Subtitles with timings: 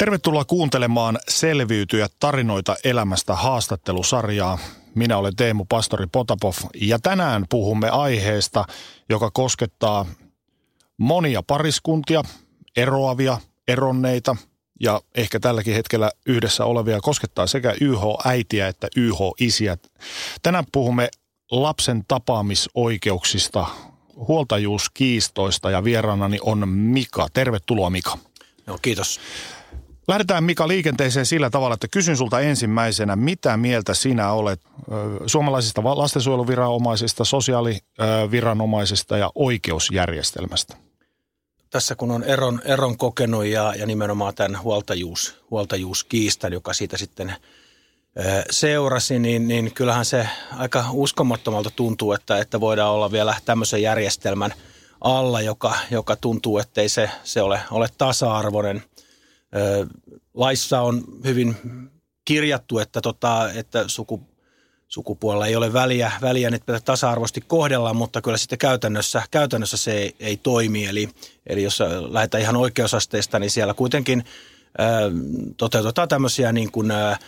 [0.00, 4.58] Tervetuloa kuuntelemaan Selviytyjä tarinoita elämästä haastattelusarjaa.
[4.94, 8.64] Minä olen Teemu Pastori Potapov ja tänään puhumme aiheesta,
[9.08, 10.06] joka koskettaa
[10.96, 12.22] monia pariskuntia,
[12.76, 14.36] eroavia, eronneita
[14.80, 19.76] ja ehkä tälläkin hetkellä yhdessä olevia koskettaa sekä YH-äitiä että YH-isiä.
[20.42, 21.08] Tänään puhumme
[21.50, 23.66] lapsen tapaamisoikeuksista,
[24.14, 27.28] huoltajuuskiistoista ja vieraanani on Mika.
[27.32, 28.18] Tervetuloa Mika.
[28.66, 29.20] Joo, kiitos.
[30.10, 34.60] Lähdetään Mika liikenteeseen sillä tavalla, että kysyn sulta ensimmäisenä, mitä mieltä sinä olet
[35.26, 40.76] suomalaisista lastensuojeluviranomaisista, sosiaaliviranomaisista ja oikeusjärjestelmästä?
[41.70, 47.34] Tässä kun on eron, eron kokenut ja, ja nimenomaan tämän huoltajuus, huoltajuuskiistan, joka siitä sitten
[48.50, 54.54] seurasi, niin, niin kyllähän se aika uskomattomalta tuntuu, että, että voidaan olla vielä tämmöisen järjestelmän
[55.00, 58.82] alla, joka, joka tuntuu, ettei se, se ole, ole tasa-arvoinen–
[60.34, 61.56] laissa on hyvin
[62.24, 64.28] kirjattu, että, tota, että suku,
[64.88, 70.16] sukupuolella ei ole väliä, väliä että tasa-arvoisesti kohdellaan, mutta kyllä sitten käytännössä, käytännössä se ei,
[70.20, 70.86] ei toimi.
[70.86, 71.08] Eli,
[71.46, 71.78] eli jos
[72.08, 74.24] lähdetään ihan oikeusasteista, niin siellä kuitenkin
[74.78, 75.00] ää,
[75.56, 77.18] toteutetaan tämmöisiä niin kuin, ää,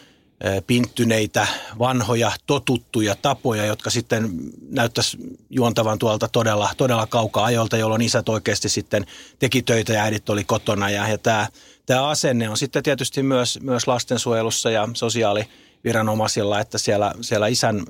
[0.67, 1.47] pinttyneitä,
[1.79, 4.31] vanhoja, totuttuja tapoja, jotka sitten
[4.71, 5.19] näyttäisi
[5.51, 9.07] juontavan tuolta todella, todella kaukaa ajolta, jolloin isät oikeasti sitten
[9.39, 10.91] teki töitä ja äidit oli kotona.
[10.91, 11.49] Ja, ja tämä,
[11.87, 17.85] tämä asenne on sitten tietysti myös, myös lastensuojelussa ja sosiaaliviranomaisilla, että siellä, siellä isän,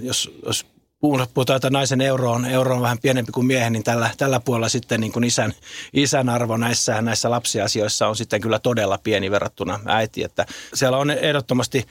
[0.00, 0.66] jos, jos
[1.34, 4.68] puhutaan, että naisen euro on, euro on vähän pienempi kuin miehen, niin tällä, tällä puolella
[4.68, 5.52] sitten niin kuin isän,
[5.92, 10.24] isän arvo näissä, näissä lapsiasioissa on sitten kyllä todella pieni verrattuna äiti.
[10.24, 11.86] Että siellä on ehdottomasti,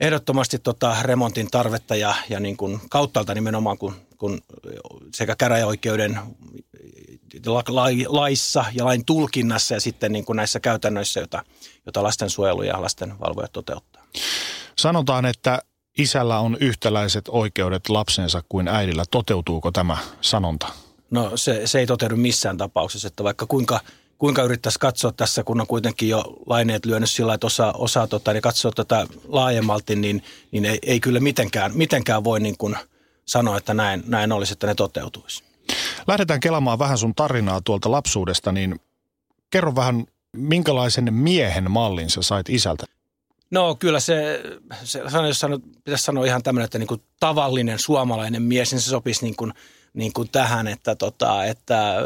[0.00, 4.40] ehdottomasti tota remontin tarvetta ja, ja niin kuin kauttaalta nimenomaan, kun, kun
[5.14, 6.18] sekä käräjäoikeuden
[8.08, 11.42] laissa ja lain tulkinnassa ja sitten niin kuin näissä käytännöissä, joita,
[11.86, 14.02] joita lastensuojelu ja lastenvalvojat toteuttaa.
[14.78, 15.62] Sanotaan, että
[15.98, 19.04] isällä on yhtäläiset oikeudet lapsensa kuin äidillä.
[19.10, 20.66] Toteutuuko tämä sanonta?
[21.10, 23.80] No se, se ei toteudu missään tapauksessa, että vaikka kuinka,
[24.18, 28.32] kuinka yrittäisi katsoa tässä, kun on kuitenkin jo laineet lyönyt sillä, että osaa, osaa tota,
[28.32, 32.76] niin katsoa tätä laajemmalti, niin, niin ei, ei kyllä mitenkään, mitenkään voi niin kuin
[33.24, 35.44] sanoa, että näin, näin olisi, että ne toteutuisi.
[36.06, 38.80] Lähdetään kelaamaan vähän sun tarinaa tuolta lapsuudesta, niin
[39.50, 40.04] kerro vähän,
[40.36, 42.86] minkälaisen miehen mallin sä sait isältä?
[43.50, 44.42] No kyllä se,
[44.84, 48.90] se jos sano, pitäisi sanoa ihan tämmöinen, että niin kuin tavallinen suomalainen mies, niin se
[48.90, 49.52] sopisi niin kuin,
[49.94, 51.96] niin kuin tähän, että, tota, että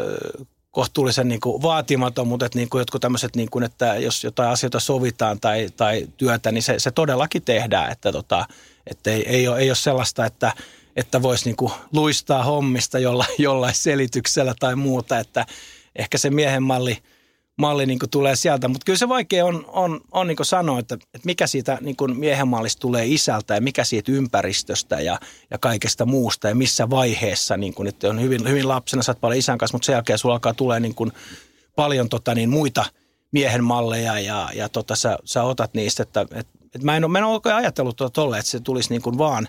[0.71, 4.49] kohtuullisen niin kuin vaatimaton, mutta että niin kuin jotkut tämmöiset, niin kuin, että jos jotain
[4.49, 8.45] asioita sovitaan tai, tai työtä, niin se, se todellakin tehdään, että, tota,
[8.87, 10.51] että ei, ei, ole, ei ole sellaista, että,
[10.97, 15.45] että voisi niin kuin luistaa hommista jollain, jollain selityksellä tai muuta, että
[15.95, 16.97] ehkä se miehen malli–
[17.57, 18.67] malli niin kuin tulee sieltä.
[18.67, 21.95] Mutta kyllä se vaikea on, on, on niin kuin sanoa, että, että mikä siitä niin
[21.95, 25.19] kuin miehen mallista tulee isältä ja mikä siitä ympäristöstä ja,
[25.51, 27.57] ja kaikesta muusta ja missä vaiheessa.
[27.57, 30.35] Niin kuin, että on hyvin, hyvin lapsena, sä paljon isän kanssa, mutta sen jälkeen sulla
[30.35, 31.11] alkaa tulee niin kuin
[31.75, 32.85] paljon tota, niin muita
[33.31, 36.03] miehen malleja ja, ja tota, sä, sä otat niistä.
[36.03, 38.59] Että, että, että mä en ole, mä en ole oikein ajatellut tuota tolle, että se
[38.59, 39.47] tulisi niin kuin vaan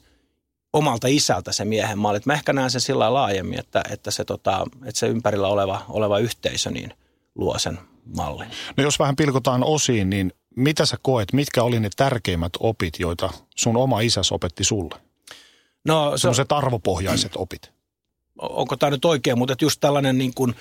[0.72, 2.20] omalta isältä se miehen malli.
[2.24, 6.18] Mä ehkä näen sen sillä laajemmin, että, että, se, tota, että se ympärillä oleva, oleva
[6.18, 6.92] yhteisö niin
[7.34, 7.78] luo sen
[8.16, 8.48] mallin.
[8.76, 13.30] No jos vähän pilkotaan osiin, niin mitä sä koet, mitkä oli ne tärkeimmät opit, joita
[13.56, 14.94] sun oma isäs opetti sulle?
[15.84, 17.70] No se Sellaiset arvopohjaiset opit.
[18.38, 20.54] Onko tämä nyt oikein, mutta just tällainen niin kuin,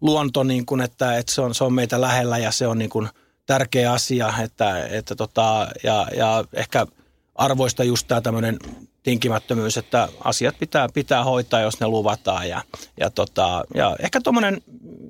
[0.00, 2.90] luonto, niin kuin, että, että se, on, se on meitä lähellä ja se on niin
[2.90, 3.08] kuin
[3.46, 6.86] tärkeä asia, että, että tota, ja, ja ehkä
[7.34, 8.58] arvoista just tämä tämmöinen
[9.02, 12.48] tinkimättömyys, että asiat pitää, pitää hoitaa, jos ne luvataan.
[12.48, 12.62] Ja,
[13.00, 14.62] ja, tota, ja ehkä tuommoinen,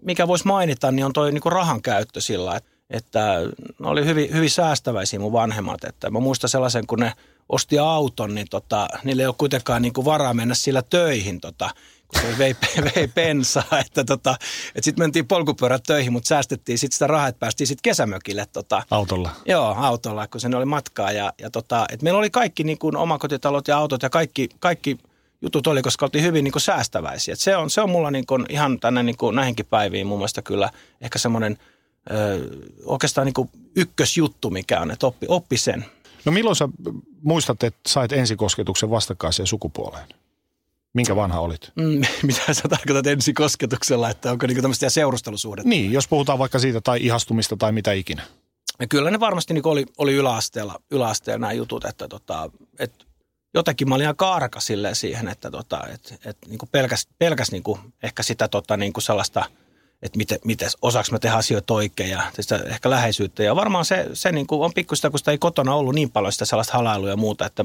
[0.02, 3.40] mikä voisi mainita, niin on tuo niinku rahan käyttö sillä, että, että
[3.78, 5.84] ne oli hyvin, hyvin säästäväisiä mun vanhemmat.
[5.84, 7.12] Että mä muistan sellaisen, kun ne
[7.48, 11.40] osti auton, niin tota, niille ei ole kuitenkaan niinku varaa mennä sillä töihin.
[11.40, 11.70] Tota,
[12.10, 12.56] kun se vei,
[12.96, 14.36] vei pensaa, että, tota,
[14.68, 18.46] että sitten mentiin polkupyörät töihin, mutta säästettiin sitten sitä rahaa, että päästiin sitten kesämökille.
[18.52, 19.30] Tota, autolla?
[19.46, 21.12] Joo, autolla, kun sen oli matkaa.
[21.12, 24.98] Ja, ja tota, että meillä oli kaikki niin kuin omakotitalot ja autot ja kaikki, kaikki
[25.42, 27.32] jutut oli, koska oltiin hyvin niin kuin säästäväisiä.
[27.32, 30.18] Et se, on, se on mulla niin kuin ihan tänne niin kuin näihinkin päiviin mun
[30.18, 30.70] mielestä kyllä
[31.00, 31.58] ehkä semmoinen
[32.84, 35.84] oikeastaan niin kuin ykkösjuttu, mikä on, että oppi, oppi sen.
[36.24, 36.68] No milloin sä
[37.22, 40.06] muistat, että sait ensikosketuksen vastakkaiseen sukupuoleen?
[40.94, 41.72] Minkä vanha olit?
[41.76, 45.68] Mm, mitä sä tarkoitat ensikosketuksella, että onko niinku tämmöistä seurustelusuhdetta?
[45.68, 48.22] Niin, jos puhutaan vaikka siitä tai ihastumista tai mitä ikinä.
[48.80, 53.04] Ja kyllä ne varmasti niin oli, oli yläasteella, yläasteella nämä jutut, että, tota, että
[53.54, 54.60] jotenkin mä olin ihan kaarka
[54.92, 59.02] siihen, että, tota, että, että niin pelkäs, pelkäs niin kuin ehkä sitä tota, niin kuin
[59.02, 59.44] sellaista,
[60.02, 63.42] että miten, miten osaako mä tehdä asioita oikein ja sitä ehkä läheisyyttä.
[63.42, 66.32] Ja varmaan se, se niin kuin on pikkuista, kun sitä ei kotona ollut niin paljon
[66.32, 67.64] sitä sellaista halailua ja muuta, että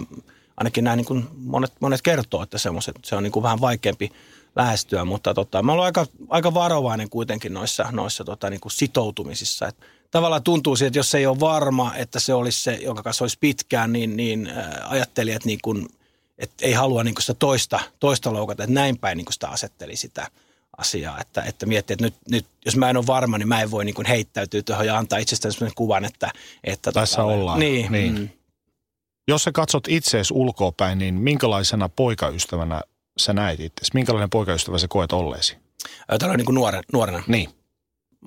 [0.58, 2.58] ainakin nämä niin kuin monet, monet kertoo, että
[3.04, 4.12] se on niin kuin vähän vaikeampi
[4.56, 9.68] lähestyä, mutta tota, mä olen aika, aika varovainen kuitenkin noissa, noissa tota, niin kuin sitoutumisissa.
[9.68, 9.78] Et
[10.12, 13.38] tavallaan tuntuu siitä, että jos ei ole varma, että se olisi se, jonka kanssa olisi
[13.40, 15.88] pitkään, niin, niin äh, ajattelijat niin kuin,
[16.38, 19.48] että ei halua niin kuin sitä toista, toista loukata, että näin päin niin kuin sitä
[19.48, 20.28] asetteli sitä
[20.78, 23.72] asiaa, että, että miettii, että nyt, nyt, jos mä en ole varma, niin mä en
[23.72, 26.32] voi niin kuin heittäytyä tuohon ja antaa itsestään sellaisen kuvan, että...
[26.64, 27.60] että Tässä tota, ollaan.
[27.60, 27.92] Niin.
[27.92, 28.20] niin.
[28.20, 28.30] Mm.
[29.28, 32.82] Jos sä katsot itseesi ulkoapäin, niin minkälaisena poikaystävänä
[33.18, 33.86] sä näet itse?
[33.94, 35.58] Minkälainen poikaystävä sä koet olleesi?
[36.20, 37.24] Tällä niin kuin nuoren, nuorena.
[37.28, 37.50] Niin.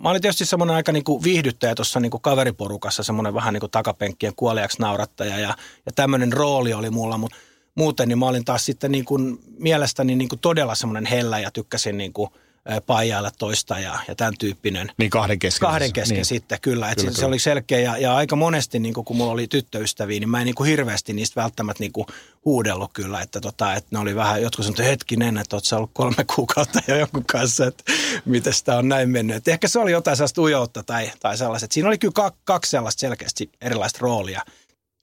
[0.02, 3.60] Mä olin tietysti semmoinen aika niin kuin viihdyttäjä tuossa niin kuin kaveriporukassa, semmoinen vähän niin
[3.60, 5.54] kuin takapenkkien kuoliaksi naurattaja ja,
[5.86, 7.36] ja tämmöinen rooli oli mulla, mutta
[7.74, 11.50] muuten niin mä olin taas sitten niin kuin mielestäni niin kuin todella semmoinen hellä ja
[11.50, 12.30] tykkäsin niin kuin–
[12.86, 14.92] paijailla toista ja, ja tämän tyyppinen.
[14.98, 15.66] Niin kahden kesken.
[15.66, 16.24] Kahden kesken niin.
[16.24, 16.86] sitten, kyllä.
[16.86, 17.18] kyllä, se, kyllä.
[17.18, 20.44] se oli selkeä ja, ja aika monesti, niin kun mulla oli tyttöystäviä, niin mä en
[20.44, 22.06] niin kuin hirveästi niistä välttämättä niin kuin
[22.44, 23.20] huudellut kyllä.
[23.20, 26.80] Että, tota, että ne oli vähän, jotkut sanoivat, että hetkinen, että oot ollut kolme kuukautta
[26.88, 27.84] jo jonkun kanssa, että
[28.24, 29.36] miten sitä on näin mennyt.
[29.36, 31.72] Että ehkä se oli jotain sellaista ujoutta tai, tai sellaiset.
[31.72, 34.42] Siinä oli kyllä kaksi sellaista selkeästi erilaista roolia.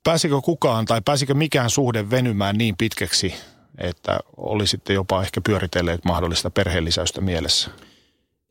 [0.04, 3.34] Pääsikö kukaan tai pääsikö mikään suhde venymään niin pitkäksi,
[3.78, 7.70] että olisitte jopa ehkä pyöritelleet mahdollista perheellisäystä mielessä?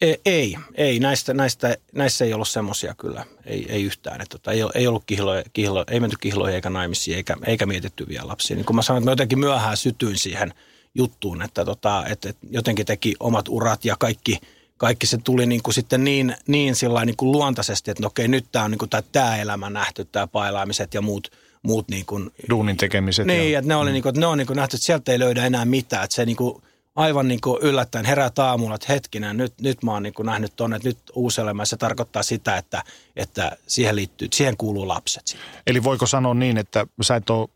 [0.01, 0.99] Ei, ei, ei.
[0.99, 4.21] Näistä, näistä, näissä ei ollut semmoisia kyllä, ei, ei yhtään.
[4.21, 8.07] Että, tota, ei, ei, ollut kihlo, kihlo, ei menty kihloihin eikä naimisiin eikä, eikä mietitty
[8.07, 8.55] vielä lapsia.
[8.55, 10.53] Niin kun mä sanoin, että mä jotenkin myöhään sytyin siihen
[10.95, 14.39] juttuun, että, tota, että, että jotenkin teki omat urat ja kaikki,
[14.77, 16.75] kaikki se tuli niin kuin sitten niin, niin,
[17.05, 20.05] niin kuin luontaisesti, että no okei, nyt tämä on niin kuin tämä, tämä elämä nähty,
[20.05, 21.31] tämä pailaamiset ja muut–
[21.65, 23.27] muut niin kuin, Duunin tekemiset.
[23.27, 23.93] Niin, ja, että ne, oli, mm.
[23.93, 26.03] niin kuin, että ne on niin kuin nähty, että sieltä ei löydä enää mitään.
[26.03, 26.63] Että se niin kuin,
[26.95, 30.55] aivan niin kuin yllättäen herää aamulla, että hetkinen, nyt, nyt mä oon niin kuin nähnyt
[30.55, 32.83] tuonne, että nyt uusi elämä, se tarkoittaa sitä, että,
[33.15, 35.27] että siihen, liittyy, siihen kuuluu lapset.
[35.27, 35.49] Sitten.
[35.67, 37.49] Eli voiko sanoa niin, että sä et ole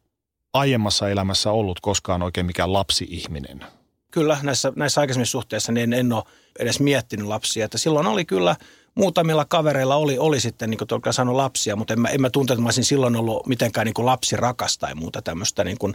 [0.54, 3.66] aiemmassa elämässä ollut koskaan oikein mikään lapsi-ihminen?
[4.12, 6.24] Kyllä, näissä, näissä aikaisemmissa suhteissa niin en, en ole
[6.60, 7.66] edes miettinyt lapsia.
[7.66, 8.56] Että silloin oli kyllä
[8.96, 12.54] muutamilla kavereilla oli, oli sitten, niin kuin sanoi, lapsia, mutta en mä, en mä tunte,
[12.54, 15.94] että mä olisin silloin ollut mitenkään niin kuin rakas tai muuta tämmöistä niin kuin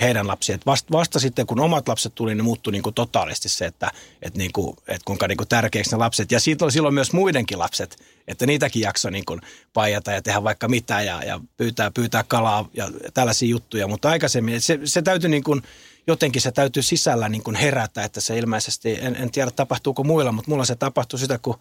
[0.00, 0.58] heidän lapsia.
[0.66, 3.90] vasta, vasta sitten, kun omat lapset tuli, niin muuttui niin kuin totaalisesti se, että,
[4.22, 6.32] että, niin kuin, että kuinka niin kuin tärkeäksi ne lapset.
[6.32, 7.96] Ja siitä oli silloin myös muidenkin lapset,
[8.28, 9.40] että niitäkin jaksoi niin kuin
[9.72, 13.88] paijata ja tehdä vaikka mitä ja, ja pyytää, pyytää kalaa ja tällaisia juttuja.
[13.88, 15.62] Mutta aikaisemmin se, se täytyy niin kuin,
[16.06, 20.32] jotenkin se täytyy sisällä niin kuin herätä, että se ilmeisesti, en, en tiedä tapahtuuko muilla,
[20.32, 21.58] mutta mulla se tapahtui sitä, kun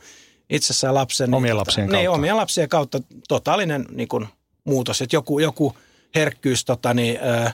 [0.49, 1.27] itsessään lapsen.
[1.29, 2.01] Niin omien lapsien niin, kautta.
[2.01, 4.27] Niin, omien lapsien kautta totaalinen niin kuin,
[4.63, 5.77] muutos, että joku, joku
[6.15, 7.53] herkkyys, tota, niin, ää,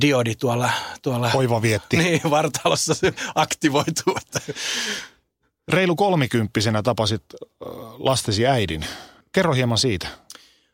[0.00, 0.70] diodi tuolla,
[1.02, 1.96] tuolla Hoiva vietti.
[2.02, 2.94] Niin, vartalossa
[3.34, 4.16] aktivoituu.
[5.68, 7.22] Reilu kolmikymppisenä tapasit
[7.98, 8.86] lastesi äidin.
[9.32, 10.08] Kerro hieman siitä.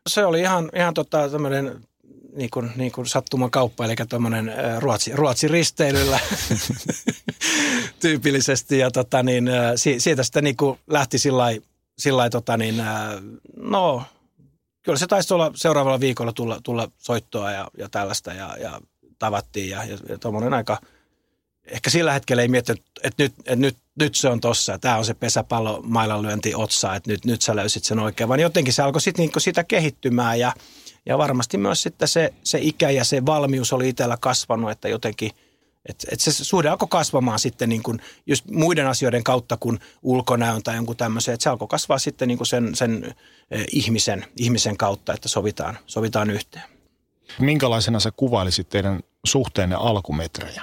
[0.09, 1.81] Se oli ihan, ihan tota, tämmöinen
[2.35, 6.19] niin kuin, niin kuin sattuman kauppa, eli tuommoinen Ruotsi, Ruotsi risteilyllä
[7.99, 8.77] tyypillisesti.
[8.77, 9.49] Ja tota, niin,
[9.97, 11.17] siitä sitten niin kuin lähti
[11.97, 12.75] sillä tota, niin,
[13.57, 14.03] no
[14.81, 18.81] kyllä se taisi olla seuraavalla viikolla tulla, tulla soittoa ja, ja tällaista ja, ja
[19.19, 20.77] tavattiin ja, ja, ja tuommoinen aika,
[21.65, 25.05] ehkä sillä hetkellä ei miettinyt, että nyt, että nyt, nyt se on tossa, tämä on
[25.05, 29.01] se pesäpallo mailanlyönti otsa, että nyt, nyt sä löysit sen oikein, vaan jotenkin se alkoi
[29.01, 30.53] sit niinku sitä kehittymään ja–
[31.05, 35.31] ja varmasti myös sitten se, se ikä ja se valmius oli itsellä kasvanut, että jotenkin
[35.89, 40.63] että et se suhde alkoi kasvamaan sitten niin kuin just muiden asioiden kautta kuin ulkonäön
[40.63, 41.33] tai jonkun tämmöisen.
[41.33, 43.15] Että se alkoi kasvaa sitten niin kuin sen, sen
[43.51, 46.65] eh, ihmisen, ihmisen kautta, että sovitaan, sovitaan yhteen.
[47.39, 50.61] Minkälaisena sä kuvailisit teidän suhteenne alkumetrejä?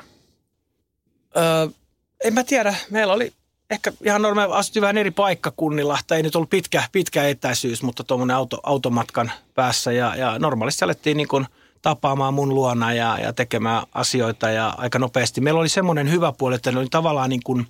[1.37, 1.69] Öö,
[2.25, 2.75] en mä tiedä.
[2.91, 3.33] Meillä oli
[3.71, 5.99] ehkä ihan normaali, asuttiin vähän eri paikkakunnilla.
[6.07, 9.93] Tai ei nyt ollut pitkä, pitkä etäisyys, mutta tuommoinen auto, automatkan päässä.
[9.93, 11.47] Ja, ja normaalisti alettiin niin kuin
[11.83, 15.41] tapaamaan mun luona ja, ja tekemään asioita ja aika nopeasti.
[15.41, 17.67] Meillä oli semmoinen hyvä puoli, että ne oli tavallaan niin kuin,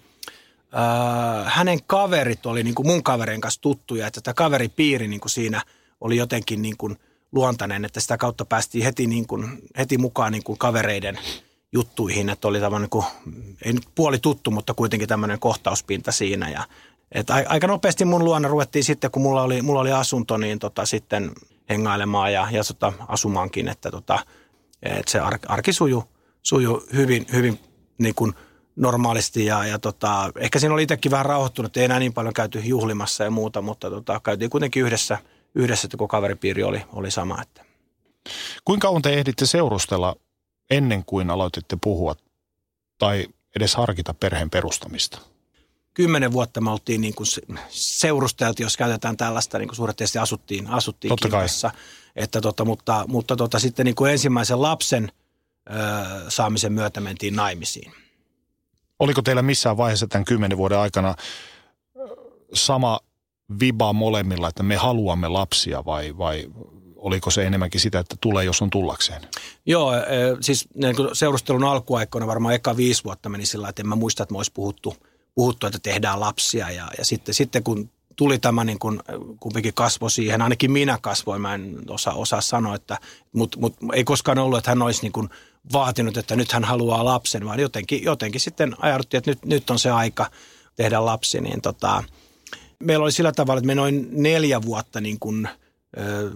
[0.74, 4.06] äh, hänen kaverit oli niin kuin mun kaverin kanssa tuttuja.
[4.06, 5.62] Että tämä kaveripiiri niin kuin siinä
[6.00, 6.96] oli jotenkin niin kuin
[7.32, 11.18] luontainen, että sitä kautta päästiin heti, niin kuin, heti mukaan niin kuin kavereiden
[11.72, 13.04] juttuihin, että oli tämmöinen, kuin,
[13.62, 16.64] ei nyt puoli tuttu, mutta kuitenkin tämmöinen kohtauspinta siinä ja
[17.12, 20.86] et aika nopeasti mun luona ruvettiin sitten, kun mulla oli, mulla oli asunto, niin tota,
[20.86, 21.32] sitten
[21.68, 24.18] hengailemaan ja, ja tota, asumaankin, että tota,
[24.82, 26.04] et se ar, arki suju,
[26.42, 27.60] suju hyvin, hyvin
[27.98, 28.32] niin kuin
[28.76, 32.58] normaalisti ja, ja tota, ehkä siinä oli itsekin vähän rauhoittunut, ei enää niin paljon käyty
[32.58, 35.18] juhlimassa ja muuta, mutta tota, käytiin kuitenkin yhdessä,
[35.54, 37.42] yhdessä että kun kaveripiiri oli, oli sama.
[37.42, 37.64] Että.
[38.64, 40.16] Kuinka kauan te ehditte seurustella
[40.70, 42.16] ennen kuin aloititte puhua
[42.98, 45.18] tai edes harkita perheen perustamista?
[45.94, 47.26] kymmenen vuotta me oltiin niin kuin
[47.68, 51.70] seurusteltu, jos käytetään tällaista, niin kuin suuret asuttiin, asuttiin Totta kanssa.
[52.16, 55.12] Että tota, mutta mutta tota, sitten niin kuin ensimmäisen lapsen
[55.70, 55.74] ö,
[56.28, 57.92] saamisen myötä mentiin naimisiin.
[58.98, 61.14] Oliko teillä missään vaiheessa tämän kymmenen vuoden aikana
[62.54, 63.00] sama
[63.60, 66.46] viba molemmilla, että me haluamme lapsia vai, vai
[67.00, 69.22] oliko se enemmänkin sitä, että tulee, jos on tullakseen?
[69.66, 69.92] Joo,
[70.40, 74.32] siis niin seurustelun alkuaikoina varmaan eka viisi vuotta meni sillä että en mä muista, että
[74.32, 74.96] me olisi puhuttu–
[75.34, 79.00] puhuttu, että tehdään lapsia ja, ja sitten, sitten kun tuli tämä niin kuin,
[79.40, 82.98] kumpikin kasvo siihen, ainakin minä kasvoin, mä en osaa, osaa sanoa, että,
[83.32, 85.28] mutta mut, ei koskaan ollut, että hän olisi niin kuin
[85.72, 89.78] vaatinut, että nyt hän haluaa lapsen, vaan jotenkin, jotenkin sitten ajauduttiin, että nyt, nyt on
[89.78, 90.30] se aika
[90.76, 92.04] tehdä lapsi, niin tota,
[92.78, 95.48] meillä oli sillä tavalla, että me noin neljä vuotta niin kuin–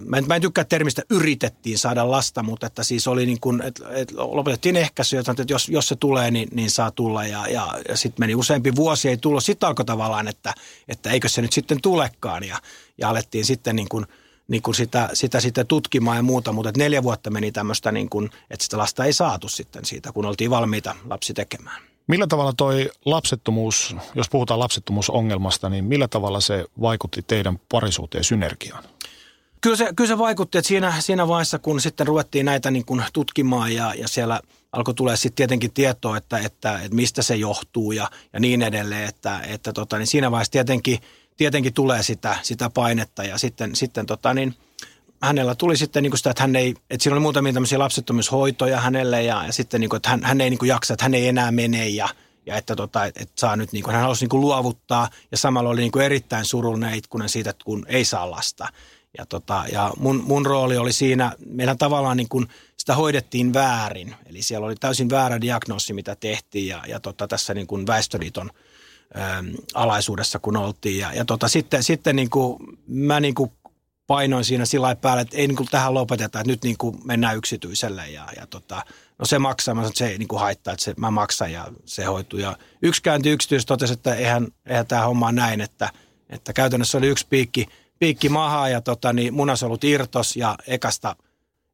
[0.05, 3.61] Mä en, mä en tykkää termistä yritettiin saada lasta, mutta että siis oli niin kuin,
[3.61, 7.25] että, että lopetettiin ehkäisy, että jos, jos se tulee, niin, niin saa tulla.
[7.25, 9.43] Ja, ja, ja sitten meni useampi vuosi, ei tullut.
[9.43, 10.53] Sitten alkoi tavallaan, että,
[10.87, 12.43] että eikö se nyt sitten tulekaan.
[12.43, 12.57] Ja,
[12.97, 14.05] ja alettiin sitten niin kuin,
[14.47, 18.09] niin kuin sitä, sitä sitten tutkimaan ja muuta, mutta että neljä vuotta meni tämmöistä, niin
[18.09, 21.81] kuin, että sitä lasta ei saatu sitten siitä, kun oltiin valmiita lapsi tekemään.
[22.07, 28.83] Millä tavalla toi lapsettomuus, jos puhutaan lapsettomuusongelmasta, niin millä tavalla se vaikutti teidän parisuuteen synergiaan?
[29.65, 33.03] Kyllä se, kyllä se vaikutti, että siinä, siinä vaiheessa, kun sitten ruvettiin näitä niin kuin
[33.13, 34.41] tutkimaan ja, ja siellä
[34.71, 39.09] alkoi tulee sitten tietenkin tietoa, että, että, että mistä se johtuu ja, ja niin edelleen,
[39.09, 40.99] että, että tota, niin siinä vaiheessa tietenkin,
[41.37, 44.55] tietenkin tulee sitä, sitä painetta ja sitten, sitten tota, niin,
[45.21, 48.81] hänellä tuli sitten niin kuin sitä, että hän ei, että siinä oli muutamia tämmöisiä lapsettomuushoitoja
[48.81, 51.13] hänelle ja, ja sitten niin kuin, että hän, hän ei niin kuin jaksa, että hän
[51.13, 52.09] ei enää mene ja,
[52.45, 55.69] ja että, tota, että saa nyt, niin kuin, hän halusi niin kuin luovuttaa ja samalla
[55.69, 58.67] oli niin kuin erittäin surullinen itkunen siitä, että kun ei saa lasta.
[59.17, 64.15] Ja, tota, ja mun, mun rooli oli siinä, meillä tavallaan niin kuin sitä hoidettiin väärin.
[64.25, 68.49] Eli siellä oli täysin väärä diagnoosi, mitä tehtiin ja, ja tota, tässä niin kuin Väestöliiton
[69.17, 70.99] äm, alaisuudessa, kun oltiin.
[70.99, 72.57] Ja, ja tota, sitten, sitten niin kuin,
[72.87, 73.51] mä niin kuin
[74.07, 77.37] painoin siinä sillä päälle, että ei niin kuin tähän lopeteta, että nyt niin kuin mennään
[77.37, 78.09] yksityiselle.
[78.09, 78.85] Ja, ja tota,
[79.19, 81.51] no se maksaa, mä sanoin, että se ei niin kuin haittaa, että se, mä maksan
[81.51, 82.39] ja se hoituu.
[82.39, 85.89] Ja yksi käynti yksityis totesi, että eihän, eihän tämä homma näin, että,
[86.29, 87.67] että käytännössä oli yksi piikki–
[87.99, 91.15] piikki mahaa ja tota, niin munasolut irtos ja ekasta,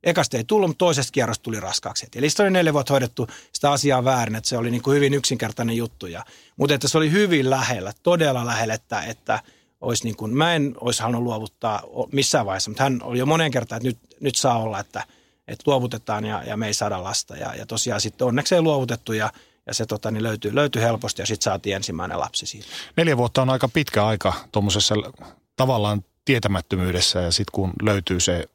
[0.03, 2.07] ekasta ei tullut, mutta toisesta kierrosta tuli raskaaksi.
[2.15, 5.13] Eli sitä oli neljä vuotta hoidettu sitä asiaa väärin, että se oli niin kuin hyvin
[5.13, 6.07] yksinkertainen juttu.
[6.07, 6.25] Ja,
[6.57, 9.39] mutta että se oli hyvin lähellä, todella lähellä, että, että
[9.81, 13.51] olisi niin kuin, mä en olisi halunnut luovuttaa missään vaiheessa, mutta hän oli jo monen
[13.51, 15.05] kertaan, että nyt, nyt saa olla, että,
[15.47, 17.37] että luovutetaan ja, ja me ei saada lasta.
[17.37, 19.31] Ja, ja tosiaan sitten onneksi ei luovutettu ja,
[19.67, 22.67] ja se tota, niin löytyi, löytyi helposti ja sitten saatiin ensimmäinen lapsi siitä.
[22.97, 24.95] Neljä vuotta on aika pitkä aika tuommoisessa
[25.55, 28.49] tavallaan tietämättömyydessä ja sitten kun löytyy se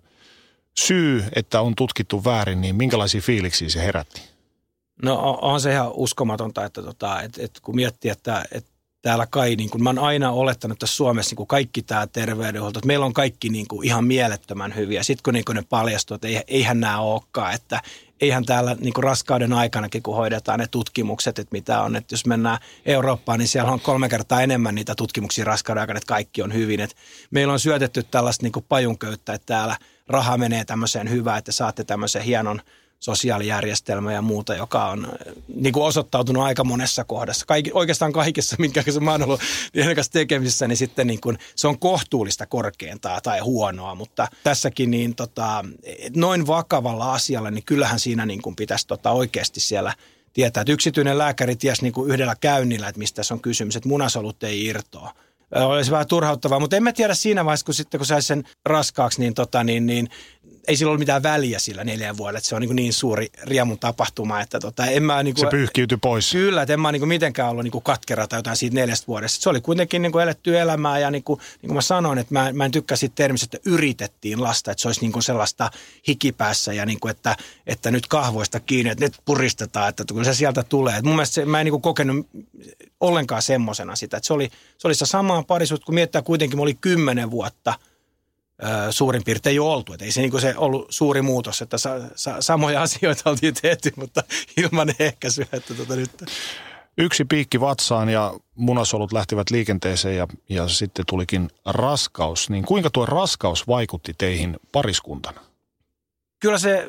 [0.78, 4.22] syy, että on tutkittu väärin, niin minkälaisia fiiliksiä se herätti?
[5.02, 8.70] No on se ihan uskomatonta, että, tota, että, että kun miettii, että, että
[9.06, 12.78] täällä kai, niin kuin mä oon aina olettanut että Suomessa niin kuin kaikki tämä terveydenhuolto,
[12.78, 15.02] että meillä on kaikki niin kuin ihan mielettömän hyviä.
[15.02, 17.82] Sitten kun, niin kuin ne paljastuu, että eihän nämä olekaan, että
[18.20, 21.96] eihän täällä niin kuin raskauden aikanakin, kun hoidetaan ne tutkimukset, että mitä on.
[21.96, 26.14] Että jos mennään Eurooppaan, niin siellä on kolme kertaa enemmän niitä tutkimuksia raskauden aikana, että
[26.14, 26.80] kaikki on hyvin.
[26.80, 26.96] Että
[27.30, 29.76] meillä on syötetty tällaista niin kuin pajunköyttä, että täällä
[30.08, 32.60] raha menee tämmöiseen hyvään, että saatte tämmöisen hienon–
[33.00, 37.46] sosiaalijärjestelmä ja muuta, joka on äh, niin kuin osoittautunut aika monessa kohdassa.
[37.46, 39.40] Kaikki, oikeastaan kaikissa, minkä mä oon ollut
[39.94, 45.14] kanssa tekemisissä, niin sitten niin kuin, se on kohtuullista korkeintaa tai huonoa, mutta tässäkin niin
[45.14, 45.64] tota,
[46.16, 49.94] noin vakavalla asialla, niin kyllähän siinä niin kuin pitäisi tota oikeasti siellä
[50.32, 53.88] tietää, että yksityinen lääkäri tiesi niin kuin yhdellä käynnillä, että mistä se on kysymys, että
[53.88, 55.12] munasolut ei irtoa
[55.50, 59.20] olisi vähän turhauttavaa, mutta en mä tiedä siinä vaiheessa, kun sitten kun saisi sen raskaaksi,
[59.20, 60.08] niin, tota, niin, niin
[60.68, 63.78] ei sillä ole mitään väliä sillä neljän vuodella, että se on niin, niin suuri riemun
[63.78, 65.22] tapahtuma, että tota, en mä...
[65.22, 66.32] Niin kuin, se pyyhkiytyi pois.
[66.32, 69.06] Kyllä, että en mä niin kuin mitenkään ollut niin kuin katkera tai jotain siitä neljästä
[69.06, 69.42] vuodesta.
[69.42, 72.34] Se oli kuitenkin niin kuin eletty elämää ja niin kuin, niin kuin mä sanoin, että
[72.34, 75.70] mä, mä en tykkää siitä termistä, että yritettiin lasta, että se olisi niin kuin sellaista
[76.08, 80.34] hikipäässä ja niin kuin, että, että nyt kahvoista kiinni, että nyt puristetaan, että kun se
[80.34, 80.96] sieltä tulee.
[80.96, 82.26] Et mun mielestä se, mä en niin kuin kokenut
[83.00, 86.62] ollenkaan semmoisena sitä, että se oli, se oli se sama parisuutta, kun miettää kuitenkin, mä
[86.62, 87.74] olin kymmenen vuotta–
[88.90, 89.92] suurin piirtein jo oltu.
[89.92, 93.92] Et ei se, niin se ollut suuri muutos, että sa, sa, samoja asioita oltiin tehty,
[93.96, 94.22] mutta
[94.56, 95.46] ilman ehkäisyä.
[95.52, 96.10] Että tota nyt.
[96.98, 102.50] Yksi piikki vatsaan ja munasolut lähtivät liikenteeseen ja, ja sitten tulikin raskaus.
[102.50, 105.40] Niin kuinka tuo raskaus vaikutti teihin pariskuntana?
[106.40, 106.88] Kyllä se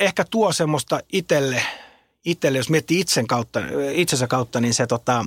[0.00, 1.62] ehkä tuo semmoista itselle,
[2.24, 3.60] itselle jos miettii itsen kautta,
[3.92, 5.24] itsensä kautta, niin se tota,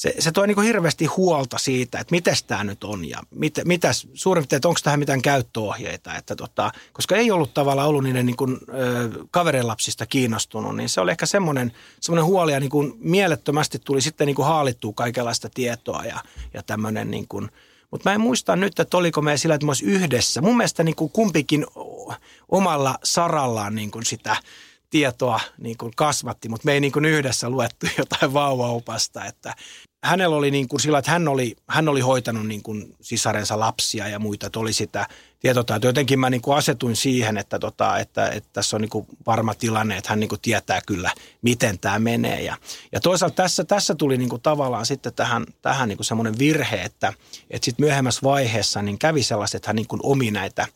[0.00, 4.08] se, se tuo niin hirveästi huolta siitä, että miten tämä nyt on ja mit, mitäs,
[4.14, 6.16] suurin piirtein, että onko tähän mitään käyttöohjeita.
[6.16, 10.88] Että tota, koska ei ollut tavallaan ollut niiden niin kuin, ö, kaverin lapsista kiinnostunut, niin
[10.88, 14.92] se oli ehkä semmoinen, semmoinen huoli ja niin kuin mielettömästi tuli sitten niin kuin haalittua
[14.96, 16.18] kaikenlaista tietoa ja,
[16.54, 17.50] ja tämmöinen niin kuin,
[17.90, 20.40] mutta mä en muista nyt, että oliko me sillä, että me yhdessä.
[20.40, 21.66] Mun mielestä niin kuin kumpikin
[22.48, 24.36] omalla sarallaan niin kuin sitä
[24.90, 29.54] tietoa niin kuin kasvatti, mutta me ei niin kuin yhdessä luettu jotain vauvaupasta, että
[30.02, 34.08] hänellä oli niin kuin sillä, että hän oli, hän oli hoitanut niin kuin sisarensa lapsia
[34.08, 35.06] ja muita, että oli sitä
[35.40, 35.88] tietotaitoa.
[35.88, 39.54] Jotenkin mä niin kuin asetuin siihen, että, tota, että, että tässä on niin kuin varma
[39.54, 41.10] tilanne, että hän niin kuin tietää kyllä,
[41.42, 42.42] miten tämä menee.
[42.42, 42.56] Ja,
[42.92, 46.76] ja toisaalta tässä, tässä tuli niin kuin tavallaan sitten tähän, tähän niin kuin semmoinen virhe,
[46.76, 47.12] että,
[47.50, 50.66] että sitten myöhemmässä vaiheessa niin kävi sellaista, että hän niin kuin omi näitä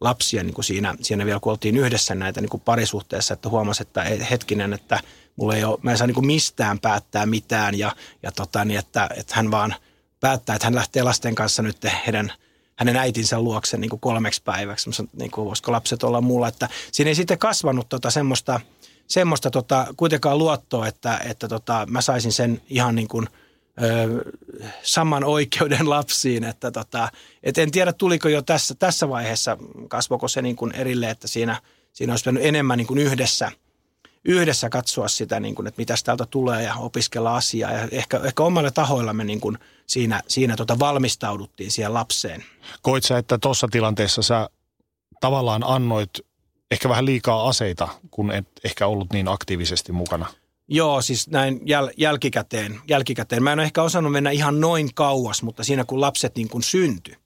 [0.00, 3.82] lapsia niin kuin siinä, siinä vielä, kun oltiin yhdessä näitä niin kuin parisuhteessa, että huomasi,
[3.82, 5.00] että hetkinen, että–
[5.36, 9.08] mulla ei ole, mä en saa niin mistään päättää mitään ja, ja tota, niin että,
[9.16, 9.74] että hän vaan
[10.20, 12.32] päättää, että hän lähtee lasten kanssa nyt heidän,
[12.76, 14.90] hänen äitinsä luokse niin kuin kolmeksi päiväksi.
[15.12, 18.60] Niin kuin, voisiko lapset olla mulla, että siinä ei sitten kasvanut tota semmoista,
[19.06, 23.28] semmoista tota, kuitenkaan luottoa, että, että tota, mä saisin sen ihan niin kuin,
[23.82, 24.32] ö,
[24.82, 27.08] saman oikeuden lapsiin, että tota,
[27.42, 29.56] et en tiedä tuliko jo tässä, tässä vaiheessa,
[29.88, 31.60] kasvoko se niin kuin erille, että siinä,
[31.92, 33.52] siinä olisi enemmän niin kuin yhdessä–
[34.24, 37.72] yhdessä katsoa sitä, niin kuin, että mitä täältä tulee ja opiskella asiaa.
[37.72, 42.44] Ja ehkä, ehkä omalla tahoilla me niin kuin siinä, siinä tota valmistauduttiin siihen lapseen.
[42.82, 44.48] Koit sä, että tuossa tilanteessa sä
[45.20, 46.10] tavallaan annoit
[46.70, 50.26] ehkä vähän liikaa aseita, kun et ehkä ollut niin aktiivisesti mukana?
[50.68, 53.42] Joo, siis näin jäl, jälkikäteen, jälkikäteen.
[53.42, 56.62] Mä en ole ehkä osannut mennä ihan noin kauas, mutta siinä kun lapset niin kuin
[56.62, 57.16] syntyi,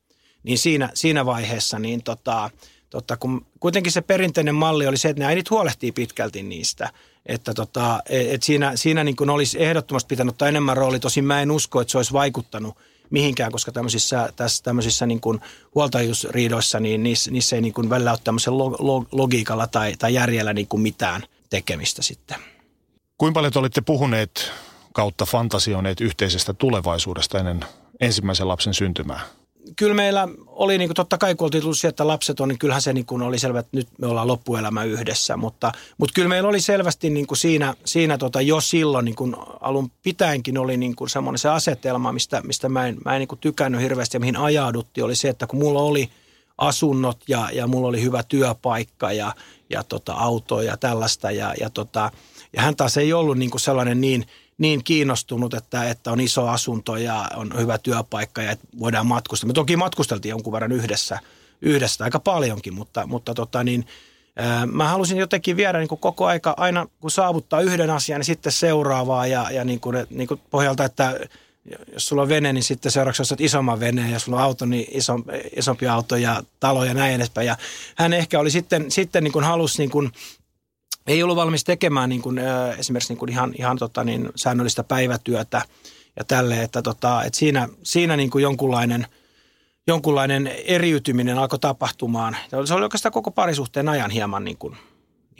[0.43, 2.51] niin siinä, siinä vaiheessa niin tota,
[2.97, 6.91] tota, kun kuitenkin se perinteinen malli oli se, että ne äidit huolehtii pitkälti niistä.
[7.27, 11.01] Että tota, et, et siinä, siinä niin kuin olisi ehdottomasti pitänyt ottaa enemmän rooli.
[11.01, 12.77] Tosin mä en usko, että se olisi vaikuttanut
[13.11, 15.41] mihinkään, koska tämmöisissä, tässä, tämmöisissä niin kuin
[15.75, 20.15] huoltajuusriidoissa, niin niissä, niissä ei niin kuin välillä ole tämmöisen log, log, logiikalla tai, tai
[20.15, 22.39] järjellä niin kuin mitään tekemistä sitten.
[23.19, 24.53] Kuinka paljon te olitte puhuneet
[24.93, 27.65] kautta fantasioineet yhteisestä tulevaisuudesta ennen
[28.01, 29.21] ensimmäisen lapsen syntymää?
[29.77, 32.59] Kyllä meillä oli niin kuin, totta kai kun oltiin tullut siihen, että lapset on, niin
[32.59, 35.37] kyllähän se niin kuin oli selvä, että nyt me ollaan loppuelämä yhdessä.
[35.37, 39.37] Mutta, mutta kyllä meillä oli selvästi niin kuin siinä, siinä tota, jo silloin niin kuin
[39.61, 43.29] alun pitäenkin oli niin kuin semmoinen se asetelma, mistä, mistä mä en, mä en niin
[43.29, 46.11] kuin tykännyt hirveästi ja mihin ajauduttiin, oli se, että kun mulla oli
[46.59, 49.35] asunnot ja, ja mulla oli hyvä työpaikka ja,
[49.71, 52.11] ja tota, auto ja tällaista ja, ja, tota,
[52.53, 54.27] ja hän taas ei ollut niin kuin sellainen niin–
[54.59, 59.47] niin kiinnostunut, että, että on iso asunto ja on hyvä työpaikka ja että voidaan matkustaa.
[59.47, 61.19] Me toki matkusteltiin jonkun verran yhdessä,
[61.63, 63.87] yhdessä aika paljonkin, mutta, mutta tota niin,
[64.37, 68.25] ää, mä halusin jotenkin viedä niin kuin koko aika, aina kun saavuttaa yhden asian, niin
[68.25, 71.21] sitten seuraavaa ja, ja niin kuin, niin kuin pohjalta, että
[71.93, 74.87] jos sulla on vene, niin sitten seuraavaksi ostat isomman veneen ja sulla on auto, niin
[74.91, 75.15] iso,
[75.57, 77.47] isompi auto ja talo ja näin edespäin.
[77.47, 77.57] Ja
[77.97, 80.13] hän ehkä oli sitten, sitten niin kuin halusi niin kuin
[81.07, 82.41] ei ollut valmis tekemään niin kuin,
[82.79, 85.63] esimerkiksi niin kuin ihan, ihan tota, niin, säännöllistä päivätyötä
[86.17, 89.07] ja tälle, että, tota, että siinä, siinä niin kuin jonkunlainen,
[89.87, 92.37] jonkunlainen eriytyminen alkoi tapahtumaan.
[92.65, 94.77] Se oli oikeastaan koko parisuhteen ajan hieman, niin kuin,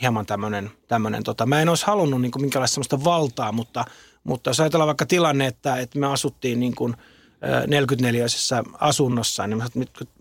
[0.03, 3.85] hieman tämmöinen, tämmöinen tota, mä en olisi halunnut niin kuin minkälaista sellaista valtaa, mutta,
[4.25, 6.97] mutta jos ajatellaan vaikka tilanne, että, että me asuttiin niin kuin,
[7.67, 8.27] 44
[8.81, 9.65] asunnossa, niin mä,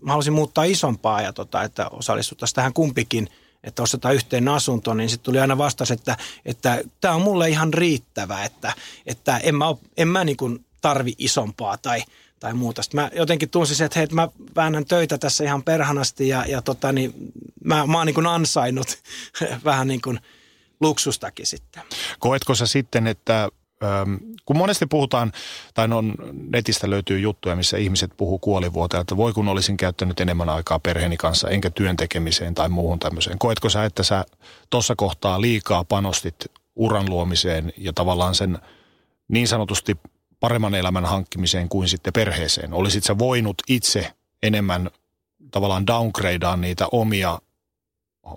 [0.02, 3.28] mä halusin muuttaa isompaa ja tota, että osallistuttaisiin tähän kumpikin–
[3.66, 7.74] että ostetaan yhteen asunto, niin sitten tuli aina vastaus, että, että tämä on mulle ihan
[7.74, 8.72] riittävä, että,
[9.06, 9.64] että en mä,
[9.96, 10.36] en mä niin
[10.80, 12.02] tarvi isompaa tai,
[12.40, 12.82] tai muuta.
[12.82, 16.62] Sitten mä jotenkin tunsin, että hei, että mä väännän töitä tässä ihan perhanasti ja, ja
[16.62, 17.14] tota, niin
[17.64, 18.98] mä, mä oon niin kuin ansainnut
[19.64, 20.20] vähän niin kuin
[20.80, 21.82] luksustakin sitten.
[22.18, 23.48] Koetko sä sitten, että
[24.44, 25.32] kun monesti puhutaan,
[25.74, 26.14] tai on,
[26.50, 31.16] netistä löytyy juttuja, missä ihmiset puhuu kuolivuoteen, että voi kun olisin käyttänyt enemmän aikaa perheeni
[31.16, 33.38] kanssa, enkä työn tekemiseen tai muuhun tämmöiseen.
[33.38, 34.24] Koetko sä, että sä
[34.70, 38.58] tuossa kohtaa liikaa panostit uran luomiseen ja tavallaan sen
[39.28, 39.96] niin sanotusti
[40.40, 42.72] paremman elämän hankkimiseen kuin sitten perheeseen?
[42.72, 44.12] Olisit sä voinut itse
[44.42, 44.90] enemmän
[45.50, 47.38] tavallaan downgradeaa niitä omia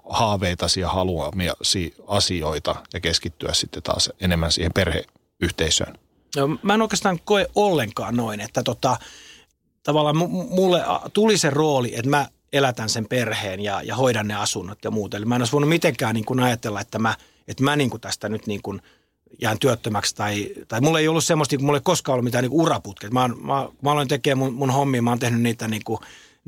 [0.10, 5.04] haaveitasi ja haluamiasi asioita ja keskittyä sitten taas enemmän siihen perhe,
[5.40, 5.94] yhteisöön?
[6.36, 8.98] No, mä en oikeastaan koe ollenkaan noin, että tota,
[9.84, 10.18] tavallaan
[10.50, 14.92] mulle tuli se rooli, että mä elätän sen perheen ja, ja hoidan ne asunnot ja
[14.92, 15.14] muut.
[15.14, 17.16] Eli mä en olisi voinut mitenkään niin kuin ajatella, että mä,
[17.48, 18.82] että mä niin kuin tästä nyt niin kuin
[19.42, 22.62] jään työttömäksi tai, tai mulla ei ollut semmoista, kun mulla ei koskaan ollut mitään niin
[22.62, 23.12] uraputket.
[23.12, 26.00] Mä, mä, mä aloin tekemään mun, mun hommia, mä oon tehnyt niitä niin kuin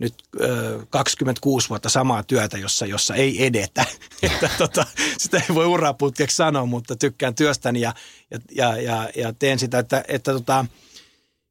[0.02, 3.86] nyt ö, 26 vuotta samaa työtä, jossa, jossa ei edetä.
[4.24, 4.86] että tota,
[5.18, 7.94] sitä ei voi uraputkeksi sanoa, mutta tykkään työstäni ja,
[8.32, 10.66] ja, ja, ja, ja teen sitä, että, että tota,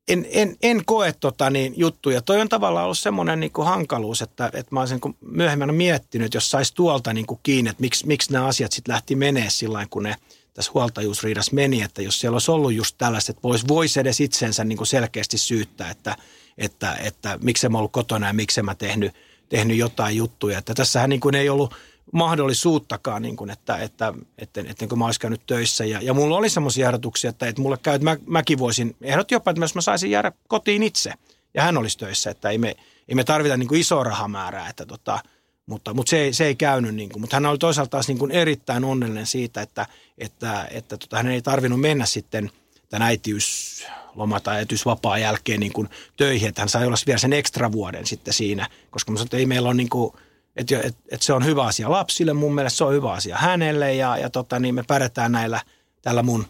[0.08, 2.22] en, en, en koe tota niin, juttuja.
[2.22, 6.50] Toi on tavallaan ollut semmoinen niin kuin hankaluus, että, että mä olisin myöhemmin miettinyt, jos
[6.50, 10.02] saisi tuolta niin kuin kiinni, että miksi, miksi nämä asiat sitten lähti menee sillä kun
[10.02, 10.16] ne
[10.54, 14.64] tässä huoltajuusriidassa meni, että jos siellä olisi ollut just tällaiset, että voisi vois edes itsensä
[14.64, 16.16] niin kuin selkeästi syyttää, että,
[16.58, 19.14] että, että miksi mä ollut kotona ja miksi mä tehnyt,
[19.48, 20.58] tehnyt jotain juttuja.
[20.58, 21.74] Että tässähän niin kuin ei ollut
[22.12, 25.84] mahdollisuuttakaan, niin kuin, että, että, että, että, että mä olisin käynyt töissä.
[25.84, 29.30] Ja, ja mulla oli semmoisia ehdotuksia, että, että mulle käy, että mä, mäkin voisin, ehdot
[29.30, 31.12] jopa, että mä saisin jäädä kotiin itse
[31.54, 32.76] ja hän olisi töissä, että ei me,
[33.08, 35.18] ei me tarvita niin kuin isoa rahamäärää, että tota,
[35.66, 36.94] mutta, mutta se, ei, se ei käynyt.
[36.94, 39.86] Niin kuin, mutta hän oli toisaalta taas niin kuin erittäin onnellinen siitä, että,
[40.18, 42.50] että, että tota, hän ei tarvinnut mennä sitten
[42.90, 47.72] tämän äitiysloma- tai äitiysvapaa jälkeen niin kuin töihin, että hän sai olla vielä sen ekstra
[47.72, 50.12] vuoden sitten siinä, koska mä sanoin, että ei meillä ole niin kuin,
[50.56, 53.94] että, että, että se on hyvä asia lapsille, mun mielestä se on hyvä asia hänelle
[53.94, 55.60] ja, ja tota, niin me pärjätään näillä
[56.02, 56.46] tällä mun,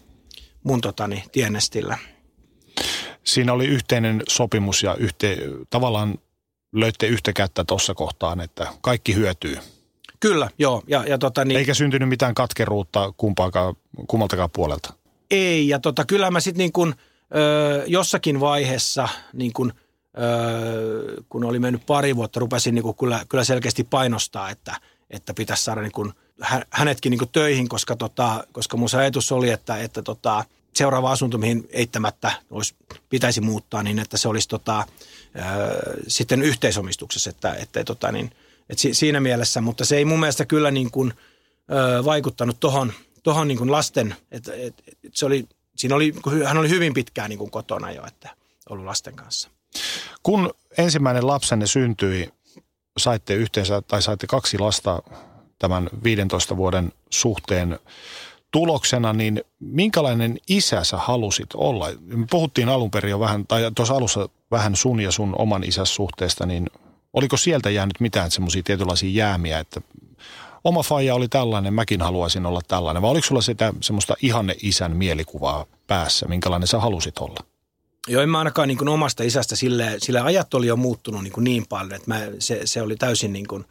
[0.63, 1.97] mun tota, niin, tienestillä.
[3.23, 5.37] Siinä oli yhteinen sopimus ja yhte,
[5.69, 6.17] tavallaan
[6.75, 9.57] löytte yhtä kättä tuossa kohtaan, että kaikki hyötyy.
[10.19, 10.83] Kyllä, joo.
[10.87, 13.75] Ja, ja tota, niin, Eikä syntynyt mitään katkeruutta kumpaakaan,
[14.07, 14.93] kummaltakaan puolelta.
[15.31, 16.93] Ei, ja tota, kyllä mä sitten niin
[17.35, 19.73] ö, jossakin vaiheessa, niin kun,
[20.17, 24.75] ö, kun oli mennyt pari vuotta, rupesin niin kun kyllä, kyllä selkeästi painostaa, että,
[25.09, 26.13] että pitäisi saada niin kun,
[26.69, 31.37] hänetkin niin kun töihin, koska, tota, koska mun ajatus oli, että, että tota, seuraava asunto,
[31.37, 32.75] mihin eittämättä olisi,
[33.09, 34.87] pitäisi muuttaa, niin että se olisi tota,
[36.07, 38.31] sitten yhteisomistuksessa, että, että, tota, niin,
[38.69, 41.13] että siinä mielessä, mutta se ei mun mielestä kyllä niin kuin,
[41.71, 46.13] ö, vaikuttanut tuohon tohon niin lasten, että, että, että se oli, siinä oli,
[46.45, 48.29] hän oli hyvin pitkään niin kuin kotona jo, että
[48.69, 49.49] ollut lasten kanssa.
[50.23, 52.29] Kun ensimmäinen lapsenne syntyi,
[52.97, 55.03] saitte yhteensä tai saitte kaksi lasta
[55.59, 57.79] tämän 15 vuoden suhteen
[58.51, 61.87] tuloksena, niin minkälainen isä sä halusit olla?
[61.99, 65.95] Me puhuttiin alun perin jo vähän, tai tuossa alussa vähän sun ja sun oman isäs
[65.95, 66.67] suhteesta, niin
[67.13, 69.81] oliko sieltä jäänyt mitään semmoisia tietynlaisia jäämiä, että
[70.63, 74.95] oma faija oli tällainen, mäkin haluaisin olla tällainen, vai oliko sulla sitä semmoista ihanne isän
[74.95, 77.39] mielikuvaa päässä, minkälainen sä halusit olla?
[78.07, 81.33] Joo, en mä ainakaan niin kuin omasta isästä, sille, sille ajat oli jo muuttunut niin,
[81.33, 83.65] kuin niin paljon, että mä, se, se oli täysin niin kuin,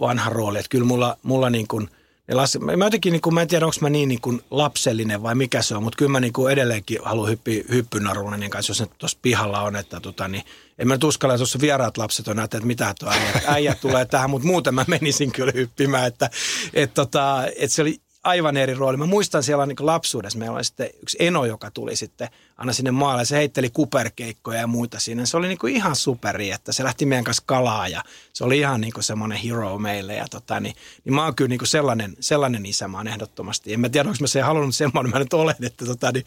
[0.00, 0.58] vanha rooli.
[0.58, 1.88] Että kyllä mulla, mulla niin kuin–
[2.30, 5.34] Las, mä jotenkin, niin kuin, mä en tiedä, onko mä niin, niin kuin lapsellinen vai
[5.34, 8.80] mikä se on, mutta kyllä mä niin kuin edelleenkin haluan hyppi, hyppynarullinen niin kanssa, jos
[8.80, 10.42] ne tuossa pihalla on, että tota, niin,
[10.78, 14.04] en mä uskalla, että tuossa vieraat lapset on näitä, että mitä tuo äijä, äijä tulee
[14.04, 16.30] tähän, mutta muuten mä menisin kyllä hyppimään, että
[16.74, 18.96] et, tota, et se oli aivan eri rooli.
[18.96, 22.90] Mä muistan siellä niin lapsuudessa, meillä oli sitten yksi eno, joka tuli sitten aina sinne
[22.90, 23.24] maalle.
[23.24, 25.26] Se heitteli kuperkeikkoja ja muita siinä.
[25.26, 28.58] Se oli niin kuin ihan superi, että se lähti meidän kanssa kalaa ja se oli
[28.58, 30.14] ihan niin kuin semmoinen hero meille.
[30.14, 33.74] Ja tota, niin, niin mä oon kyllä niin kuin sellainen, sellainen isä, mä oon ehdottomasti.
[33.74, 36.24] En mä tiedä, onko mä se halunnut semmoinen, mä nyt olen, että tota, niin,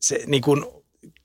[0.00, 0.64] se niin kuin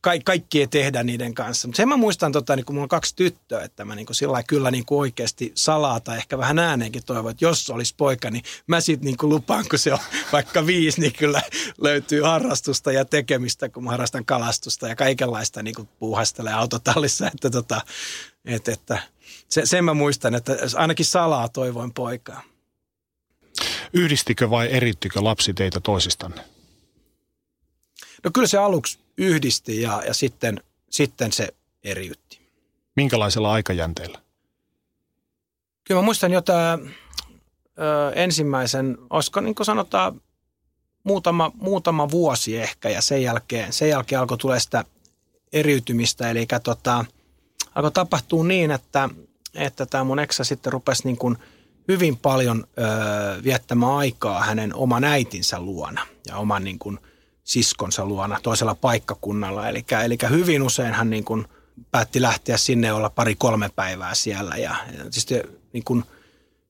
[0.05, 1.67] ka- kaikki tehdä niiden kanssa.
[1.67, 4.15] Mutta sen mä muistan, tota, niin kun mulla on kaksi tyttöä, että mä niin kuin
[4.15, 8.31] sillä kyllä niin kuin oikeasti salaa tai ehkä vähän ääneenkin toivon, että jos olisi poika,
[8.31, 9.99] niin mä sitten niin kuin lupaan, kun se on
[10.33, 11.41] vaikka viisi, niin kyllä
[11.77, 17.27] löytyy harrastusta ja tekemistä, kun mä harrastan kalastusta ja kaikenlaista niin kuin puuhastelee autotallissa.
[17.27, 17.81] Että, tota,
[18.45, 18.99] että, että
[19.49, 22.41] se, sen mä muistan, että ainakin salaa toivoin poikaa.
[23.93, 26.41] Yhdistikö vai erittikö lapsi teitä toisistanne?
[28.23, 32.39] No kyllä se aluksi yhdisti ja, ja sitten, sitten se eriytti.
[32.95, 34.19] Minkälaisella aikajänteellä?
[35.83, 36.77] Kyllä mä muistan jo tämä
[37.79, 40.21] ö, ensimmäisen, olisiko niin kuin sanotaan
[41.03, 44.85] muutama, muutama vuosi ehkä ja sen jälkeen, sen jälkeen alkoi tulla sitä
[45.53, 46.29] eriytymistä.
[46.29, 47.05] Eli tota,
[47.75, 49.09] alkoi tapahtua niin, että,
[49.55, 51.37] että tämä mun eksä sitten rupesi niin kuin
[51.87, 56.99] hyvin paljon ö, viettämään aikaa hänen oman äitinsä luona ja oman niin kuin–
[57.45, 59.69] siskonsa luona toisella paikkakunnalla.
[59.69, 61.47] Eli, eli hyvin usein hän niin kuin
[61.91, 64.55] päätti lähteä sinne olla pari-kolme päivää siellä.
[64.55, 65.27] Ja, ja siis
[65.73, 66.03] niin kuin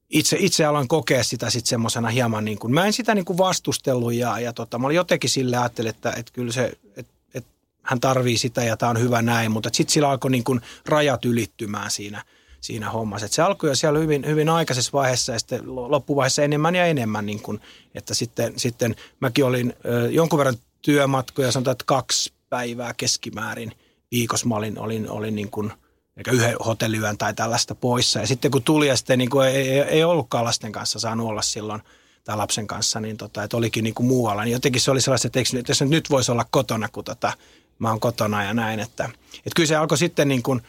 [0.10, 3.38] itse, itse aloin kokea sitä sitten semmoisena hieman, niin kuin, mä en sitä niin kuin
[3.38, 7.50] vastustellut ja, ja tota, mä olin jotenkin sille ajattelin, että, että kyllä se, että, että
[7.82, 11.26] hän tarvii sitä ja tämä on hyvä näin, mutta sitten sillä alkoi niin kuin rajat
[11.26, 12.24] ylittymään siinä–
[12.66, 13.26] siinä hommassa.
[13.26, 17.26] Että se alkoi jo siellä hyvin, hyvin aikaisessa vaiheessa ja sitten loppuvaiheessa enemmän ja enemmän.
[17.26, 17.62] Niin kuin,
[17.96, 23.72] että sitten, sitten mäkin olin ö, jonkun verran työmatkoja, sanotaan, että kaksi päivää keskimäärin
[24.12, 25.72] viikossa mä olin, olin, olin niin kuin
[26.18, 28.20] eikä yhden hotelliyön tai tällaista poissa.
[28.20, 31.28] Ja sitten kun tuli ja sitten niin kuin ei, ei, ei ollutkaan lasten kanssa saanut
[31.28, 31.82] olla silloin
[32.24, 34.44] tai lapsen kanssa, niin tota, että olikin niin kuin muualla.
[34.44, 37.34] Niin jotenkin se oli sellaista, että eikö, jos nyt voisi olla kotona, kun tota,
[37.80, 38.80] mä oon kotona ja näin.
[38.80, 40.62] Että, että kyllä se alkoi sitten niin kuin,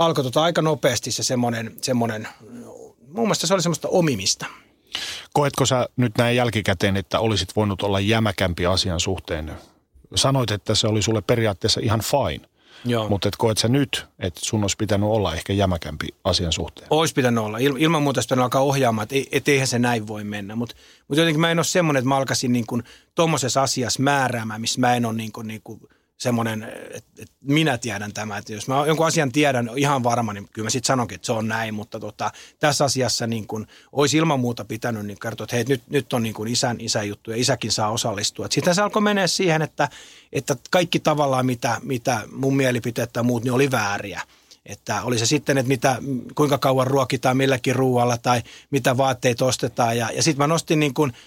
[0.00, 2.28] alkoi tota aika nopeasti se semmoinen, semmoinen,
[3.08, 4.46] mun mielestä se oli semmoista omimista.
[5.32, 9.52] Koetko sä nyt näin jälkikäteen, että olisit voinut olla jämäkämpi asian suhteen?
[10.14, 12.48] Sanoit, että se oli sulle periaatteessa ihan fine.
[12.84, 13.08] Joo.
[13.08, 16.86] Mutta et koet sä nyt, että sun olisi pitänyt olla ehkä jämäkämpi asian suhteen?
[16.90, 17.58] Olisi pitänyt olla.
[17.58, 20.56] Il, ilman muuta olisi alkaa ohjaamaan, että et eihän se näin voi mennä.
[20.56, 20.76] Mutta
[21.08, 22.66] mut jotenkin mä en ole semmoinen, että mä alkaisin niin
[23.14, 25.80] tuommoisessa asiassa määräämään, missä mä en ole niin kuin, niin kuin
[26.20, 26.62] semmoinen,
[26.94, 28.38] että, että minä tiedän tämä.
[28.38, 31.32] Että jos mä jonkun asian tiedän ihan varma, niin kyllä mä sitten sanonkin, että se
[31.32, 31.74] on näin.
[31.74, 35.82] Mutta tota, tässä asiassa niin kuin, olisi ilman muuta pitänyt niin kertoa, että hei, nyt,
[35.90, 38.46] nyt on niin kuin isän, isän juttu ja isäkin saa osallistua.
[38.50, 39.88] Sitten se alkoi menee siihen, että,
[40.32, 44.22] että kaikki tavallaan, mitä, mitä mun mielipiteet tai muut, niin oli vääriä.
[44.66, 45.96] Että oli se sitten, että mitä,
[46.34, 49.98] kuinka kauan ruokitaan milläkin ruualla tai mitä vaatteita ostetaan.
[49.98, 51.12] Ja, ja sitten mä nostin niin kuin–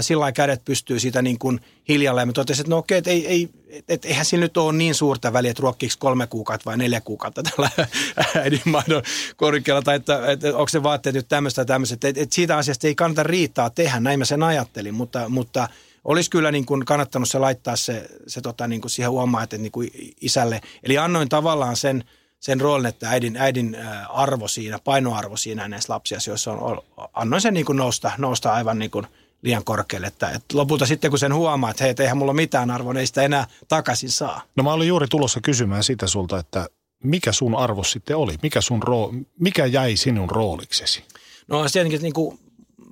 [0.00, 2.28] sillä kädet pystyy siitä niin kuin hiljalleen.
[2.28, 3.48] Mä totesin, että no okei, että ei, ei,
[3.88, 7.42] et, eihän sillä nyt ole niin suurta väliä, että ruokkiksi kolme kuukautta vai neljä kuukautta
[7.42, 7.70] tällä
[8.42, 9.02] äidinmaidon
[9.36, 11.94] korkealla, tai että, että onko se vaatteet nyt tämmöistä tai tämmöistä.
[11.94, 15.68] Että, että siitä asiasta ei kannata riittää tehdä, näin mä sen ajattelin, mutta, mutta
[16.04, 19.58] olisi kyllä niin kuin kannattanut se laittaa se, se tota niin kuin siihen huomaa, että
[19.58, 20.60] niin kuin isälle.
[20.82, 22.04] Eli annoin tavallaan sen,
[22.40, 23.76] sen roolin, että äidin, äidin
[24.08, 28.90] arvo siinä, painoarvo siinä näissä lapsiasioissa on, annoin sen niin kuin nousta, nousta aivan niin
[28.90, 29.06] kuin–
[29.42, 30.06] liian korkealle.
[30.06, 33.06] Että, että lopulta sitten kun sen huomaa, että hei, eihän mulla mitään arvoa, niin ei
[33.06, 34.42] sitä enää takaisin saa.
[34.56, 36.68] No mä olin juuri tulossa kysymään sitä sulta, että
[37.04, 38.34] mikä sun arvo sitten oli?
[38.42, 41.04] Mikä, sun roo, mikä jäi sinun rooliksesi?
[41.48, 42.38] No tietenkin niin kuin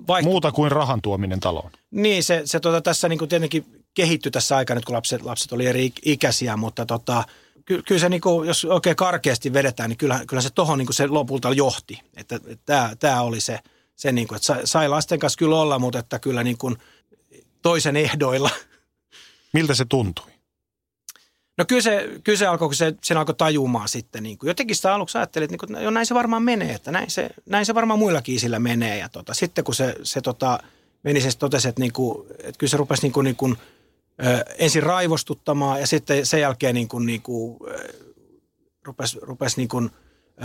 [0.07, 0.29] vaikka...
[0.29, 1.71] Muuta kuin rahan tuominen taloon.
[1.91, 5.65] Niin, se, se tota, tässä niin kuin tietenkin kehittyi tässä aikana, kun lapset, lapset oli
[5.65, 7.23] eri ikäisiä, mutta tota,
[7.65, 10.93] ky, kyllä se, niin kuin, jos oikein karkeasti vedetään, niin kyllä, kyllä se tuohon niin
[10.93, 11.99] se lopulta johti.
[12.17, 12.39] Että
[12.99, 13.59] tämä oli se–
[13.97, 16.77] se niin kuin, että sai, sai lasten kanssa kyllä olla, mutta että kyllä niin kuin
[17.61, 18.49] toisen ehdoilla.
[19.53, 20.31] Miltä se tuntui?
[21.57, 24.23] No kyllä se, kyllä se alkoi, kun se, sen alkoi tajumaan sitten.
[24.23, 26.91] Niin kuin, jotenkin sitä aluksi ajattelin, että, niin kuin, jo näin se varmaan menee, että
[26.91, 28.97] näin se, näin se varmaan muillakin isillä menee.
[28.97, 30.59] Ja tota, sitten kun se, se tota,
[31.03, 33.57] meni, se totesi, että, niin kuin, että kyllä se rupesi niin kuin, niin kuin,
[34.25, 37.93] ö, ensin raivostuttamaan ja sitten sen jälkeen niin kuin, niin kuin, ö,
[38.83, 39.91] rupesi, rupesi niin kuin,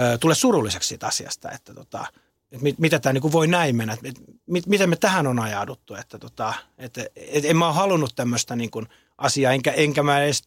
[0.01, 2.07] ö, tule surulliseksi siitä asiasta, että tota,
[2.53, 5.95] että mit, mitä tämä niin voi näin mennä, että mit, miten me tähän on ajauduttu,
[5.95, 8.87] että tota, että, et en mä ole halunnut tämmöistä niin kuin
[9.19, 10.43] asiaa, enkä, enkä mä edes,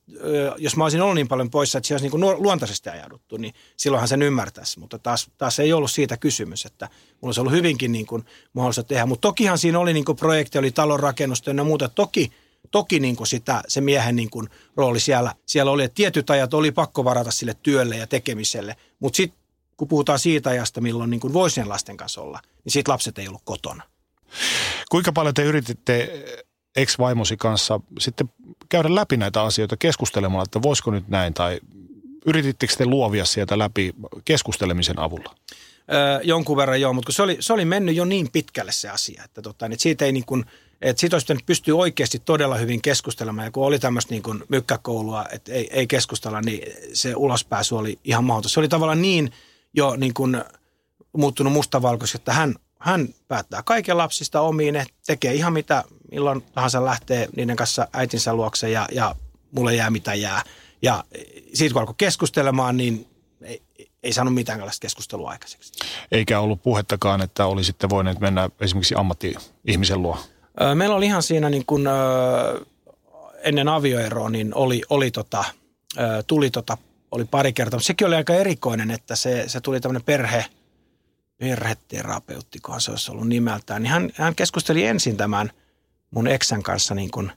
[0.58, 3.54] jos mä olisin ollut niin paljon poissa, että se olisi niin kuin luontaisesti ajauduttu, niin
[3.78, 7.92] silloinhan sen ymmärtäisi, mutta taas, taas ei ollut siitä kysymys, että mulla olisi ollut hyvinkin
[7.92, 11.64] niin kuin mahdollista tehdä, mutta tokihan siinä oli niin kuin projekti, oli talon rakennusta ja
[11.64, 12.32] muuta, toki
[12.72, 16.54] toki niin kuin sitä, se miehen niin kuin rooli siellä, siellä oli, että tietyt ajat
[16.54, 19.40] oli pakko varata sille työlle ja tekemiselle, mutta sitten
[19.78, 23.28] kun puhutaan siitä ajasta, milloin niin kuin voisi lasten kanssa olla, niin siitä lapset ei
[23.28, 23.84] ollut kotona.
[24.90, 26.26] Kuinka paljon te yrititte
[26.76, 28.30] ex-vaimosi kanssa sitten
[28.70, 31.60] käydä läpi näitä asioita keskustelemalla, että voisiko nyt näin, tai
[32.26, 33.94] yritittekö te luovia sieltä läpi
[34.26, 35.36] keskustelemisen avulla?
[35.94, 39.24] Öö, jonkun verran joo, mutta se oli, se oli mennyt jo niin pitkälle se asia,
[39.24, 40.46] että, tota, että siitä ei niin kuin,
[40.82, 43.46] että siitä olisi pystyä oikeasti todella hyvin keskustelemaan.
[43.46, 48.00] Ja kun oli tämmöistä niin kuin mykkäkoulua, että ei, ei keskustella, niin se ulospääsy oli
[48.04, 48.50] ihan mahdoton.
[48.50, 49.32] Se oli tavallaan niin
[49.76, 50.44] jo niin kuin
[51.18, 57.28] muuttunut mustavalkoiseksi, että hän, hän päättää kaiken lapsista omiin, tekee ihan mitä milloin tahansa lähtee
[57.36, 59.16] niiden kanssa äitinsä luokse ja, ja
[59.52, 60.42] mulle jää mitä jää.
[60.82, 61.04] Ja
[61.54, 63.08] siitä kun alkoi keskustelemaan, niin
[63.42, 63.62] ei,
[64.04, 65.74] ei saanut mitään keskustelua aikaiseksi.
[66.12, 70.18] Eikä ollut puhettakaan, että olisitte voineet mennä esimerkiksi ammatti-ihmisen luo?
[70.76, 71.88] Meillä oli ihan siinä niin kuin,
[73.44, 75.44] ennen avioeroa, niin oli, oli tota,
[76.28, 76.78] tuli tota
[77.16, 80.46] oli pari kertaa, mutta sekin oli aika erikoinen, että se, se tuli tämmöinen perhe,
[81.38, 85.52] perheterapeuttikohan se olisi ollut nimeltään, niin hän, hän keskusteli ensin tämän
[86.12, 87.32] mun eksän kanssa niin kuin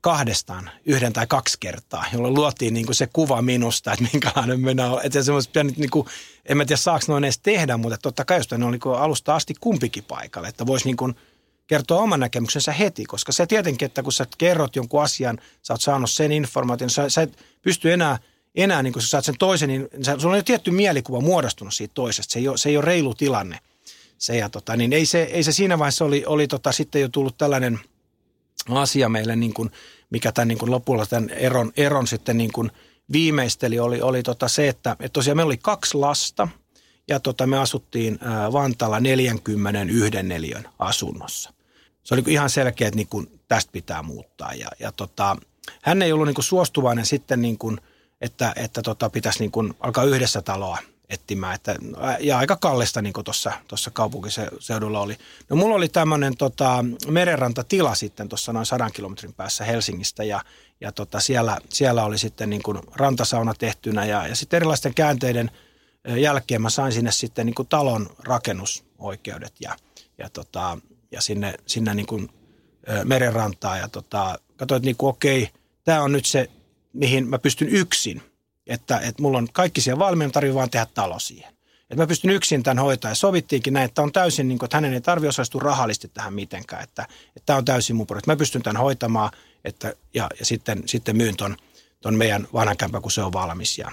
[0.00, 4.90] kahdestaan yhden tai kaksi kertaa, jolloin luotiin niin kuin se kuva minusta, että minkälainen minä
[4.90, 5.06] olen.
[5.06, 6.06] Että semmoista pitänyt, niin kuin,
[6.46, 9.34] en mä tiedä saako noin edes tehdä, mutta totta kai jos ne oli niin alusta
[9.34, 11.14] asti kumpikin paikalle, että voisi niin kuin
[11.66, 15.80] kertoa oman näkemyksensä heti, koska se tietenkin, että kun sä kerrot jonkun asian, sä oot
[15.80, 18.18] saanut sen informaation, sä, sä et pysty enää–
[18.54, 19.88] enää, niin kun sä saat sen toisen, niin
[20.18, 22.32] sulla on jo tietty mielikuva muodostunut siitä toisesta.
[22.32, 23.58] Se ei ole, se ei ole reilu tilanne.
[24.18, 27.08] Se, ja tota, niin ei, se, ei se siinä vaiheessa oli, oli tota, sitten jo
[27.08, 27.80] tullut tällainen
[28.68, 29.70] asia meille, niin kuin,
[30.10, 32.70] mikä tämän niin kuin lopulla tämän eron, eron sitten niin kuin
[33.12, 36.48] viimeisteli, oli, oli tota se, että, että tosiaan meillä oli kaksi lasta
[37.08, 38.18] ja tota, me asuttiin
[38.52, 41.52] Vantaalla 41 neliön asunnossa.
[42.02, 45.36] Se oli ihan selkeä, että niin kuin tästä pitää muuttaa ja, ja tota,
[45.82, 47.80] hän ei ollut niin kuin suostuvainen sitten niin kuin–
[48.22, 51.54] että, että tota, pitäisi niin kuin alkaa yhdessä taloa etsimään.
[51.54, 51.76] Että,
[52.20, 55.16] ja aika kallista niin kuin tuossa kaupunkiseudulla oli.
[55.48, 60.40] No mulla oli tämmöinen tota, merenrantatila sitten tuossa noin sadan kilometrin päässä Helsingistä ja,
[60.80, 65.50] ja tota, siellä, siellä oli sitten niin kuin rantasauna tehtynä ja, ja sitten erilaisten käänteiden
[66.16, 69.76] jälkeen mä sain sinne sitten niin kuin talon rakennusoikeudet ja,
[70.18, 70.78] ja, tota,
[71.10, 72.28] ja sinne, sinne niin kuin
[73.04, 75.48] merenrantaa ja tota, katsoin, että niin kuin, okei,
[75.84, 76.50] tämä on nyt se,
[76.92, 78.22] mihin mä pystyn yksin.
[78.66, 81.52] Että, että mulla on kaikki siellä valmiina, tarvii vaan tehdä talo siihen.
[81.82, 84.76] Että mä pystyn yksin tämän hoitaa ja sovittiinkin näin, että on täysin, niin kuin, että
[84.76, 86.82] hänen ei tarvitse osallistua rahallisesti tähän mitenkään.
[86.82, 88.30] Että, että tämä on täysin mun projekti.
[88.30, 89.30] Mä pystyn tämän hoitamaan
[89.64, 91.56] että, ja, ja sitten, sitten myyn ton,
[92.00, 93.78] ton meidän vanhan kämpän, kun se on valmis.
[93.78, 93.92] Ja,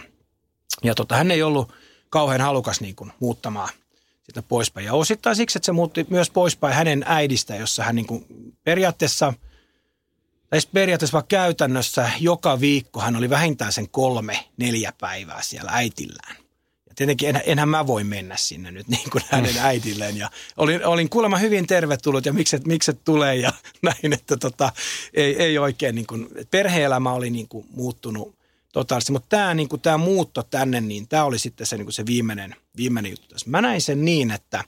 [0.83, 1.73] ja tota, hän ei ollut
[2.09, 3.69] kauhean halukas niin kuin, muuttamaan
[4.23, 4.85] sitä poispäin.
[4.85, 8.25] Ja osittain siksi, että se muutti myös poispäin hänen äidistä, jossa hän niin kuin,
[8.63, 9.33] periaatteessa–
[10.49, 16.35] tai periaatteessa vaan käytännössä joka viikko hän oli vähintään sen kolme, neljä päivää siellä äitillään.
[16.87, 19.61] Ja tietenkin en, enhän mä voi mennä sinne nyt niin kuin hänen mm.
[19.61, 20.17] äitilleen.
[20.17, 24.71] Ja olin, olin kuulemma hyvin tervetullut ja mikset, mikset tulee ja näin, että tota,
[25.13, 28.35] ei, ei oikein niin kuin, perhe-elämä oli niin kuin muuttunut
[28.73, 29.11] totaalisesti.
[29.11, 32.05] Mutta tämä niin kuin, tämä muutto tänne, niin tämä oli sitten se, niin kuin se
[32.05, 33.49] viimeinen, viimeinen juttu tässä.
[33.49, 34.63] Mä näin sen niin, että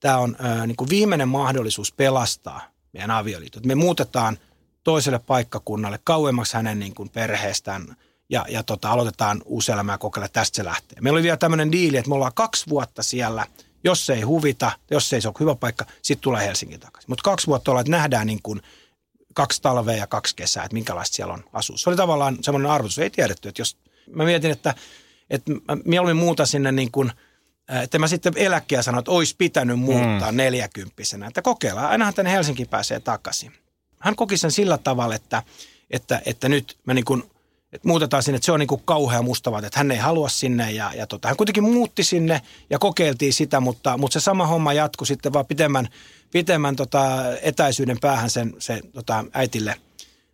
[0.00, 2.60] tämä on ää, niin kuin viimeinen mahdollisuus pelastaa
[2.92, 3.66] meidän avioliitot.
[3.66, 4.38] Me muutetaan–
[4.84, 7.96] toiselle paikkakunnalle, kauemmaksi hänen niin kuin perheestään
[8.28, 11.00] ja, ja tota, aloitetaan uusi elämä ja kokeilla, tästä se lähtee.
[11.00, 13.46] Meillä oli vielä tämmöinen diili, että me ollaan kaksi vuotta siellä,
[13.84, 17.10] jos se ei huvita, jos se ei ole hyvä paikka, sitten tulee Helsingin takaisin.
[17.10, 18.62] Mutta kaksi vuotta ollaan, että nähdään niin kuin
[19.34, 21.76] kaksi talvea ja kaksi kesää, että minkälaista siellä on asua.
[21.76, 23.76] Se oli tavallaan semmoinen arvotus, ei tiedetty, että jos
[24.10, 24.74] mä mietin, että,
[25.30, 27.12] että mä mieluummin muuta sinne niin kuin,
[27.82, 30.36] että mä sitten eläkkeä sanoin, että olisi pitänyt muuttaa mm.
[30.36, 33.52] neljäkymppisenä, että kokeillaan, ainahan tänne Helsinki pääsee takaisin
[34.02, 35.42] hän koki sen sillä tavalla, että,
[35.90, 37.22] että, että nyt me niin kuin,
[37.72, 40.72] että muutetaan sinne, että se on niin kuin kauhea mustavat, että hän ei halua sinne
[40.72, 44.72] ja, ja tota, hän kuitenkin muutti sinne ja kokeiltiin sitä, mutta, mutta se sama homma
[44.72, 45.88] jatkui sitten vaan pitemmän,
[46.30, 49.76] pitemmän tota, etäisyyden päähän sen, se tota, äitille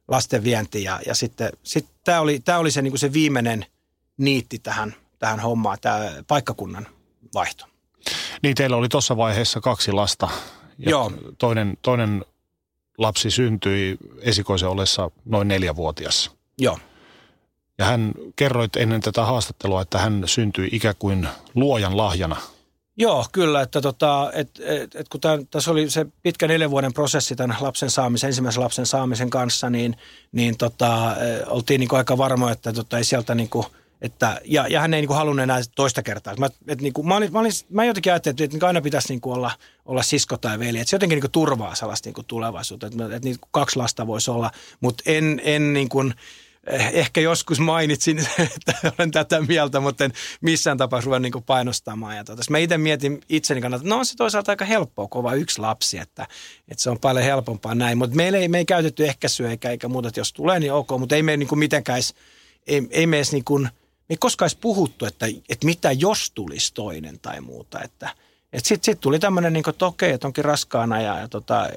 [0.09, 3.67] lasten vienti ja, ja sitten sit tämä oli, tää oli se, niin kuin se viimeinen
[4.17, 6.87] niitti tähän, tähän hommaan, tämä paikkakunnan
[7.35, 7.67] vaihto.
[8.43, 10.29] Niin teillä oli tuossa vaiheessa kaksi lasta.
[10.79, 11.13] Ja Joo.
[11.39, 12.25] Toinen, toinen
[12.99, 16.31] lapsi syntyi esikoisen ollessa noin neljävuotias.
[16.59, 16.79] Joo.
[17.79, 22.37] Ja hän kerroit ennen tätä haastattelua, että hän syntyi ikään kuin luojan lahjana.
[22.97, 23.63] Joo, kyllä.
[23.63, 27.57] Että tota, et, et, et kun tämän, tässä oli se pitkä neljän vuoden prosessi tämän
[27.61, 29.97] lapsen saamisen, ensimmäisen lapsen saamisen kanssa, niin,
[30.33, 33.67] niin tota, oltiin niin aika varmoja, että tota, ei sieltä niin kuin–
[34.01, 36.37] että, ja, ja hän ei niin kuin halunnut enää toista kertaa.
[36.37, 38.81] Mä, et, niin kuin, mä, olin, mä, olin, mä jotenkin ajattelin, että, että niin aina
[38.81, 39.51] pitäisi niin kuin olla,
[39.85, 40.79] olla sisko tai veli.
[40.79, 42.87] Että se jotenkin niin kuin turvaa sellaista niin kuin tulevaisuutta.
[42.87, 46.15] Että, että niin kuin kaksi lasta voisi olla, mutta en, en niin kuin,
[46.67, 48.19] eh, ehkä joskus mainitsin,
[48.57, 52.17] että olen tätä mieltä, mutta en missään tapauksessa ruvennut niin painostamaan.
[52.17, 55.35] Ja tuota, mä itse mietin itseni kannalta, että no on se toisaalta aika helppoa, kova
[55.35, 56.27] yksi lapsi, että,
[56.69, 57.99] että se on paljon helpompaa näin.
[57.99, 60.89] Mutta meillä ei, me ei käytetty ehkäisyä eikä, eikä muuta, että jos tulee, niin ok,
[60.99, 62.01] mutta ei me niin kuin mitenkään
[62.67, 63.69] ei, ei me edes niin kuin–
[64.09, 67.81] me ei koskaan edes puhuttu, että, että mitä jos tulisi toinen tai muuta.
[67.81, 68.11] Että,
[68.53, 71.69] että sitten sit tuli tämmöinen, niin että okei, että onkin raskaana ja, ja tota,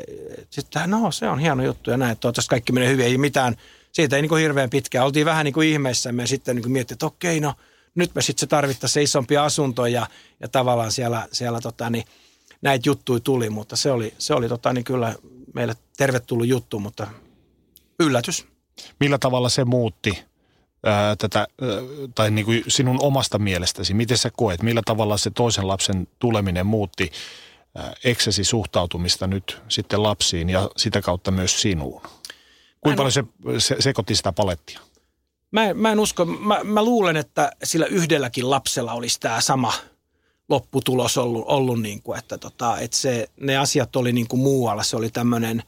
[0.49, 3.55] sitten no se on hieno juttu ja näin, että toivottavasti kaikki menee hyvin, ei mitään,
[3.91, 5.05] siitä ei niin kuin hirveän pitkään.
[5.05, 7.53] Oltiin vähän niin kuin ihmeissämme ja sitten niin kuin miettii, että okei, no
[7.95, 10.07] nyt me sitten se tarvittaisiin se isompi asunto ja,
[10.39, 12.05] ja tavallaan siellä, siellä tota, niin,
[12.61, 15.15] näitä juttuja tuli, mutta se oli, se oli tota, niin kyllä
[15.53, 17.07] meille tervetullut juttu, mutta
[17.99, 18.45] yllätys.
[18.99, 20.30] Millä tavalla se muutti
[20.85, 21.47] ää, tätä,
[22.15, 26.65] tai niin kuin sinun omasta mielestäsi, miten sä koet, millä tavalla se toisen lapsen tuleminen
[26.65, 27.11] muutti
[28.03, 32.01] eksesi suhtautumista nyt sitten lapsiin ja sitä kautta myös sinuun?
[32.81, 33.23] Kuinka paljon se,
[33.57, 34.79] se sekoitti sitä palettia?
[35.51, 39.73] Mä, mä en usko, mä, mä luulen, että sillä yhdelläkin lapsella olisi tämä sama
[40.49, 44.83] lopputulos ollut, ollut niin kuin, että, tota, että se, ne asiat oli niin kuin muualla.
[44.83, 45.63] Se oli tämmöinen,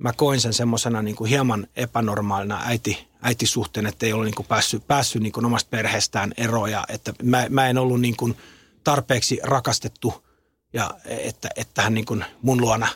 [0.00, 4.86] mä koin sen semmoisena niin hieman epänormaalina äiti, äitisuhteen, että ei ole niin kuin päässyt,
[4.86, 8.36] päässyt niin kuin omasta perheestään eroja, että mä, mä en ollut niin kuin
[8.84, 10.26] tarpeeksi rakastettu
[10.72, 12.88] ja että, että hän niin kuin mun luona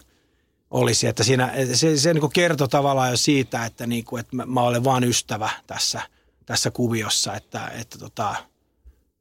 [0.70, 1.06] olisi.
[1.06, 4.46] Että siinä, se, se niin kuin kertoi tavallaan jo siitä, että, niin kuin, että mä,
[4.46, 6.02] mä olen vaan ystävä tässä,
[6.46, 8.36] tässä kuviossa, että, että, tota,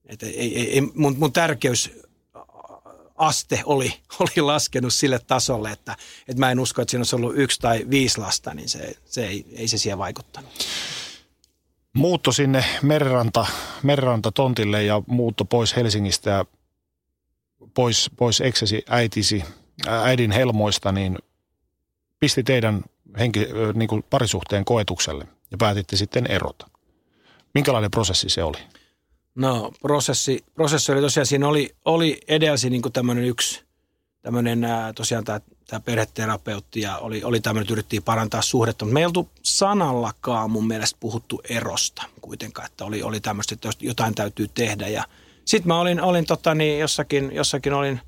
[0.05, 1.91] että ei, ei, mun, mun tärkeys
[3.16, 5.97] aste oli, oli laskenut sille tasolle, että,
[6.28, 9.28] että mä en usko, että siinä olisi ollut yksi tai viisi lasta, niin se, se
[9.28, 10.51] ei, ei se siihen vaikuttanut.
[11.93, 13.45] Muutto sinne Merranta,
[13.84, 16.45] Merranta tontille ja muutto pois Helsingistä ja
[17.74, 19.43] pois, pois eksesi äitisi,
[19.88, 21.18] äidin helmoista, niin
[22.20, 22.84] pisti teidän
[23.20, 26.70] henki, niin kuin parisuhteen koetukselle ja päätitte sitten erota.
[27.53, 28.57] Minkälainen prosessi se oli?
[29.36, 33.63] No prosessi, prosessi oli tosiaan, siinä oli, oli edelsi niin tämmöinen yksi,
[34.21, 38.99] tämmöinen tosiaan tämä, tämä perheterapeutti ja oli, oli tämmöinen, että yritettiin parantaa suhdetta, mutta me
[38.99, 44.47] ei oltu sanallakaan mun mielestä puhuttu erosta kuitenkaan, että oli, oli tämmöistä, että jotain täytyy
[44.47, 45.03] tehdä ja
[45.45, 48.01] sitten mä olin, olin tota, niin jossakin, jossakin olin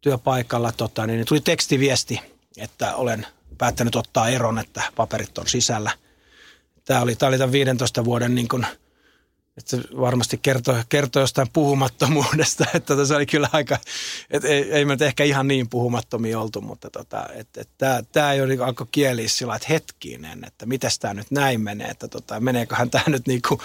[0.00, 2.20] työpaikalla, tota, niin tuli tekstiviesti,
[2.56, 3.26] että olen
[3.58, 5.90] päättänyt ottaa eron, että paperit on sisällä.
[6.84, 8.66] Tämä oli, tämä oli tämän 15 vuoden niin kuin–
[9.56, 13.78] että se varmasti kertoo, kertoo jostain puhumattomuudesta, että se oli kyllä aika,
[14.30, 18.42] että ei, ei me ehkä ihan niin puhumattomia oltu, mutta tota, että, että tämä, ei
[18.42, 22.90] ole alkoi kieliä sillä että hetkinen, että miten tämä nyt näin menee, että tota, meneeköhän
[22.90, 23.60] tämä nyt niin kuin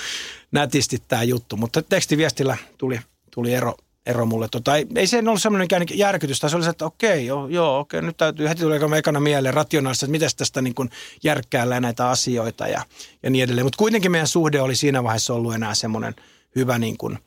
[0.51, 2.99] nätisti tämä juttu, mutta tekstiviestillä tuli,
[3.31, 3.75] tuli ero,
[4.07, 4.47] ero mulle.
[4.51, 8.01] Tota, ei, ei se ollut semmoinen järkytys, se oli se, että okei, joo, joo okei,
[8.01, 10.89] nyt täytyy heti tulee ekana mieleen rationaalisesti, että miten tästä niin kuin
[11.23, 12.81] järkkäällä näitä asioita ja,
[13.23, 13.65] ja niin edelleen.
[13.65, 16.15] Mutta kuitenkin meidän suhde oli siinä vaiheessa ollut enää semmoinen
[16.55, 17.19] hyvä niin kuin,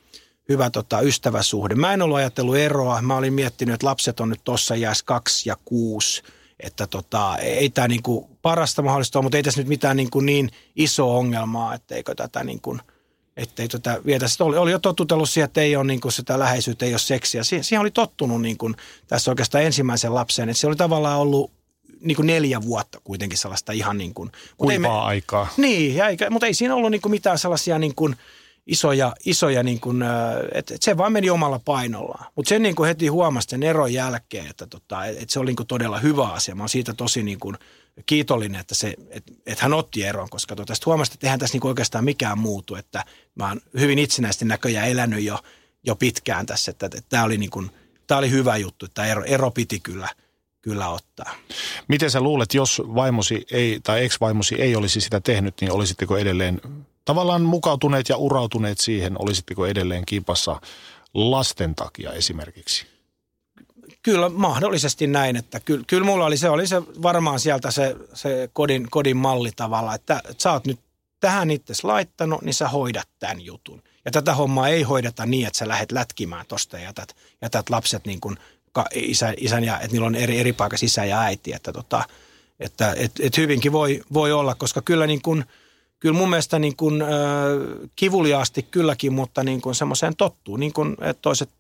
[0.49, 1.75] hyvä tota, ystäväsuhde.
[1.75, 3.03] Mä en ollut ajatellut eroa.
[3.03, 6.23] Mä olin miettinyt, että lapset on nyt tuossa jääs kaksi ja kuusi.
[6.61, 8.03] Että tota, ei tämä niin
[8.43, 12.45] parasta mahdollista ole, mutta ei tässä nyt mitään niin, kuin niin iso ongelmaa, etteikö tätä
[12.45, 12.81] niin kuin–
[13.37, 14.29] ettei tota vietä.
[14.29, 16.99] Sitten oli, oli jo tottutellut siihen, että ei ole niin kuin sitä läheisyyttä, ei ole
[16.99, 17.45] seksiä.
[17.45, 18.77] Si- siihen oli tottunut niin kuin
[19.07, 20.49] tässä oikeastaan ensimmäisen lapsen.
[20.49, 21.53] Että se oli tavallaan ollut
[22.01, 24.33] niin kuin neljä vuotta kuitenkin sellaista ihan niin kuin...
[24.57, 25.49] Kuivaa aikaa.
[25.57, 28.17] Niin, ja eikä, mutta ei siinä ollut niin kuin mitään sellaisia niin kuin
[28.67, 30.05] isoja, isoja niin kuin,
[30.55, 32.27] että et se vaan meni omalla painollaan.
[32.37, 35.47] Mutta sen niin kuin heti huomasi sen eron jälkeen, että tota, et, et se oli
[35.47, 36.55] niin kuin todella hyvä asia.
[36.55, 37.57] Mä oon siitä tosi niin kuin
[38.07, 41.59] kiitollinen, että, se, että, että hän otti eron, koska tuota, sitten huomasi, että eihän tässä
[41.59, 43.05] niin oikeastaan mikään muutu, että
[43.35, 45.39] mä oon hyvin itsenäisesti näköjään elänyt jo,
[45.87, 47.71] jo pitkään tässä, että, että, että tämä oli, niin kuin,
[48.07, 50.09] tämä oli hyvä juttu, että ero, ero piti kyllä,
[50.63, 51.35] kyllä ottaa.
[51.89, 56.61] Miten sä luulet, jos vaimosi ei, tai ex-vaimosi ei olisi sitä tehnyt, niin olisitteko edelleen
[57.11, 60.61] tavallaan mukautuneet ja urautuneet siihen, olisitteko edelleen kiipassa
[61.15, 62.87] lasten takia esimerkiksi?
[64.03, 68.51] Kyllä mahdollisesti näin, että kyllä, kyllä mulla oli se, oli se varmaan sieltä se, se
[68.53, 70.81] kodin, kodin malli tavalla, että, että sä oot nyt
[71.21, 73.83] tähän itse laittanut, niin sä hoidat tämän jutun.
[74.05, 78.07] Ja tätä hommaa ei hoideta niin, että sä lähdet lätkimään tosta ja jätät, jätät lapset
[78.07, 78.37] niin kuin
[78.95, 82.05] isä, isän ja, että niillä on eri, eri paikassa isä ja äiti, että, tota,
[82.61, 85.45] että et, et hyvinkin voi, voi olla, koska kyllä niin kuin,
[86.01, 87.09] kyllä mun mielestä niin kuin, äh,
[87.97, 90.57] kivuliaasti kylläkin, mutta niin kuin semmoiseen tottuu.
[90.57, 91.51] Niin kuin, että toiset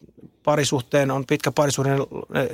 [0.42, 1.90] parisuhteen on pitkä parisuhde,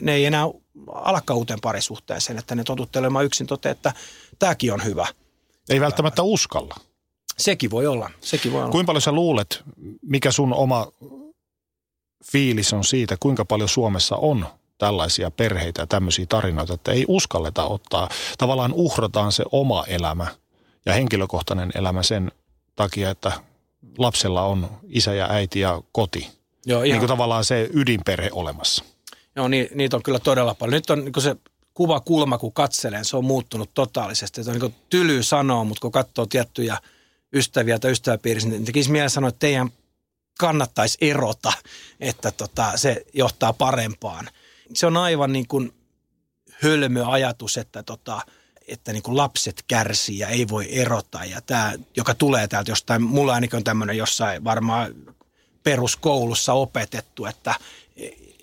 [0.01, 0.45] ne ei enää
[0.93, 3.93] alakaan uuteen parisuhteeseen, että ne totuttelemaan yksin tote, että
[4.39, 5.07] tämäkin on hyvä.
[5.69, 6.75] Ei välttämättä uskalla.
[7.39, 8.73] Sekin voi olla, sekin voi olla.
[8.73, 9.63] Kuinka paljon sä luulet,
[10.03, 10.87] mikä sun oma
[12.33, 14.47] fiilis on siitä, kuinka paljon Suomessa on
[14.79, 18.09] tällaisia perheitä ja tämmöisiä tarinoita, että ei uskalleta ottaa,
[18.39, 20.27] tavallaan uhrataan se oma elämä
[20.87, 22.33] ja henkilökohtainen elämä sen
[22.77, 23.33] takia, että
[23.99, 26.31] lapsella on isä ja äiti ja koti.
[26.67, 26.95] Joo, ihan.
[26.95, 28.85] Niin kuin tavallaan se ydinperhe olemassa.
[29.37, 30.75] Joo, niin, niitä on kyllä todella paljon.
[30.75, 31.37] Nyt on niin se
[31.75, 34.45] kuva kulma, kun katselen, se on muuttunut totaalisesti.
[34.45, 36.79] Se on niin tyly sanoa, mutta kun katsoo tiettyjä
[37.33, 39.71] ystäviä tai ystäväpiirissä, niin tekisi mieleen sanoa, että teidän
[40.39, 41.53] kannattaisi erota,
[42.01, 44.29] että tota, se johtaa parempaan.
[44.75, 45.73] Se on aivan niin kuin
[46.63, 48.21] hölmö ajatus, että, tota,
[48.69, 51.25] että niin kuin lapset kärsii ja ei voi erota.
[51.25, 54.95] Ja tämä, joka tulee täältä jostain, mulla ainakin on tämmöinen jossain varmaan
[55.63, 57.55] peruskoulussa opetettu, että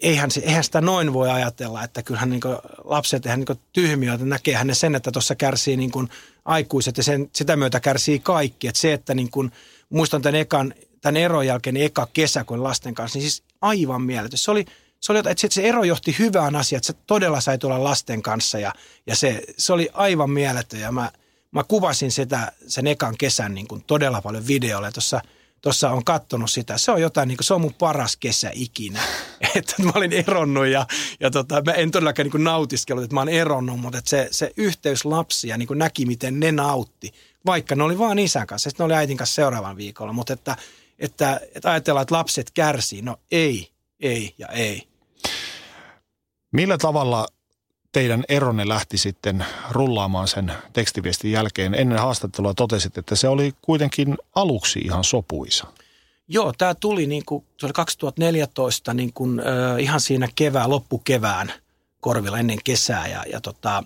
[0.02, 2.42] eihän, eihän sitä noin voi ajatella, että kyllähän niin
[2.84, 6.10] lapset eihän niin tyhmiä, että näkeehän ne sen, että tuossa kärsii niin kuin
[6.46, 8.68] aikuiset ja sen, sitä myötä kärsii kaikki.
[8.68, 9.52] Että se, että niin kuin,
[9.90, 14.38] muistan tämän, ekan, tämän eron jälkeen eka kesä, kun lasten kanssa, niin siis aivan mieletön.
[14.38, 14.66] Se oli,
[15.04, 18.60] se oli, että se ero johti hyvään asiaan, että se todella sai tulla lasten kanssa
[18.60, 18.74] ja,
[19.08, 21.12] ja se, se oli aivan mieletön ja mä,
[21.52, 24.92] mä kuvasin sitä sen ekan kesän niin kuin todella paljon videolla.
[24.92, 25.22] Tuossa–
[25.64, 26.78] tuossa on kattonut sitä.
[26.78, 29.00] Se on jotain, niin kuin, se on mun paras kesä ikinä.
[29.56, 30.88] että mä olin eronnut ja,
[31.20, 34.54] ja tota, mä en todellakaan niin nautiskellut, että mä olen eronnut, mutta että se, se
[34.58, 37.14] yhteys lapsia niin näki, miten ne nautti.
[37.46, 40.14] Vaikka ne oli vaan isän kanssa, sitten ne oli äitin kanssa seuraavan viikolla.
[40.14, 40.58] Mutta että,
[41.00, 43.02] että, että ajatellaan, että lapset kärsii.
[43.02, 44.93] No ei, ei ja ei.
[46.54, 47.28] Millä tavalla
[47.92, 51.74] teidän eronne lähti sitten rullaamaan sen tekstiviestin jälkeen.
[51.76, 55.68] Ennen haastattelua totesit, että se oli kuitenkin aluksi ihan sopuisa.
[56.28, 59.46] Joo, tämä tuli niin kuin, se oli 2014 niin kuin, äh,
[59.80, 61.54] ihan siinä kevään, loppukevään
[62.00, 63.84] korvilla ennen kesää ja, ja tota,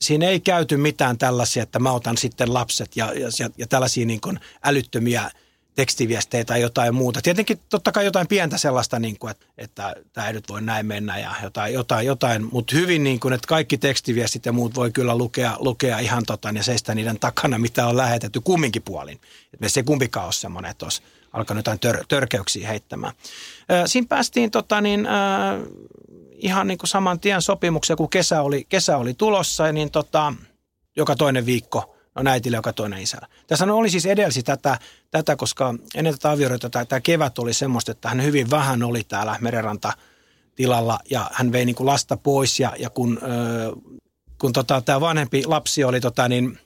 [0.00, 4.20] siinä ei käyty mitään tällaisia, että mä otan sitten lapset ja, ja, ja tällaisia niin
[4.20, 5.30] kuin älyttömiä
[5.74, 7.22] tekstiviestejä tai jotain muuta.
[7.22, 10.86] Tietenkin totta kai jotain pientä sellaista, niin kuin, että, että tämä ei nyt voi näin
[10.86, 14.90] mennä ja jotain, jotain, jotain mutta hyvin niin kuin, että kaikki tekstiviestit ja muut voi
[14.90, 19.20] kyllä lukea, lukea ihan tota, ja seistä niiden takana, mitä on lähetetty kumminkin puolin.
[19.44, 21.02] Että me se kumpikaan ole semmoinen, että olisi
[21.32, 23.12] alkanut jotain tör, törkeyksiä heittämään.
[23.86, 25.60] siinä päästiin tota, niin, äh,
[26.32, 30.32] ihan niin kuin saman tien sopimukseen, kun kesä oli, kesä oli tulossa, niin tota,
[30.96, 33.28] joka toinen viikko– on äitillä joka toinen isällä.
[33.46, 34.78] Tässä oli siis edelsi tätä,
[35.10, 39.36] tätä koska ennen tätä avioliittoa tämä kevät oli semmoista, että hän hyvin vähän oli täällä
[39.40, 39.92] merenranta
[40.56, 44.00] tilalla ja hän vei niin kuin lasta pois ja, ja kun, äh,
[44.38, 46.58] kun tota, tämä vanhempi lapsi oli, tota, niin,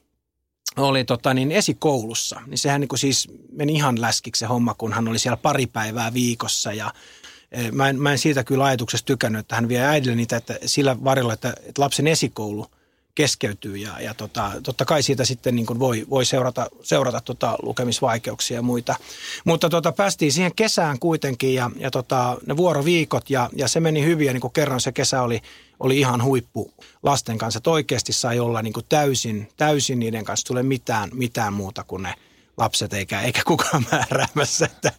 [0.76, 4.92] oli tota, niin esikoulussa, niin sehän niin kuin siis meni ihan läskiksi se homma, kun
[4.92, 6.92] hän oli siellä pari päivää viikossa ja
[7.72, 11.04] Mä en, mä en siitä kyllä ajatuksesta tykännyt, että hän vie äidille niitä että sillä
[11.04, 12.66] varilla, että, että lapsen esikoulu–
[13.18, 17.56] keskeytyy ja, ja tota, totta kai siitä sitten niin kuin voi, voi seurata, seurata tota
[17.62, 18.96] lukemisvaikeuksia ja muita.
[19.44, 24.04] Mutta tota, päästiin siihen kesään kuitenkin ja, ja tota, ne vuoroviikot ja, ja se meni
[24.04, 25.40] hyvin ja niin kuin kerran se kesä oli,
[25.80, 30.46] oli ihan huippu lasten kanssa, että oikeasti sai olla niin kuin täysin, täysin niiden kanssa
[30.46, 32.14] tule mitään, mitään muuta kuin ne
[32.56, 34.92] lapset eikä, eikä kukaan määräämässä, että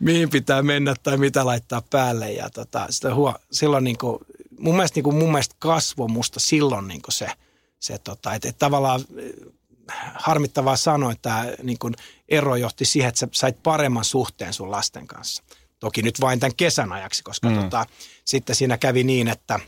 [0.00, 2.32] mihin pitää mennä tai mitä laittaa päälle.
[2.32, 4.18] Ja tota, sitä huo, silloin niin kuin,
[4.58, 7.28] mun mielestä, niin kuin, mun mielestä kasvo musta silloin niin kuin se–
[7.82, 9.04] se tota, että, että tavallaan
[9.90, 11.94] äh, harmittavaa sanoa, että tämä niin kuin
[12.28, 15.42] ero johti siihen, että sä sait paremman suhteen sun lasten kanssa.
[15.80, 17.54] Toki nyt vain tämän kesän ajaksi, koska mm.
[17.56, 17.86] tota,
[18.24, 19.60] sitten siinä kävi niin, että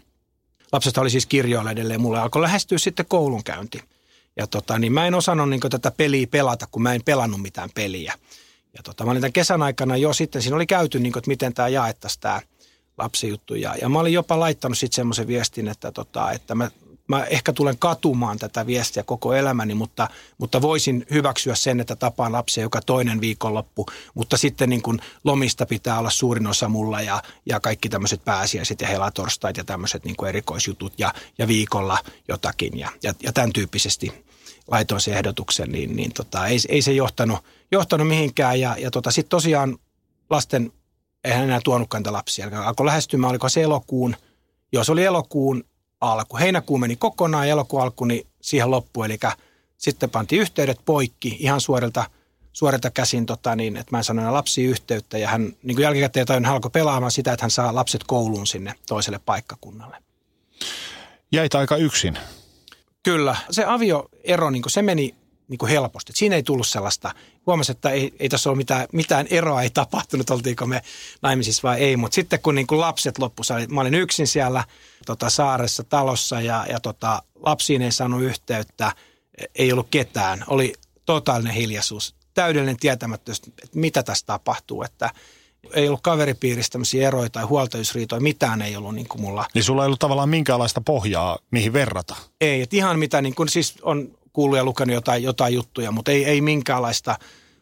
[0.73, 2.01] lapsesta oli siis kirjoilla edelleen.
[2.01, 3.83] Mulle alkoi lähestyä sitten koulunkäynti.
[4.37, 7.71] Ja tota, niin mä en osannut niin tätä peliä pelata, kun mä en pelannut mitään
[7.75, 8.15] peliä.
[8.77, 11.29] Ja tota, mä olin tämän kesän aikana jo sitten, siinä oli käyty, niin kuin, että
[11.29, 12.41] miten tämä jaettaisiin tämä
[12.99, 13.55] lapsijuttu.
[13.55, 16.71] Ja, ja mä olin jopa laittanut sitten semmoisen viestin, että, tota, että mä
[17.09, 22.33] mä ehkä tulen katumaan tätä viestiä koko elämäni, mutta, mutta voisin hyväksyä sen, että tapaan
[22.33, 27.23] lapsia joka toinen viikonloppu, mutta sitten niin kuin lomista pitää olla suurin osa mulla ja,
[27.47, 31.99] ja kaikki tämmöiset pääsiäiset ja helatorstait ja tämmöiset niin erikoisjutut ja, ja viikolla
[32.29, 32.79] jotakin.
[32.79, 34.25] Ja, ja, ja tämän tyyppisesti
[34.71, 37.39] laitoin se ehdotuksen, niin, niin tota, ei, ei se johtanut,
[37.73, 38.61] johtanut mihinkään.
[38.61, 39.79] Ja, ja tota, sitten tosiaan
[40.31, 40.73] lasten,
[41.25, 44.17] eihän enää tuonutkaan niitä lapsia, alkoi lähestymään, oliko se elokuun,
[44.73, 45.65] jos oli elokuun
[46.13, 46.37] alku.
[46.37, 49.19] Heinäkuu meni kokonaan, elokuun alku niin siihen loppu, eli
[49.79, 52.11] sitten pantiin yhteydet poikki ihan suorilta,
[52.53, 56.27] suorilta käsin, tota, niin, että mä en sanonut lapsi yhteyttä ja hän niin kuin jälkikäteen
[56.27, 59.97] tajun, hän alkoi pelaamaan sitä, että hän saa lapset kouluun sinne toiselle paikkakunnalle.
[61.33, 62.19] Jäit aika yksin.
[63.03, 63.37] Kyllä.
[63.51, 65.15] Se avioero, niin se meni
[65.49, 66.13] niin kuin helposti.
[66.15, 67.15] Siinä ei tullut sellaista,
[67.47, 70.83] huomasi, että ei, ei tässä ole mitään, mitään eroa, ei tapahtunut, oltiinko me
[71.23, 71.97] naimisissa vai ei.
[71.97, 74.65] Mutta sitten kun niin kuin lapset loppuivat, mä olin yksin siellä
[75.05, 78.93] tota, saaressa talossa ja, ja tota, lapsiin ei saanut yhteyttä,
[79.55, 80.45] ei ollut ketään.
[80.47, 80.73] Oli
[81.07, 85.11] totaalinen hiljaisuus, täydellinen tietämättömyys, että mitä tässä tapahtuu, että
[85.75, 89.47] ei ollut kaveripiirissä tämmöisiä eroja tai huoltajuusriitoja, mitään ei ollut niin kuin mulla.
[89.55, 92.17] Niin sulla ei ollut tavallaan minkäänlaista pohjaa, mihin verrata?
[92.41, 96.13] Ei, että ihan mitä niin kuin, siis on kuullut ja lukenut jotain, jotain juttuja, mutta
[96.13, 97.19] ei, ei minkäänlaista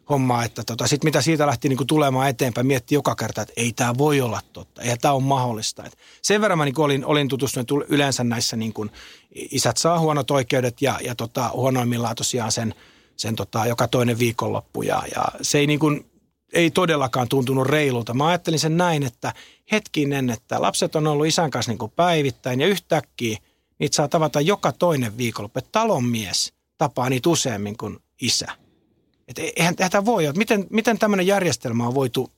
[0.09, 0.43] hommaa.
[0.43, 3.71] Että tota, sitten mitä siitä lähti niin kuin tulemaan eteenpäin, mietti joka kerta, että ei
[3.71, 5.83] tämä voi olla totta, ei tämä ole mahdollista.
[5.85, 8.91] Et sen verran mä niin kuin olin, olin tutustunut yleensä näissä niin kuin,
[9.31, 12.75] isät saa huonot oikeudet ja, ja tota, huonoimmillaan tosiaan sen,
[13.15, 16.05] sen tota, joka toinen viikonloppu ja, ja se ei niin kuin,
[16.53, 18.13] ei todellakaan tuntunut reilulta.
[18.13, 19.33] Mä ajattelin sen näin, että
[19.71, 23.37] hetkinen, että lapset on ollut isän kanssa niin kuin päivittäin ja yhtäkkiä
[23.79, 25.59] niitä saa tavata joka toinen viikonloppu.
[25.71, 28.62] Talonmies tapaa niitä useammin kuin isä.
[29.27, 32.31] Että eihän, eihän tämä voi että miten, miten tämmöinen järjestelmä on voitu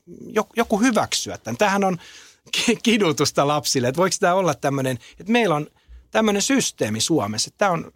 [0.55, 1.37] joku hyväksyä.
[1.37, 1.57] Tämän.
[1.57, 1.97] Tämähän on
[2.83, 5.67] kidutusta lapsille, että voiko tämä olla tämmöinen, että meillä on
[6.11, 7.91] tämmöinen systeemi Suomessa, että tämä on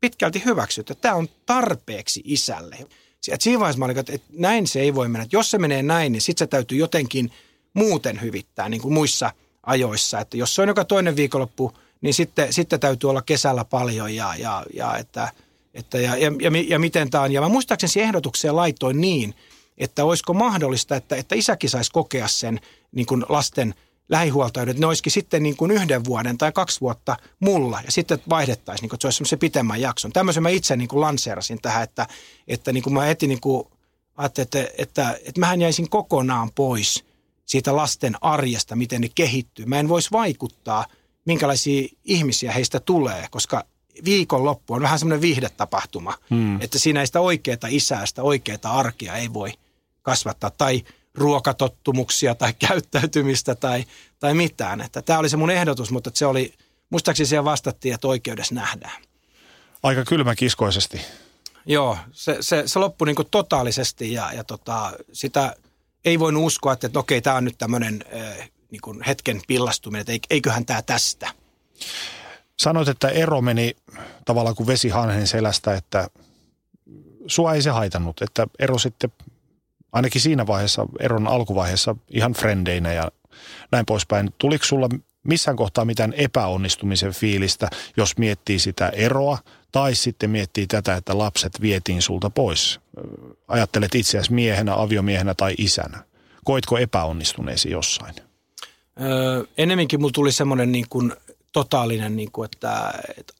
[0.00, 2.78] pitkälti hyväksytty, että tämä on tarpeeksi isälle.
[3.30, 5.24] Et siinä vaiheessa mä olin, että näin se ei voi mennä.
[5.24, 7.32] Että jos se menee näin, niin sitten se täytyy jotenkin
[7.74, 9.32] muuten hyvittää, niin kuin muissa
[9.62, 10.20] ajoissa.
[10.20, 14.34] Että jos se on joka toinen viikonloppu, niin sitten, sitten täytyy olla kesällä paljon ja,
[14.38, 15.28] ja, ja että–
[15.74, 17.32] että ja, ja, ja, ja miten tämä on.
[17.32, 19.34] Ja mä muistaakseni ehdotukseen laitoin niin,
[19.78, 22.60] että olisiko mahdollista, että, että isäkin saisi kokea sen
[22.92, 23.74] niin kuin lasten
[24.08, 24.78] lähihuoltajuudet.
[24.78, 28.88] Ne olisikin sitten niin kuin yhden vuoden tai kaksi vuotta mulla ja sitten vaihdettaisiin, niin
[28.88, 30.12] kuin, että se olisi semmoisen pitemmän jakson.
[30.12, 32.06] Tämmöisen mä itse niin kuin lanseerasin tähän, että,
[32.48, 33.64] että niin kuin mä heti niin kuin
[34.16, 37.04] ajattelin, että, että, että, että mähän jäisin kokonaan pois
[37.46, 39.66] siitä lasten arjesta, miten ne kehittyy.
[39.66, 40.86] Mä en voisi vaikuttaa,
[41.24, 43.64] minkälaisia ihmisiä heistä tulee, koska
[44.04, 46.60] viikonloppu on vähän semmoinen viihdetapahtuma, hmm.
[46.60, 49.52] että siinä ei sitä oikeaa isää, sitä oikeaa arkea ei voi
[50.02, 50.82] kasvattaa tai
[51.14, 53.84] ruokatottumuksia tai käyttäytymistä tai,
[54.18, 54.80] tai mitään.
[54.80, 56.54] Että tämä oli se mun ehdotus, mutta se oli,
[56.90, 59.02] muistaakseni siellä vastattiin, että oikeudessa nähdään.
[59.82, 61.00] Aika kylmäkiskoisesti.
[61.66, 65.56] Joo, se, se, se loppui niin totaalisesti ja, ja tota, sitä
[66.04, 68.04] ei voinut uskoa, että, että okei, tämä on nyt tämmöinen
[68.70, 71.32] niin hetken pillastuminen, että eiköhän tämä tästä.
[72.60, 73.76] Sanoit, että ero meni
[74.24, 76.08] tavallaan kuin vesi hanhen selästä, että
[77.26, 79.12] sua ei se haitannut, että ero sitten
[79.92, 83.10] ainakin siinä vaiheessa, eron alkuvaiheessa ihan frendeinä ja
[83.72, 84.30] näin poispäin.
[84.38, 84.88] Tuliko sulla
[85.22, 89.38] missään kohtaa mitään epäonnistumisen fiilistä, jos miettii sitä eroa
[89.72, 92.80] tai sitten miettii tätä, että lapset vietiin sulta pois?
[93.48, 95.98] Ajattelet itseäsi miehenä, aviomiehenä tai isänä.
[96.44, 98.14] Koitko epäonnistuneesi jossain?
[99.00, 101.12] Öö, enemminkin mulla tuli semmoinen niin kuin
[101.52, 103.32] totaalinen, niin kuin, että, että,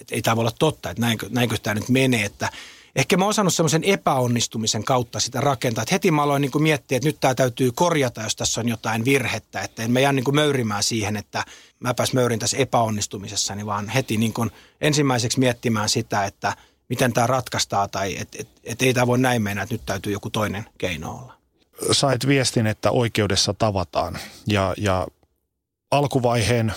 [0.00, 2.50] että ei tämä voi olla totta, että näinkö, näinkö tämä nyt menee, että
[2.96, 5.82] ehkä mä oon osannut semmoisen epäonnistumisen kautta sitä rakentaa.
[5.82, 8.68] Että heti mä aloin niin kuin miettiä, että nyt tämä täytyy korjata, jos tässä on
[8.68, 9.60] jotain virhettä.
[9.60, 11.44] Että en mä jää niin kuin möyrimään siihen, että
[11.96, 14.50] pääs möyrin tässä epäonnistumisessa, niin vaan heti niin kuin
[14.80, 16.56] ensimmäiseksi miettimään sitä, että
[16.88, 20.12] miten tämä ratkaistaan tai että et, et ei tämä voi näin mennä, että nyt täytyy
[20.12, 21.38] joku toinen keino olla.
[21.92, 25.06] Sait viestin, että oikeudessa tavataan ja, ja
[25.90, 26.72] alkuvaiheen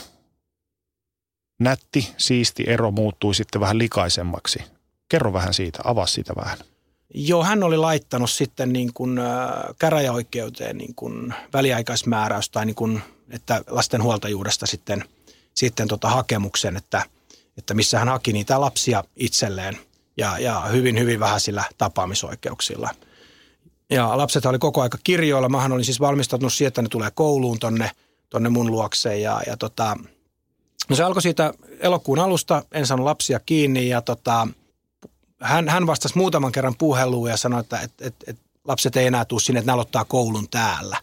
[1.59, 4.59] nätti, siisti ero muuttui sitten vähän likaisemmaksi–
[5.09, 6.57] Kerro vähän siitä, avaa siitä vähän.
[7.13, 9.25] Joo, hän oli laittanut sitten niin kuin, äh,
[9.79, 15.03] käräjäoikeuteen niin kuin väliaikaismääräys tai niin kuin, että lastenhuoltajuudesta sitten,
[15.53, 17.03] sitten tota hakemuksen, että,
[17.57, 19.77] että missä hän haki niitä lapsia itselleen
[20.17, 22.89] ja, ja hyvin, hyvin vähäisillä tapaamisoikeuksilla.
[23.89, 25.49] Ja lapset oli koko aika kirjoilla.
[25.49, 27.91] Mähän olin siis valmistautunut siihen, että ne tulee kouluun tonne,
[28.29, 29.97] tonne mun luokseen ja, ja tota,
[30.89, 34.47] no se alkoi siitä elokuun alusta, en saanut lapsia kiinni ja tota,
[35.41, 39.25] hän, hän vastasi muutaman kerran puheluun ja sanoi, että et, et, et lapset ei enää
[39.25, 40.97] tule sinne, että ne aloittaa koulun täällä.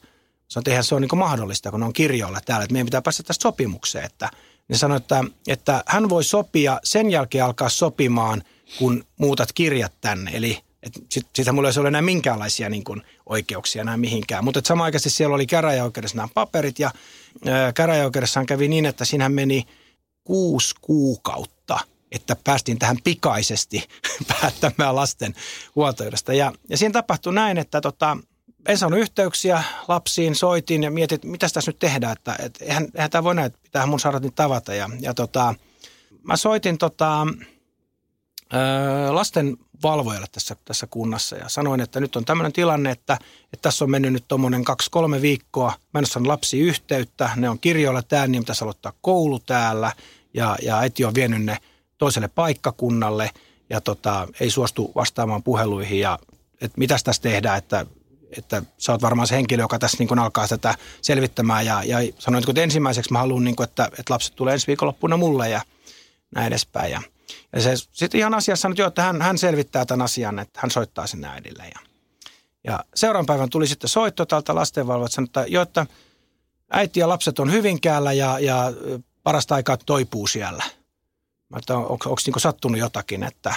[0.48, 3.02] Sanoin, että eihän se ole niin mahdollista, kun ne on kirjoilla täällä, että meidän pitää
[3.02, 4.04] päästä tästä sopimukseen.
[4.04, 4.30] Että,
[4.68, 8.42] ne sanoi, että, että hän voi sopia, sen jälkeen alkaa sopimaan,
[8.78, 10.30] kun muutat kirjat tänne.
[10.34, 10.58] Eli
[11.08, 14.44] sitten sit mulla ei ole enää minkäänlaisia niin kuin, oikeuksia enää mihinkään.
[14.44, 16.90] Mutta samaan aikaan siellä oli käräjäoikeudessa nämä paperit ja
[17.74, 19.64] käräjäoikeudessahan kävi niin, että siinä meni
[20.24, 21.78] kuusi kuukautta–
[22.12, 23.88] että päästiin tähän pikaisesti
[24.28, 25.34] päättämään lasten
[25.76, 26.34] huoltajuudesta.
[26.34, 28.16] Ja, ja siinä tapahtui näin, että tota,
[28.68, 32.88] en saanut yhteyksiä lapsiin, soitin ja mietin, että mitä tässä nyt tehdään, että, että eihän,
[32.94, 34.74] eihän tämä voi näin, että pitää mun saada niitä tavata.
[34.74, 35.54] Ja, ja tota,
[36.22, 37.26] mä soitin tota,
[39.10, 41.36] lasten valvojalle tässä, tässä kunnassa.
[41.36, 45.22] Ja sanoin, että nyt on tämmöinen tilanne, että, että tässä on mennyt nyt tuommoinen kaksi-kolme
[45.22, 45.72] viikkoa.
[45.94, 49.92] Mä en ole lapsi yhteyttä, ne on kirjoilla täällä, niin pitäisi aloittaa koulu täällä.
[50.34, 51.58] Ja, ja äiti on vienyt ne–
[52.02, 53.30] toiselle paikkakunnalle.
[53.70, 56.00] Ja tota, ei suostu vastaamaan puheluihin.
[56.00, 56.18] Ja
[56.60, 57.86] että mitäs tässä tehdään, että,
[58.38, 61.66] että sä oot varmaan se henkilö, joka tässä niin kuin alkaa tätä selvittämään.
[61.66, 65.16] Ja, ja sanoin, että ensimmäiseksi mä haluan, niin kuin, että, että lapset tulee ensi viikonloppuna
[65.16, 65.62] mulle ja
[66.34, 66.92] näin edespäin.
[66.92, 67.02] Ja,
[67.52, 71.06] ja se sitten ihan asiassa sanoi, että hän, hän selvittää tämän asian, että hän soittaa
[71.06, 71.62] sen äidille.
[71.62, 71.80] Ja,
[72.64, 75.86] ja seuraavan päivän tuli sitten soitto tältä lastenvalvojalta, että jo, että
[76.70, 78.72] äiti ja lapset on Hyvinkäällä ja, ja
[79.22, 80.64] parasta aikaa toipuu siellä–
[81.52, 83.54] Mä että on, onko, onko niin sattunut jotakin, että,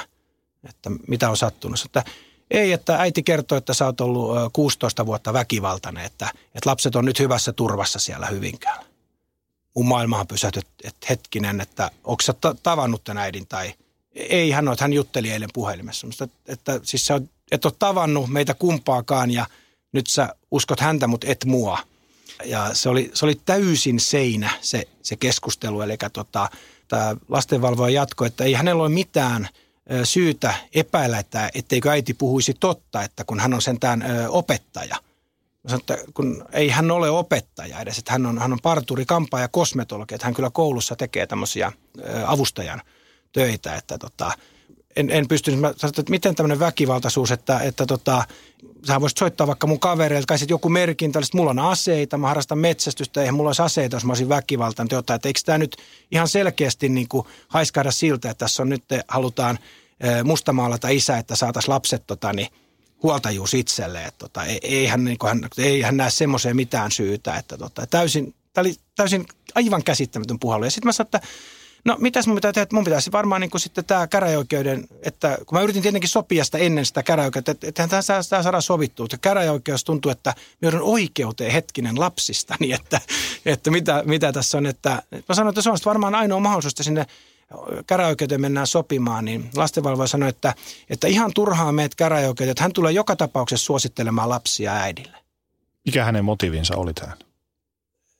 [0.70, 1.82] että mitä on sattunut.
[1.86, 2.04] Että
[2.52, 7.06] ei, että äiti kertoi, että sä oot ollut 16 vuotta väkivaltainen, että, että lapset on
[7.06, 8.86] nyt hyvässä turvassa siellä Hyvinkäällä.
[9.76, 12.34] Mun maailmahan pysähtyi, että hetkinen, että onko sä
[12.64, 13.74] tavannut tämän äidin tai
[14.16, 16.08] ei hän ole, hän jutteli eilen puhelimessa.
[16.08, 19.46] Että, että siis sä et ole tavannut meitä kumpaakaan ja
[19.92, 21.80] nyt sä uskot häntä, mutta et mua.
[22.46, 26.50] Ja se oli, se oli täysin seinä se, se keskustelu, eli tota,
[26.88, 29.50] tämä lastenvalvoja jatko, että ei hänellä ole mitään
[30.04, 34.96] syytä epäillä, että etteikö äiti puhuisi totta, että kun hän on sentään opettaja.
[35.68, 39.44] Sanoin, että kun ei hän ole opettaja edes, että hän on, hän on parturi, kampaaja
[39.44, 41.72] ja kosmetologi, että hän kyllä koulussa tekee tämmöisiä
[42.26, 42.82] avustajan
[43.36, 44.32] töitä, että tota,
[44.96, 48.24] en, en pystynyt, mä sanoin, että miten tämmöinen väkivaltaisuus, että, että tota,
[48.88, 52.58] sä voisit soittaa vaikka mun kavereille, kai joku merkintä, että mulla on aseita, mä harrastan
[52.58, 55.16] metsästystä, eihän mulla olisi aseita, jos mä olisin väkivaltainen jotain.
[55.16, 55.78] Että eikö tämä nyt
[56.12, 59.60] ihan selkeästi niin kuin haiskaida siltä, että tässä on nyt, halutaan
[60.24, 62.48] mustamaalata isä, että saataisiin lapset tota, niin,
[63.04, 64.08] huoltajuus itselleen.
[64.08, 67.38] Että, tota, eihän, niin kuin, hän, eihän näe semmoiseen mitään syytä.
[67.38, 69.26] Että, tota, täysin, tämä oli täysin
[69.56, 70.64] aivan käsittämätön puhalu.
[70.64, 71.28] Ja sitten mä sanoin, että
[71.86, 72.68] No mitäs mun pitää tehdä?
[72.74, 76.58] Mun pitäisi varmaan niin kuin sitten tämä käräjäoikeuden, että kun mä yritin tietenkin sopia sitä
[76.58, 79.04] ennen sitä käräjäoikeutta, että ethän tämä, tämä saada sovittua.
[79.06, 83.02] Että käräjäoikeus tuntuu, että me joudun oikeuteen hetkinen lapsista, niin että,
[83.46, 84.66] että mitä, mitä tässä on.
[84.66, 87.06] Että, mä sanoin, että se on varmaan ainoa mahdollisuus, että sinne
[87.88, 90.54] käräjäoikeuteen mennään sopimaan, niin lastenvalvoja sanoi, että,
[90.90, 95.18] että ihan turhaan meet käräjäoikeuteen, että hän tulee joka tapauksessa suosittelemaan lapsia äidille.
[95.86, 97.18] Mikä hänen motiivinsa oli tähän?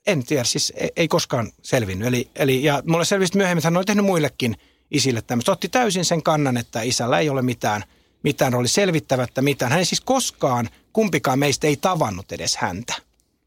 [0.08, 2.08] En tiedä, siis ei, ei koskaan selvinnyt.
[2.08, 4.58] Eli, eli, ja mulle selvisi myöhemmin, että hän oli tehnyt muillekin
[4.92, 5.52] isille tämmöistä.
[5.52, 7.84] Otti täysin sen kannan, että isällä ei ole mitään,
[8.24, 9.72] mitään oli selvittävättä mitään.
[9.72, 12.94] Hän ei siis koskaan, kumpikaan meistä ei tavannut edes häntä,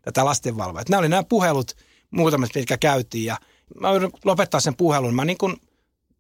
[0.03, 0.83] tätä lastenvalvoa.
[0.89, 1.77] Nämä oli nämä puhelut
[2.11, 3.37] muutamat, mitkä käytiin ja
[3.81, 3.89] mä
[4.25, 5.15] lopettaa sen puhelun.
[5.15, 5.57] Mä niin kuin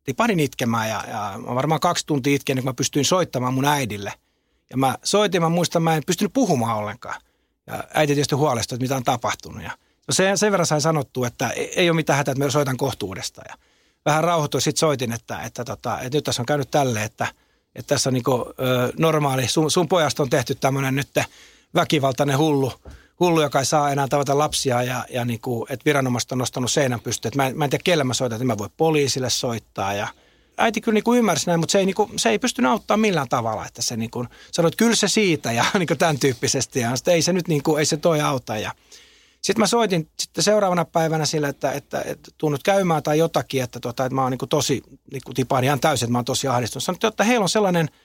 [0.04, 4.12] tipahdin itkemään ja, ja mä varmaan kaksi tuntia itken, kun mä pystyin soittamaan mun äidille.
[4.70, 7.20] Ja mä soitin, mä muistan, mä en pystynyt puhumaan ollenkaan.
[7.66, 9.62] Ja äiti tietysti huolestui, että mitä on tapahtunut.
[9.62, 9.70] Ja
[10.08, 13.42] no sen, sen verran sain sanottua, että ei ole mitään hätää, että mä soitan kohtuudesta.
[13.48, 13.54] Ja
[14.04, 17.26] vähän rauhoittuin, sitten soitin, että, että, tota, että nyt tässä on käynyt tälle, että,
[17.74, 21.08] että tässä on niin kuin, ö, normaali, sun, sun pojasta on tehty tämmöinen nyt
[21.74, 22.72] väkivaltainen hullu,
[23.20, 26.72] hullu, joka ei saa enää tavata lapsia ja, ja niin kuin, että viranomaiset on nostanut
[26.72, 27.32] seinän pystyyn.
[27.36, 30.08] Mä, mä en tiedä, kelle mä soitan, että mä voi poliisille soittaa ja
[30.58, 33.00] äiti kyllä niin kuin ymmärsi näin, mutta se ei, niin kuin, se ei pystynyt auttamaan
[33.00, 33.66] millään tavalla.
[33.66, 36.80] Että se niin kuin, sanoi, että kyllä se siitä ja niin kuin tämän tyyppisesti.
[36.80, 38.56] Ja sitten ei se nyt niin kuin, ei se toi auta.
[38.56, 38.72] Ja
[39.48, 43.80] sitten mä soitin sitten seuraavana päivänä sille, että, että, että tunnut käymään tai jotakin, että,
[43.80, 44.82] tota, että mä oon niin tosi,
[45.12, 46.84] niin kuin tipaan ihan täysin, että mä oon tosi ahdistunut.
[46.84, 47.88] Sanoin, että heillä on sellainen–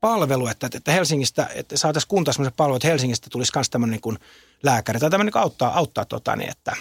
[0.00, 4.00] palvelu, että, että Helsingistä, että saataisiin kunta semmoisen palvelu, että Helsingistä tulisi myös tämmöinen niin
[4.00, 4.18] kuin
[4.62, 6.76] lääkäri tai tämmöinen niin auttaa, auttaa tota, niin, että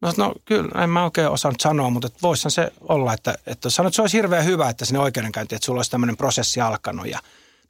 [0.00, 3.90] No, no kyllä, en mä oikein osannut sanoa, mutta voisihan se olla, että, että sanoit,
[3.90, 7.06] että se olisi hirveän hyvä, että sinne oikeudenkäynti, että sulla olisi tämmöinen prosessi alkanut.
[7.06, 7.18] Ja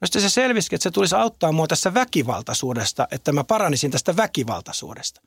[0.00, 4.16] no sitten se selvisikin, että se tulisi auttaa mua tässä väkivaltaisuudesta, että mä paranisin tästä
[4.16, 5.20] väkivaltaisuudesta.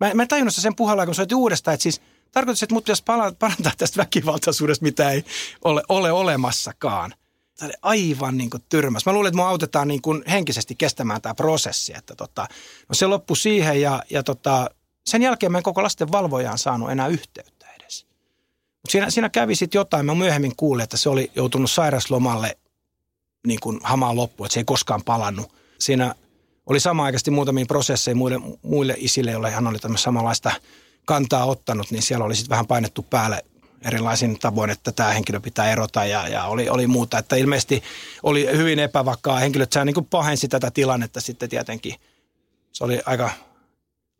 [0.00, 2.00] Mä, mä en tajunnut sen puheella, kun soitin uudestaan, että siis
[2.32, 3.04] tarkoitus, että mut pitäisi
[3.38, 5.24] parantaa tästä väkivaltaisuudesta, mitä ei
[5.64, 7.14] ole, ole olemassakaan.
[7.56, 9.06] Tämä oli aivan niin kuin tyrmäs.
[9.06, 11.92] Mä luulen, että mua autetaan niin kuin henkisesti kestämään tämä prosessi.
[11.96, 12.48] Että tota,
[12.88, 14.70] no se loppui siihen ja, ja tota,
[15.06, 18.06] sen jälkeen mä en koko lasten valvojaan saanut enää yhteyttä edes.
[18.82, 20.06] Mut siinä, siinä kävi sitten jotain.
[20.06, 22.58] Mä myöhemmin kuulin, että se oli joutunut sairaslomalle
[23.46, 25.52] niin kuin hamaan loppuun, että se ei koskaan palannut.
[25.78, 26.14] Siinä
[26.70, 30.52] oli samaaikaisesti muutamia prosesseja muille, muille isille, joille hän oli tämmöistä samanlaista
[31.04, 33.44] kantaa ottanut, niin siellä oli sitten vähän painettu päälle
[33.82, 37.18] erilaisin tavoin, että tämä henkilö pitää erota ja, ja oli, oli muuta.
[37.18, 37.82] Että ilmeisesti
[38.22, 41.94] oli hyvin epävakaa henkilö, että se niin pahensi tätä tilannetta sitten tietenkin.
[42.72, 43.30] Se oli aika,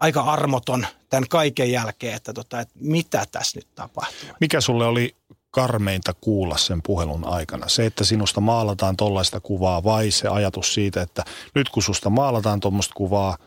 [0.00, 4.28] aika armoton tämän kaiken jälkeen, että, tota, että mitä tässä nyt tapahtuu.
[4.40, 5.16] Mikä sulle oli
[5.50, 7.68] karmeinta kuulla sen puhelun aikana?
[7.68, 11.24] Se, että sinusta maalataan tollaista kuvaa vai se ajatus siitä, että
[11.54, 13.38] nyt kun susta maalataan tuommoista kuvaa,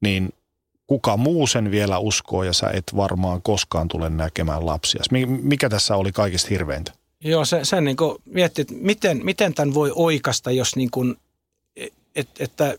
[0.00, 0.32] niin
[0.86, 5.02] kuka muu sen vielä uskoo ja sä et varmaan koskaan tule näkemään lapsia.
[5.26, 6.92] Mikä tässä oli kaikista hirveintä?
[7.24, 11.16] Joo, se, sen niin miettii, että miten, miten tämän voi oikasta, jos niin kuin,
[12.16, 12.78] et, että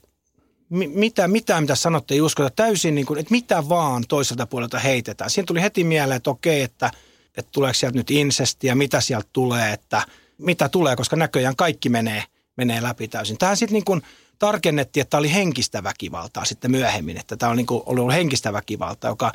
[0.69, 5.29] mitä, mitä, mitä sanotte, ei uskota täysin, niin kuin, että mitä vaan toiselta puolelta heitetään.
[5.29, 6.91] Siinä tuli heti mieleen, että okei, että,
[7.37, 10.01] että tuleeko sieltä nyt insestiä, mitä sieltä tulee, että
[10.37, 12.23] mitä tulee, koska näköjään kaikki menee,
[12.57, 13.37] menee läpi täysin.
[13.37, 14.01] Tähän sitten niin kuin–
[14.39, 18.53] tarkennettiin, että tämä oli henkistä väkivaltaa sitten myöhemmin, että tämä on niin kuin ollut henkistä
[18.53, 19.31] väkivaltaa, joka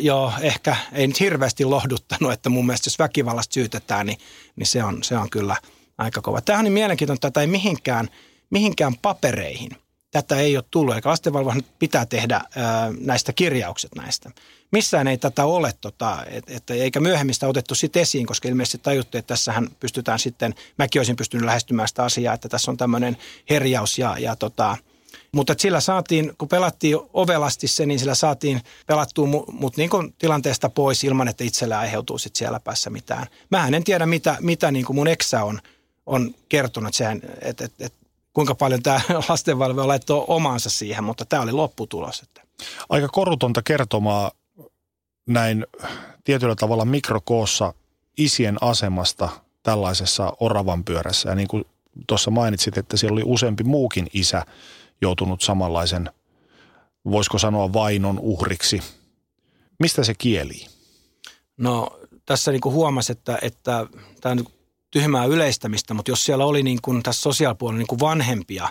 [0.00, 4.18] jo ehkä ei nyt hirveästi lohduttanut, että mun mielestä jos väkivallasta syytetään, niin,
[4.56, 5.56] niin se, on, se on kyllä
[5.98, 6.40] aika kova.
[6.40, 8.08] Tämähän on niin mielenkiintoista, tätä ei mihinkään,
[8.50, 9.70] mihinkään papereihin–
[10.10, 12.40] tätä ei ole tullut, eikä lastenvalvonnan pitää tehdä
[13.00, 14.30] näistä kirjaukset näistä.
[14.72, 19.18] Missään ei tätä ole, tota, et, et, eikä myöhemmistä otettu sitten esiin, koska ilmeisesti tajuttiin,
[19.18, 23.16] että tässähän pystytään sitten, mäkin olisin pystynyt lähestymään sitä asiaa, että tässä on tämmöinen
[23.50, 24.76] herjaus ja, ja tota,
[25.32, 30.68] mutta sillä saatiin, kun pelattiin ovelasti se, niin sillä saatiin pelattua mut niin kuin tilanteesta
[30.68, 33.26] pois ilman, että itsellä aiheutuu sitten siellä päässä mitään.
[33.50, 35.60] Mä en tiedä, mitä, mitä niin kuin mun eksä on,
[36.06, 36.94] on kertonut,
[37.40, 42.20] että, että, että kuinka paljon tämä lastenvalvoja laittoi omansa siihen, mutta tämä oli lopputulos.
[42.20, 42.42] Että.
[42.88, 44.30] Aika korutonta kertomaa
[45.26, 45.66] näin
[46.24, 47.74] tietyllä tavalla mikrokoossa
[48.18, 49.28] isien asemasta
[49.62, 51.28] tällaisessa oravan pyörässä.
[51.28, 51.64] Ja niin kuin
[52.06, 54.46] tuossa mainitsit, että siellä oli useampi muukin isä
[55.02, 56.10] joutunut samanlaisen,
[57.10, 58.82] voisiko sanoa vainon uhriksi.
[59.78, 60.66] Mistä se kieli?
[61.56, 63.86] No tässä niin kuin huomasi, että, että
[64.20, 64.46] tämä on
[64.90, 68.68] tyhmää yleistämistä, mutta jos siellä oli niin kuin tässä sosiaalipuolella niin kuin vanhempia,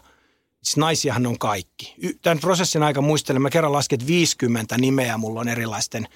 [0.63, 1.95] siis naisiahan on kaikki.
[2.21, 6.07] Tämän prosessin aika muistelen, mä kerran lasken 50 nimeä, mulla on erilaisten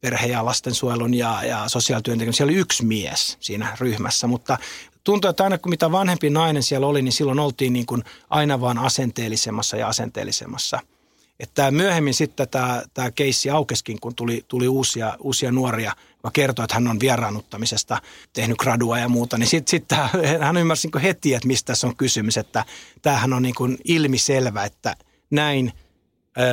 [0.00, 2.34] perhe- ja lastensuojelun ja, ja sosiaalityöntekijän.
[2.34, 4.58] Siellä oli yksi mies siinä ryhmässä, mutta
[5.04, 8.60] tuntuu, että aina kun mitä vanhempi nainen siellä oli, niin silloin oltiin niin kuin aina
[8.60, 10.80] vaan asenteellisemmassa ja asenteellisemmassa–
[11.40, 16.64] että myöhemmin sitten tämä, tämä keissi aukeskin, kun tuli, tuli uusia, uusia nuoria, joka kertoi,
[16.64, 17.98] että hän on vieraannuttamisesta
[18.32, 19.84] tehnyt gradua ja muuta, niin sitten sit
[20.40, 22.64] hän ymmärsi niin heti, että mistä tässä on kysymys, että
[23.02, 24.96] tämähän on niin kuin ilmiselvä, että
[25.30, 25.72] näin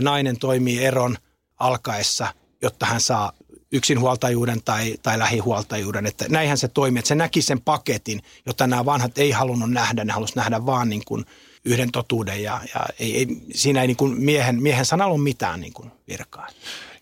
[0.01, 1.17] nainen toimii eron
[1.59, 3.31] alkaessa, jotta hän saa
[3.71, 6.05] yksinhuoltajuuden tai, tai lähihuoltajuuden.
[6.05, 10.05] Että näinhän se toimii, että se näki sen paketin, jota nämä vanhat ei halunnut nähdä,
[10.05, 11.25] ne halusivat nähdä vaan niin kuin–
[11.67, 15.61] yhden totuuden ja, ja ei, ei, siinä ei niin kuin miehen, miehen sanalla ole mitään
[15.61, 16.47] niin kuin virkaa.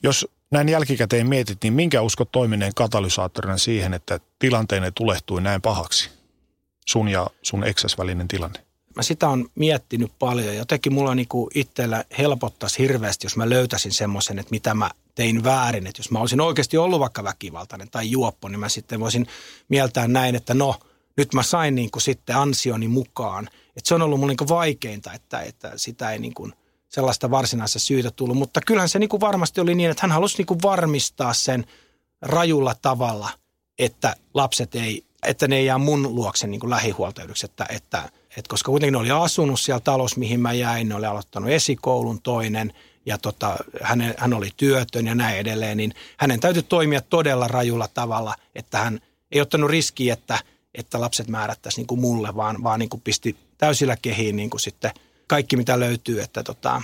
[0.03, 6.09] Jos näin jälkikäteen mietit, niin minkä uskot toimineen katalysaattorina siihen, että tilanteenne tulehtui näin pahaksi?
[6.88, 8.59] Sun ja sun eksäs välinen tilanne.
[8.95, 10.55] Mä sitä on miettinyt paljon.
[10.55, 15.88] Jotenkin mulla niinku itsellä helpottaisi hirveästi, jos mä löytäisin semmoisen, että mitä mä tein väärin.
[15.88, 19.28] Että jos mä olisin oikeasti ollut vaikka väkivaltainen tai juoppo, niin mä sitten voisin
[19.70, 20.76] mieltää näin, että no,
[21.18, 23.49] nyt mä sain niinku sitten ansioni mukaan.
[23.78, 26.49] Että se on ollut mulle niinku vaikeinta, että, että sitä ei niinku–
[26.95, 28.38] sellaista varsinaista syytä tullut.
[28.38, 31.65] Mutta kyllähän se niin kuin varmasti oli niin, että hän halusi niin kuin varmistaa sen
[32.21, 33.30] rajulla tavalla,
[33.80, 37.45] että lapset ei, että ne ei jää mun luokse niin lähihuoltajuudeksi.
[37.45, 41.05] Että, että, että koska kuitenkin ne oli asunut siellä talossa, mihin mä jäin, ne oli
[41.05, 42.73] aloittanut esikoulun toinen
[43.05, 47.88] ja tota, hän, hän oli työtön ja näin edelleen, niin hänen täytyy toimia todella rajulla
[47.88, 48.99] tavalla, että hän
[49.32, 50.39] ei ottanut riskiä, että,
[50.73, 54.62] että lapset määrättäisiin niin kuin mulle, vaan, vaan niin kuin pisti täysillä kehiin niin kuin
[54.62, 54.91] sitten–
[55.28, 56.22] kaikki, mitä löytyy.
[56.22, 56.82] Että tota,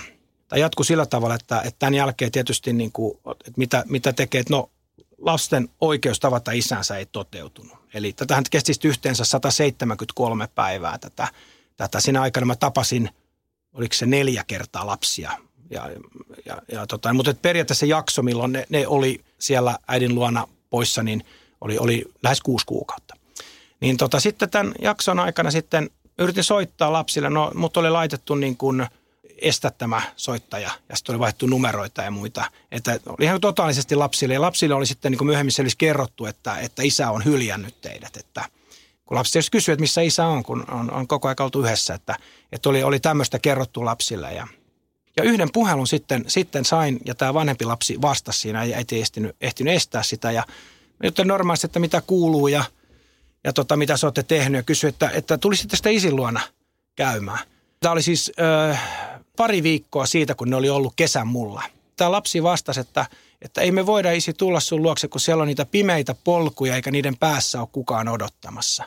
[0.48, 4.40] tai jatkuu sillä tavalla, että, että tämän jälkeen tietysti niin kuin, että mitä, mitä tekee,
[4.40, 4.70] että no
[5.18, 7.78] lasten oikeus tavata isänsä ei toteutunut.
[7.94, 11.28] Eli tätähän kesti yhteensä 173 päivää tätä.
[11.76, 12.00] tätä.
[12.00, 13.10] Siinä aikana mä tapasin,
[13.72, 15.32] oliko se neljä kertaa lapsia.
[15.70, 15.90] Ja,
[16.46, 21.24] ja, ja tota, mutta periaatteessa jakso, milloin ne, ne oli siellä äidin luona poissa, niin
[21.60, 23.16] oli, oli lähes kuusi kuukautta.
[23.80, 28.56] Niin tota, sitten tämän jakson aikana sitten yritin soittaa lapsille, no mut oli laitettu niin
[28.56, 28.86] kuin
[29.38, 32.44] estä tämä soittaja ja sitten oli vaihtu numeroita ja muita.
[32.72, 34.34] Että oli ihan totaalisesti lapsille.
[34.34, 38.16] Ja lapsille oli sitten niin kuin myöhemmin olisi kerrottu, että, että isä on hyljännyt teidät,
[38.16, 38.44] että
[39.06, 41.94] kun lapsi tietysti kysyy, että missä isä on, kun on, on koko ajan oltu yhdessä,
[41.94, 42.16] että,
[42.52, 44.32] että oli, oli tämmöistä kerrottu lapsille.
[44.32, 44.46] Ja
[45.16, 49.36] ja yhden puhelun sitten, sitten sain, ja tämä vanhempi lapsi vastasi siinä, ja ei ehtinyt,
[49.40, 50.32] ehtinyt estää sitä.
[50.32, 50.44] Ja
[51.02, 52.64] juttelin normaalisti, että mitä kuuluu, ja–
[53.44, 56.40] ja tota, mitä sä olette tehnyt ja kysyi, että, että tulisitte sitä isin luona
[56.96, 57.38] käymään.
[57.80, 58.76] Tämä oli siis ö,
[59.36, 61.62] pari viikkoa siitä, kun ne oli ollut kesän mulla.
[61.96, 63.06] Tämä lapsi vastasi, että,
[63.42, 66.90] että ei me voida isi tulla sun luokse, kun siellä on niitä pimeitä polkuja eikä
[66.90, 68.82] niiden päässä ole kukaan odottamassa.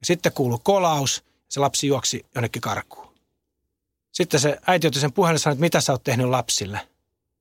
[0.00, 3.10] Ja sitten kuului kolaus ja se lapsi juoksi jonnekin karkuun.
[4.12, 6.80] Sitten se äiti otti sen puhelin ja sanoi, että mitä sä oot tehnyt lapsille.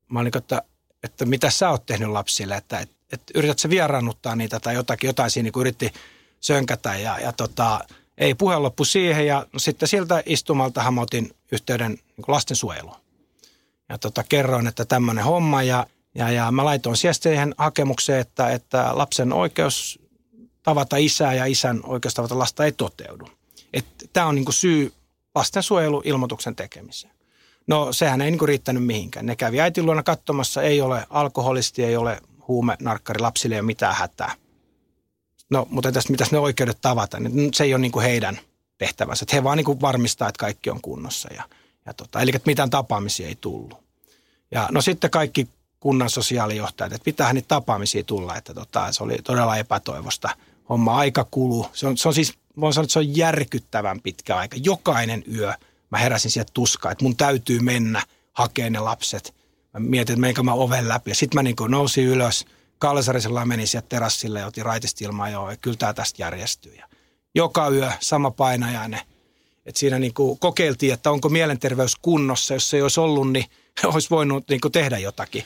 [0.09, 0.61] Mä olin, että,
[1.03, 5.07] että mitä sä oot tehnyt lapsille, että, että, että yrität sä vieraannuttaa niitä tai jotakin,
[5.07, 5.93] jotain siinä niin yritti
[6.39, 7.79] sönkätä ja, ja tota,
[8.17, 12.95] ei puhe loppu siihen ja sitten siltä istumalta hamotin yhteyden niin lastensuojeluun.
[13.89, 18.89] Ja tota, kerroin, että tämmöinen homma ja, ja, ja mä laitoin siihen hakemukseen, että, että
[18.93, 19.99] lapsen oikeus
[20.63, 23.27] tavata isää ja isän oikeus tavata lasta ei toteudu.
[24.13, 24.93] Tämä on niin syy
[25.35, 27.13] lastensuojeluilmoituksen tekemiseen.
[27.67, 29.25] No sehän ei niin riittänyt mihinkään.
[29.25, 33.65] Ne kävi äitin luona katsomassa, ei ole alkoholisti, ei ole huume, narkkari, lapsille ei ole
[33.65, 34.31] mitään hätää–
[35.49, 38.39] No, mutta tästä mitäs ne oikeudet tavata, niin se ei ole niin kuin heidän
[38.77, 39.23] tehtävänsä.
[39.23, 41.33] Että he vaan niin kuin varmistaa, että kaikki on kunnossa.
[41.33, 41.43] Ja,
[41.85, 43.77] ja tota, eli että mitään tapaamisia ei tullut.
[44.51, 45.47] Ja no sitten kaikki
[45.79, 50.29] kunnan sosiaalijohtajat, että pitäähän niitä tapaamisia tulla, että tota, se oli todella epätoivosta.
[50.69, 51.67] Homma aika kuluu.
[51.73, 54.57] Se on, se on siis, voin sanoa, että se on järkyttävän pitkä aika.
[54.63, 55.53] Jokainen yö
[55.89, 59.33] mä heräsin sieltä tuskaa, että mun täytyy mennä hakemaan ne lapset.
[59.73, 61.11] Mä mietin, että mä oven läpi.
[61.11, 62.45] Ja sitten mä niin nousin ylös–
[62.79, 66.75] Kalsarisella meni sieltä terassille ja otin raitista ilmaa, joo, kyllä tämä tästä järjestyy.
[66.75, 66.89] Ja
[67.35, 68.99] joka yö sama painajainen.
[69.65, 72.53] Et siinä niin kuin kokeiltiin, että onko mielenterveys kunnossa.
[72.53, 73.45] Jos se ei olisi ollut, niin
[73.93, 75.43] olisi voinut niin kuin tehdä jotakin.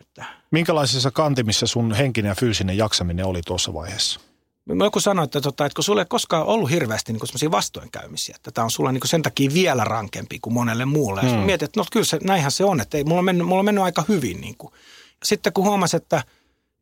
[0.00, 0.24] Että.
[0.50, 4.20] Minkälaisissa kantimissa sun henkinen ja fyysinen jaksaminen oli tuossa vaiheessa?
[4.64, 8.34] Mä joku sanoi, että, tota, että kun sulle ei koskaan ollut hirveästi niin sellaisia vastoinkäymisiä,
[8.36, 11.20] että tämä on sulla niin sen takia vielä rankempi kuin monelle muulle.
[11.20, 11.30] Hmm.
[11.30, 13.58] Ja mietit, että no kyllä se, näinhän se on, että ei, mulla, on mennyt, mulla
[13.58, 14.40] on mennyt aika hyvin.
[14.40, 14.74] Niin kuin.
[15.24, 16.22] Sitten kun huomasin, että–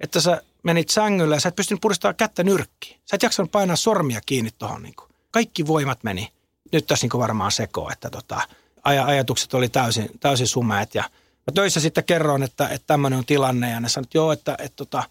[0.01, 3.01] että sä menit sängyllä ja sä et pystynyt puristamaan kättä nyrkkiin.
[3.05, 4.83] Sä et jaksanut painaa sormia kiinni tuohon.
[4.83, 4.95] Niin
[5.31, 6.33] Kaikki voimat meni.
[6.73, 8.41] Nyt tässä niin varmaan seko, että tota,
[8.79, 10.95] aj- ajatukset oli täysin, täysin sumeet.
[10.95, 11.03] Ja
[11.47, 14.57] mä töissä sitten kerroin, että, että tämmöinen on tilanne ja ne sanoivat, että joo, että,
[14.59, 15.03] että tota,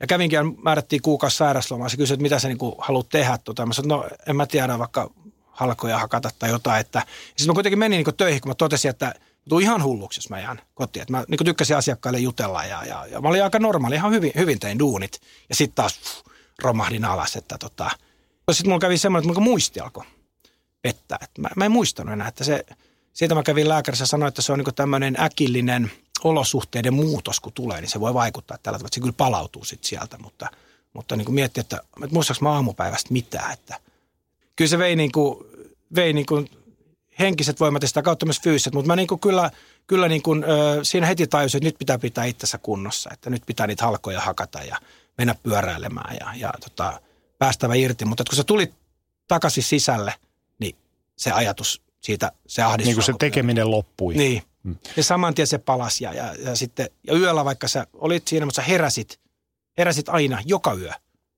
[0.00, 1.88] ja kävinkin määrättiin kuukausi sairaslomaa.
[1.88, 3.38] Se kysyi, että mitä sä niin haluat tehdä.
[3.44, 3.66] Tota.
[3.66, 5.10] Mä sanoin, no en mä tiedä, vaikka
[5.46, 6.80] halkoja hakata tai jotain.
[6.80, 7.02] Että.
[7.26, 9.14] Sitten mä kuitenkin menin niin töihin, kun mä totesin, että
[9.48, 11.02] Tuo ihan hulluksi, jos mä jään kotiin.
[11.02, 14.32] Et mä niin tykkäsin asiakkaille jutella ja, ja, ja mä olin aika normaali, ihan hyvin,
[14.36, 15.20] hyvin tein duunit.
[15.48, 16.26] Ja sitten taas pff,
[16.62, 17.90] romahdin alas, että tota.
[18.52, 20.04] Sitten mulla kävi semmoinen, että mun muisti alkoi
[20.82, 21.18] pettää.
[21.22, 22.64] Et mä, mä en muistanut enää, että se,
[23.12, 25.90] siitä mä kävin lääkärissä ja sanoin, että se on niin tämmöinen äkillinen
[26.24, 30.18] olosuhteiden muutos, kun tulee, niin se voi vaikuttaa tällä tavalla, se kyllä palautuu sitten sieltä,
[30.18, 30.50] mutta,
[30.92, 33.80] mutta niin miettii, että, että muistaaks mä aamupäivästä mitään, että
[34.56, 35.38] kyllä se vei niin kuin,
[35.94, 36.50] vei niin kuin
[37.18, 39.50] henkiset voimat ja sitä kautta myös fyysiset, mutta mä niin kuin kyllä,
[39.86, 43.42] kyllä niin kuin, ö, siinä heti tajusin, että nyt pitää pitää itsensä kunnossa, että nyt
[43.46, 44.76] pitää niitä halkoja hakata ja
[45.18, 47.00] mennä pyöräilemään ja, ja tota,
[47.38, 48.04] päästävä irti.
[48.04, 48.74] Mutta kun se tuli
[49.28, 50.14] takaisin sisälle,
[50.58, 50.76] niin
[51.16, 52.86] se ajatus siitä, se ahdistus.
[52.86, 54.14] Niin kuin se tekeminen loppui.
[54.14, 54.76] Niin, Hmm.
[54.96, 58.46] Ja saman tien se palasi ja, ja, ja, sitten, ja yöllä vaikka sä olit siinä,
[58.46, 59.20] mutta sä heräsit,
[59.78, 60.92] heräsit aina, joka yö.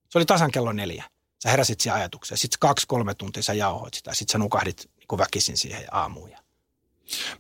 [0.08, 1.04] Se oli tasan kello neljä.
[1.42, 2.38] Sä heräsit siihen ajatukseen.
[2.38, 4.14] Sitten kaksi-kolme tuntia sä jauhoit sitä.
[4.14, 6.30] Sitten sä nukahdit niin väkisin siihen aamuun.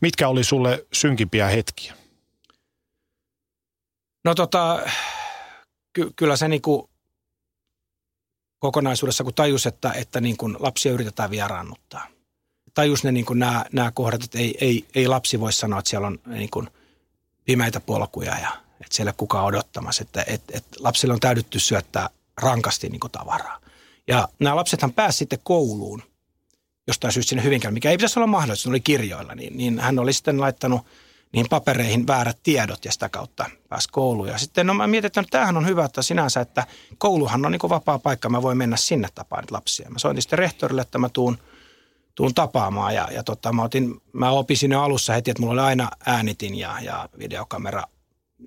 [0.00, 1.94] Mitkä oli sulle synkimpiä hetkiä?
[4.24, 4.78] No tota,
[5.92, 6.88] ky- kyllä se niin kuin
[8.58, 12.06] kokonaisuudessa, kun tajus, että, että niin kuin lapsia yritetään vieraannuttaa.
[12.74, 15.90] Tajus ne niin kuin nämä, nämä kohdat, että ei, ei, ei lapsi voi sanoa, että
[15.90, 16.68] siellä on niin kuin
[17.44, 18.50] pimeitä polkuja ja
[18.80, 20.02] että siellä kukaan odottamassa.
[20.02, 23.60] Että, että, että lapsille on täydytty syöttää rankasti niin kuin tavaraa.
[24.08, 26.02] Ja nämä lapsethan pääsivät sitten kouluun
[26.90, 29.98] jostain syystä sinne Hyvinkään, mikä ei pitäisi olla mahdollista, ne oli kirjoilla, niin, niin hän
[29.98, 30.86] oli sitten laittanut
[31.32, 34.28] niihin papereihin väärät tiedot ja sitä kautta pääsi kouluun.
[34.28, 36.66] Ja sitten no mä mietin, että no, tämähän on hyvä, että sinänsä, että
[36.98, 39.90] kouluhan on niin vapaa paikka, mä voin mennä sinne tapaan lapsia.
[39.90, 41.38] Mä soitin sitten rehtorille, että mä tuun,
[42.14, 45.68] tuun tapaamaan ja, ja tota, mä, otin, mä opisin jo alussa heti, että mulla oli
[45.68, 47.82] aina äänitin ja, ja videokamera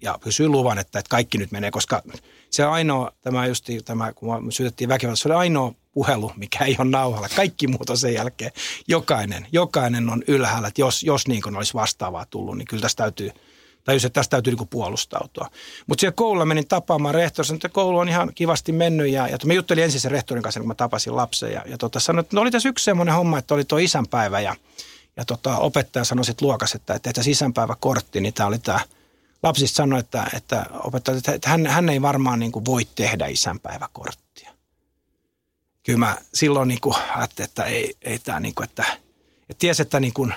[0.01, 2.01] ja pysyin luvan, että, että kaikki nyt menee, koska
[2.49, 6.89] se ainoa, tämä justi, tämä, kun syytettiin väkivaltaa, se oli ainoa puhelu, mikä ei ole
[6.89, 7.29] nauhalla.
[7.35, 8.51] Kaikki muut on sen jälkeen.
[8.87, 13.03] Jokainen, jokainen on ylhäällä, että jos, jos niin kuin olisi vastaavaa tullut, niin kyllä tästä
[13.03, 13.31] täytyy,
[13.83, 15.49] tai että tästä täytyy niin puolustautua.
[15.87, 19.53] Mutta siellä koululla menin tapaamaan rehtori, että koulu on ihan kivasti mennyt ja, ja mä
[19.53, 22.41] juttelin ensin sen rehtorin kanssa, kun mä tapasin lapsen ja, ja tota, sanoin, että no
[22.41, 24.55] oli tässä yksi semmoinen homma, että oli tuo isänpäivä ja,
[25.17, 28.79] ja tota, opettaja sanoi sitten luokas, että, että tässä isänpäiväkortti, niin tämä oli tämä
[29.43, 34.32] lapsista sanoi, että, että opettaja, että hän, hän ei varmaan niin kuin voi tehdä isänpäiväkorttia.
[35.83, 38.85] Kyllä mä silloin niin kuin ajattelin, että ei, ei tämä niin kuin, että,
[39.49, 40.33] että ties, että niin kuin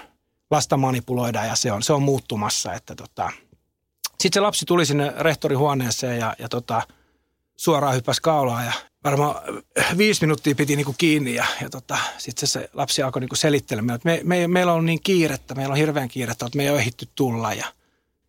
[0.50, 2.72] lasta manipuloidaan ja se on, se on muuttumassa.
[2.72, 3.32] Että tota.
[4.20, 6.82] Sitten se lapsi tuli sinne rehtorihuoneeseen ja, ja tota,
[7.56, 8.72] suoraan hyppäsi kaulaan ja
[9.04, 9.34] varmaan
[9.96, 13.96] viisi minuuttia piti niinku kiinni ja, ja tota, sitten se, se lapsi alkoi niinku selittelemään,
[13.96, 16.78] että me, me, meillä on niin kiirettä, meillä on hirveän kiirettä, että me ei ole
[16.78, 17.66] ehditty tulla ja–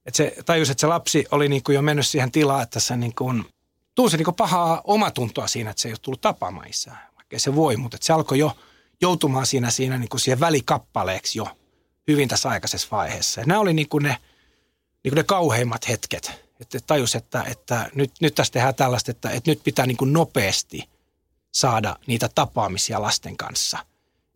[0.07, 2.97] että se tajus, että se lapsi oli niin kuin jo mennyt siihen tilaan, että se
[2.97, 3.45] niin kuin,
[3.95, 7.06] tunsi niin kuin pahaa omatuntoa siinä, että se ei ole tullut tapaamaan isää.
[7.31, 8.57] Vaikka se voi, mutta se alkoi jo
[9.01, 11.47] joutumaan siinä, siinä niin kuin siihen välikappaleeksi jo
[12.07, 13.41] hyvin tässä aikaisessa vaiheessa.
[13.41, 14.17] Ja nämä oli niin kuin ne,
[15.03, 16.31] niin kuin ne kauheimmat hetket.
[16.59, 20.13] Että tajus, että, että nyt, nyt tässä tehdään tällaista, että, että nyt pitää niin kuin
[20.13, 20.89] nopeasti
[21.51, 23.77] saada niitä tapaamisia lasten kanssa–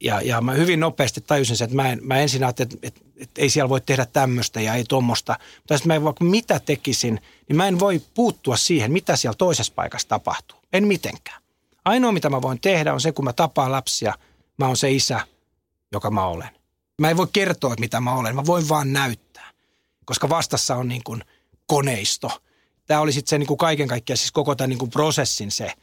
[0.02, 3.02] ja, ja mä hyvin nopeasti tajusin sen, että mä, en, mä ensin ajattelin, että, että,
[3.18, 5.40] että ei siellä voi tehdä tämmöistä ja ei tuommoista.
[5.58, 9.74] Mutta sitten mä vaikka mitä tekisin, niin mä en voi puuttua siihen, mitä siellä toisessa
[9.76, 10.58] paikassa tapahtuu.
[10.74, 11.41] En mitenkään.
[11.86, 14.14] Ainoa, mitä mä voin tehdä, on se, kun mä tapaan lapsia,
[14.58, 15.28] mä oon se isä,
[15.92, 16.50] joka mä olen.
[16.98, 18.36] Mä en voi kertoa, mitä mä olen.
[18.36, 19.52] Mä voin vaan näyttää,
[20.06, 21.24] koska vastassa on niin kuin
[21.68, 22.42] koneisto.
[22.86, 25.74] Tämä oli sitten se niin kuin kaiken kaikkiaan, siis koko tämän niin kuin prosessin se–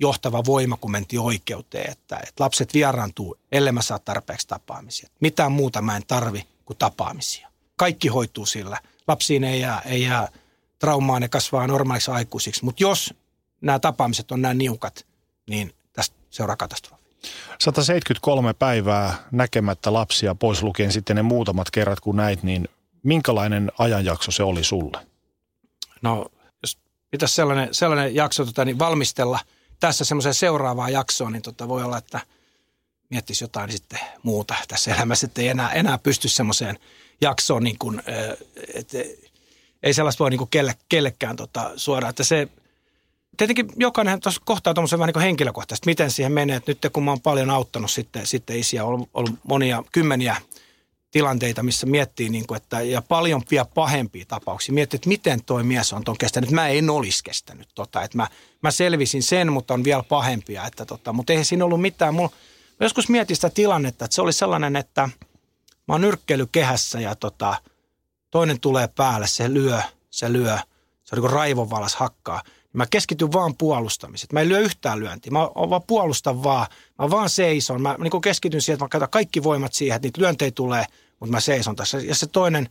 [0.00, 5.08] johtava voima, kun mentiin oikeuteen, että, että lapset vieraantuu, ellei mä saa tarpeeksi tapaamisia.
[5.20, 7.48] Mitään muuta mä en tarvi kuin tapaamisia.
[7.76, 8.78] Kaikki hoituu sillä.
[9.08, 10.28] Lapsiin ei jää, ei jää
[10.78, 12.64] traumaa, ne kasvaa normaaliksi aikuisiksi.
[12.64, 13.14] Mutta jos
[13.60, 15.06] nämä tapaamiset on näin niukat,
[15.50, 17.02] niin tästä seuraa katastrofi.
[17.58, 22.68] 173 päivää näkemättä lapsia, pois lukien sitten ne muutamat kerrat kun näit, niin
[23.02, 25.06] minkälainen ajanjakso se oli sulle?
[26.02, 26.26] No,
[26.62, 26.78] jos
[27.10, 29.38] pitäisi sellainen, sellainen jakso tota, niin valmistella–
[29.82, 32.20] tässä semmoiseen seuraavaan jaksoon, niin tota voi olla, että
[33.10, 36.78] miettisi jotain sitten muuta tässä elämässä, että ei enää, enää pysty semmoiseen
[37.20, 38.02] jaksoon, niin kuin,
[38.74, 38.98] että
[39.82, 42.48] ei sellaista voi niin kuin kelle, kellekään tota suoraan, että se
[43.36, 46.56] Tietenkin jokainen tuossa kohtaa tuommoisen vähän niin henkilökohtaisesti, miten siihen menee.
[46.56, 50.36] Että nyt kun mä oon paljon auttanut sitten, sitten isiä, on ollut monia kymmeniä
[51.10, 54.74] tilanteita, missä miettii, niin kuin, että, ja paljon vielä pahempia tapauksia.
[54.74, 56.50] Miettii, että miten toi mies on ton kestänyt.
[56.50, 58.02] Mä en olisi kestänyt tota.
[58.02, 58.28] Että mä,
[58.62, 60.66] mä selvisin sen, mutta on vielä pahempia.
[60.66, 62.14] Että tota, mutta eihän siinä ollut mitään.
[62.14, 62.30] Mulla,
[62.80, 65.08] mä joskus mietin sitä tilannetta, että se oli sellainen, että
[65.88, 67.54] mä oon nyrkkeilykehässä ja tota,
[68.30, 70.58] toinen tulee päälle, se lyö, se lyö.
[71.04, 72.42] Se on niin kuin raivonvalas hakkaa.
[72.72, 74.28] Mä keskityn vaan puolustamiseen.
[74.32, 75.30] Mä en lyö yhtään lyöntiä.
[75.30, 76.66] Mä vaan puolustan vaan.
[76.98, 77.82] Mä vaan seison.
[77.82, 80.84] Mä niin keskityn siihen, että mä käytän kaikki voimat siihen, että niitä lyöntejä tulee,
[81.20, 81.98] mutta mä seison tässä.
[81.98, 82.68] Ja se toinen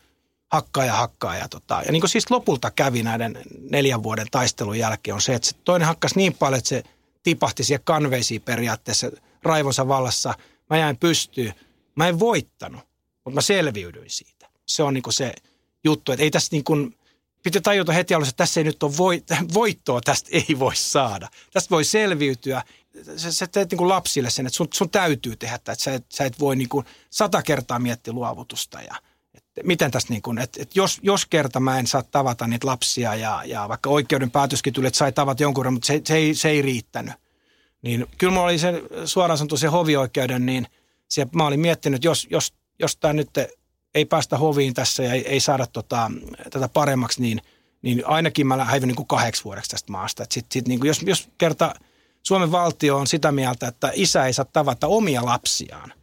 [0.52, 1.38] hakkaa ja hakkaa.
[1.38, 3.38] Ja, tota, ja niin kuin siis lopulta kävi näiden
[3.70, 6.84] neljän vuoden taistelun jälkeen on se, että se toinen hakkasi niin paljon, että se
[7.24, 9.12] tipahti siihen kanveisiin periaatteessa
[9.44, 10.34] raivonsa vallassa.
[10.70, 11.54] Mä jäin pystyyn.
[11.96, 12.82] Mä en voittanut,
[13.26, 14.50] mutta mä selviydyin siitä.
[14.66, 15.34] Se on niin kuin se
[15.84, 16.96] juttu, että ei tässä niin kuin,
[17.44, 19.24] pitää tajuta heti alussa, että tässä ei nyt ole voit,
[19.54, 21.30] voittoa, tästä ei voi saada.
[21.54, 22.64] Tästä voi selviytyä.
[23.18, 26.06] Sä, sä teet niin kuin lapsille sen, että sun, sun täytyy tehdä että sä et,
[26.10, 28.96] sä et voi niin kuin sata kertaa miettiä luovutusta ja
[29.34, 32.68] että miten tästä niin kuin, että, että jos, jos kerta mä en saa tavata niitä
[32.68, 36.36] lapsia ja, ja vaikka oikeuden päätöskin tuli, että sai tavata jonkun mutta se, se, ei,
[36.36, 37.14] se ei riittänyt.
[37.82, 38.74] Niin kyllä mulla oli se
[39.06, 40.68] suoraan sanottu se hovioikeuden, niin
[41.08, 43.30] siellä, mä olin miettinyt, jos, jos, jos tämä nyt
[43.96, 46.12] ei päästä hoviin tässä ja ei, ei saada tota,
[46.50, 47.42] tätä paremmaksi, niin,
[47.82, 50.26] niin ainakin mä häivyn niin kuin kahdeksi vuodeksi tästä maasta.
[50.32, 51.76] sit, sit niin kuin jos, jos kerta
[52.24, 55.94] Suomen valtio on sitä mieltä, että isä ei saa tavata omia lapsiaan,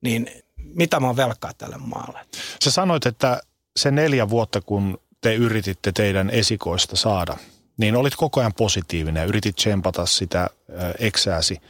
[0.00, 2.20] niin mitä mä oon velkaa tälle maalle?
[2.64, 3.40] Sä sanoit, että
[3.76, 7.36] se neljä vuotta, kun te yrititte teidän esikoista saada,
[7.76, 10.50] niin olit koko ajan positiivinen ja yritit tsempata sitä
[10.98, 11.60] eksääsi.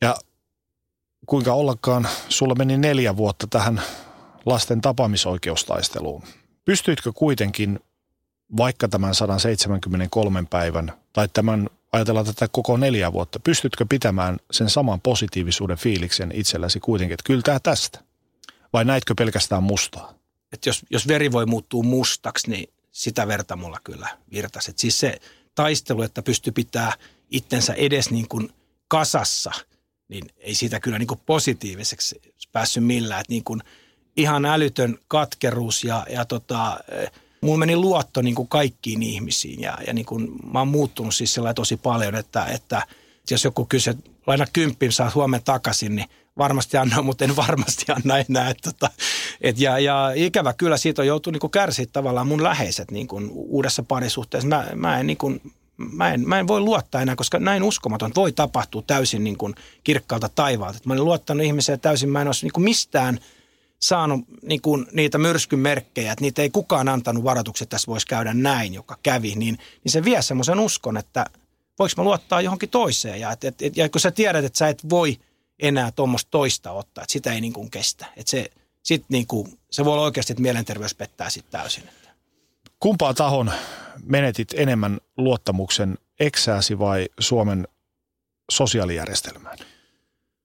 [0.00, 0.16] Ja
[1.26, 3.82] kuinka ollakaan, sulla meni neljä vuotta tähän
[4.46, 6.22] lasten tapaamisoikeustaisteluun.
[6.64, 7.80] Pystyitkö kuitenkin
[8.56, 15.00] vaikka tämän 173 päivän tai tämän, ajatellaan tätä koko neljä vuotta, pystytkö pitämään sen saman
[15.00, 18.00] positiivisuuden fiiliksen itselläsi kuitenkin, että kyllä tämä tästä?
[18.72, 20.14] Vai näitkö pelkästään mustaa?
[20.52, 24.70] Että jos, jos veri voi muuttua mustaksi, niin sitä verta mulla kyllä virtasi.
[24.70, 25.20] Et siis se
[25.54, 26.92] taistelu, että pystyy pitää
[27.30, 28.52] itsensä edes niin kuin
[28.88, 29.52] kasassa,
[30.08, 32.20] niin ei siitä kyllä niin kuin positiiviseksi
[32.52, 33.20] päässyt millään.
[33.20, 33.60] Et niin kuin
[34.16, 36.80] ihan älytön katkeruus ja, ja tota,
[37.40, 41.36] mulla meni luotto niin kuin kaikkiin ihmisiin ja, ja niin kuin, mä oon muuttunut siis
[41.54, 42.82] tosi paljon, että, että
[43.30, 46.08] jos joku kysyy, laina kymppin, saa huomenna takaisin, niin
[46.38, 48.50] varmasti anna, mutta en varmasti anna enää.
[48.50, 48.90] Että, että,
[49.40, 53.30] et ja, ja, ikävä kyllä siitä on joutunut niin kärsiä tavallaan mun läheiset niin kuin
[53.32, 54.48] uudessa parisuhteessa.
[54.48, 55.40] Mä, mä, en, niin kuin,
[55.76, 59.54] mä, en, mä en voi luottaa enää, koska näin uskomaton voi tapahtua täysin niin kuin
[59.84, 60.78] kirkkaalta taivaalta.
[60.84, 63.18] mä olen luottanut ihmiseen täysin, mä en olisi niin kuin mistään–
[63.88, 68.06] saanut niin kuin niitä myrskyn merkkejä, että niitä ei kukaan antanut varoituksia, että tässä voisi
[68.06, 71.26] käydä näin, joka kävi, niin, niin se vie semmoisen uskon, että
[71.78, 73.20] voiko mä luottaa johonkin toiseen.
[73.20, 75.18] Ja, et, et, ja kun sä tiedät, että sä et voi
[75.58, 78.06] enää tuommoista toista ottaa, että sitä ei niin kuin kestä.
[78.16, 78.50] Että se,
[78.82, 81.84] sit niin kuin, se voi olla oikeasti, että mielenterveys pettää sitten täysin.
[82.80, 83.52] Kumpaa tahon
[84.04, 87.68] menetit enemmän luottamuksen, eksääsi vai Suomen
[88.50, 89.58] sosiaalijärjestelmään?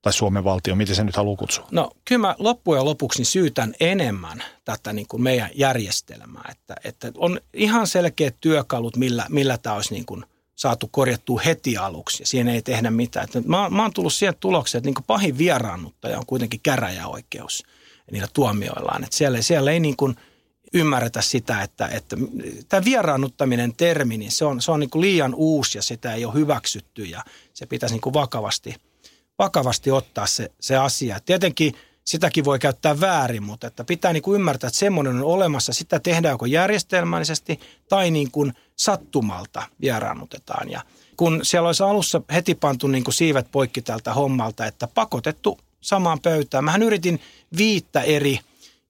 [0.02, 1.68] Tai Suomen valtio, miten se nyt haluaa kutsua?
[1.72, 7.12] No kyllä mä loppujen lopuksi niin syytän enemmän tätä niin kuin meidän järjestelmää, että, että
[7.18, 10.26] on ihan selkeät työkalut, millä, millä tämä olisi niin kuin
[10.56, 13.24] saatu korjattua heti aluksi ja siihen ei tehdä mitään.
[13.24, 17.64] Että mä, mä oon tullut siihen tulokseen, että niin kuin pahin vieraannuttaja on kuitenkin käräjäoikeus
[18.12, 19.04] niillä tuomioillaan.
[19.04, 20.16] Että siellä, siellä ei niin kuin
[20.74, 22.18] ymmärretä sitä, että, että
[22.70, 26.26] tämä vieraannuttaminen termi, niin se on, se on niin kuin liian uusi ja sitä ei
[26.26, 27.24] ole hyväksytty ja
[27.54, 28.76] se pitäisi niin kuin vakavasti–
[29.40, 31.20] vakavasti ottaa se, se asia.
[31.20, 31.74] Tietenkin
[32.04, 35.74] sitäkin voi käyttää väärin, mutta että pitää niin kuin ymmärtää, että semmoinen on olemassa.
[35.74, 37.60] Sitä tehdään joko järjestelmällisesti
[37.90, 40.72] tai niin kuin sattumalta vieraannutetaan.
[40.72, 40.82] Ja
[41.18, 46.20] kun siellä olisi alussa heti pantu niin kuin siivet poikki tältä hommalta, että pakotettu samaan
[46.20, 46.64] pöytään.
[46.64, 47.22] Mähän yritin
[47.58, 48.40] viittä eri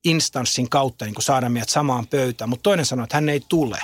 [0.06, 3.80] instanssin kautta niin kuin saada meidät samaan pöytään, mutta toinen sanoi, että hän ei tule.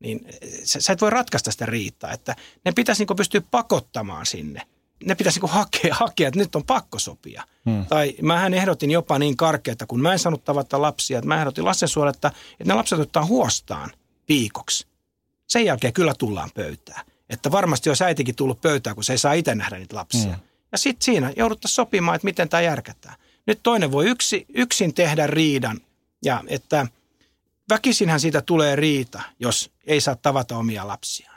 [0.00, 0.20] Niin
[0.64, 4.62] sä et voi ratkaista sitä riittää, että ne pitäisi niin pystyä pakottamaan sinne–
[5.04, 7.44] ne pitäisi niin hakea, hakea, että nyt on pakko sopia.
[7.64, 7.86] Hmm.
[7.86, 11.64] Tai mähän ehdotin jopa niin karkeata, kun mä en saanut tavata lapsia, että mä ehdotin
[11.64, 13.90] lastensuojelta, että, että ne lapset ottaa huostaan
[14.28, 14.86] viikoksi.
[15.46, 17.06] Sen jälkeen kyllä tullaan pöytään.
[17.30, 20.34] Että varmasti jos äitikin tullut pöytään, kun se ei saa itse nähdä niitä lapsia.
[20.34, 20.44] Hmm.
[20.72, 23.14] Ja sitten siinä jouduttaisiin sopimaan, että miten tämä järkätään.
[23.46, 25.80] Nyt toinen voi yksi, yksin tehdä riidan
[26.24, 26.86] ja että
[27.70, 31.29] väkisinhän siitä tulee riita, jos ei saa tavata omia lapsia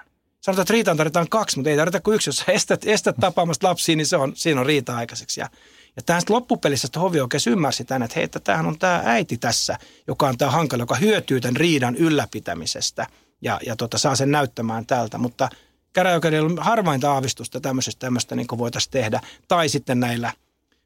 [0.44, 2.30] sanotaan, että riitaan tarvitaan kaksi, mutta ei tarvita kuin yksi.
[2.30, 5.39] Jos estät, estät tapaamasta lapsia, niin se on, siinä on riita aikaiseksi.
[5.39, 5.50] Ja,
[5.96, 9.78] ja tähän loppupelissä hovioikeus ymmärsi tämän, että hei, että tämähän on tämä äiti tässä,
[10.08, 13.08] joka on tämä hankala, joka hyötyy tämän riidan ylläpitämisestä
[13.41, 15.18] ja, ja tota, saa sen näyttämään tältä.
[15.18, 15.50] Mutta
[15.94, 19.22] käräjäoikeudella on harvainta aavistusta tämmöisestä, tämmöistä niin voitaisiin tehdä.
[19.48, 20.34] Tai sitten näillä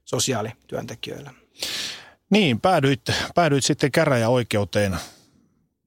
[0.06, 1.34] sosiaalityöntekijöillä.
[2.30, 3.02] Niin, päädyit,
[3.36, 4.98] päädyit sitten käräjäoikeuteen.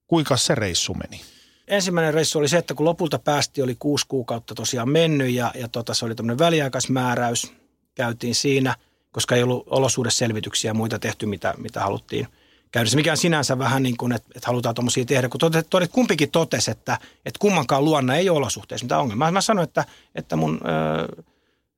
[0.07, 1.30] Kuinka se reissu meni?
[1.71, 5.69] Ensimmäinen reissu oli se, että kun lopulta päästi, oli kuusi kuukautta tosiaan mennyt ja, ja
[5.69, 7.53] tota, se oli tämmöinen väliaikaismääräys.
[7.95, 8.77] Käytiin siinä,
[9.13, 12.27] koska ei ollut olosuhdeselvityksiä ja muita tehty, mitä, mitä haluttiin
[12.71, 12.91] käydä.
[12.95, 16.31] Mikä on sinänsä vähän niin kuin, että, että halutaan tuommoisia tehdä, kun todet, todet, kumpikin
[16.31, 19.33] totesi, että, että kummankaan luona ei ole olosuhteissa mitään ongelmaa.
[19.33, 19.85] Mä sanoin, että,
[20.15, 21.25] että mun ö,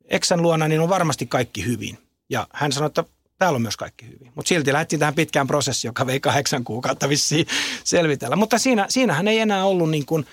[0.04, 1.98] eksän luona niin on varmasti kaikki hyvin.
[2.30, 3.04] Ja hän sanoi, että
[3.42, 4.32] täällä on myös kaikki hyvin.
[4.34, 7.46] Mutta silti lähdettiin tähän pitkään prosessiin, joka vei kahdeksan kuukautta vissiin
[7.84, 8.36] selvitellä.
[8.36, 10.26] Mutta siinä, siinähän ei enää ollut niin kuin,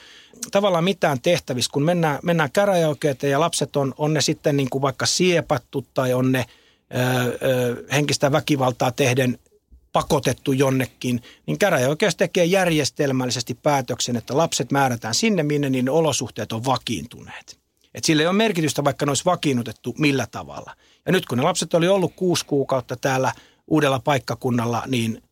[0.51, 4.81] tavallaan mitään tehtävissä, kun mennään, mennään käräjäoikeuteen ja lapset on, on ne sitten niin kuin
[4.81, 6.45] vaikka siepattu tai on ne
[6.95, 6.97] ö,
[7.47, 9.39] ö, henkistä väkivaltaa tehden
[9.91, 16.65] pakotettu jonnekin, niin käräjäoikeus tekee järjestelmällisesti päätöksen, että lapset määrätään sinne, minne niin olosuhteet on
[16.65, 17.58] vakiintuneet.
[17.93, 20.75] Et sillä ei ole merkitystä, vaikka ne olisi vakiinnutettu millä tavalla.
[21.05, 23.33] Ja nyt kun ne lapset oli ollut kuusi kuukautta täällä
[23.67, 25.23] uudella paikkakunnalla, niin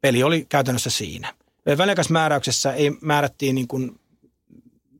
[0.00, 1.34] peli oli käytännössä siinä.
[1.78, 4.00] Väliaikaismääräyksessä ei määrättiin niin kuin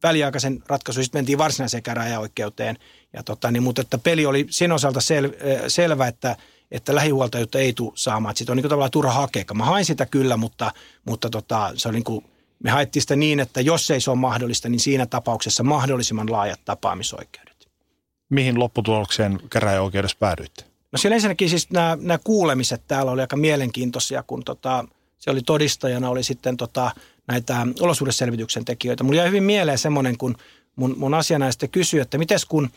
[0.03, 2.79] väliaikaisen ratkaisu, sitten mentiin varsinaiseen käräjäoikeuteen.
[3.13, 5.31] Ja tota, niin, mutta että peli oli sen osalta sel,
[5.69, 6.37] selvä, että,
[6.71, 8.37] että lähihuoltajuutta ei tule saamaan.
[8.37, 9.45] Sitä on niin kuin tavallaan turha hakea.
[9.55, 10.73] Mä hain sitä kyllä, mutta,
[11.05, 12.25] mutta tota, se on niin kuin,
[12.63, 16.61] me haettiin sitä niin, että jos ei se ole mahdollista, niin siinä tapauksessa mahdollisimman laajat
[16.65, 17.69] tapaamisoikeudet.
[18.29, 20.65] Mihin lopputulokseen käräjäoikeudessa päädyitte?
[20.93, 24.85] No siellä ensinnäkin siis nämä, nämä kuulemiset täällä oli aika mielenkiintoisia, kun tota,
[25.19, 26.91] se oli todistajana, oli sitten tota,
[27.29, 29.05] näitä olosuhdeselvityksen tekijöitä.
[29.05, 30.37] Mulla jäi hyvin mieleen semmoinen, kun
[30.77, 32.71] mun, mun asianaista kysyi, että miten kun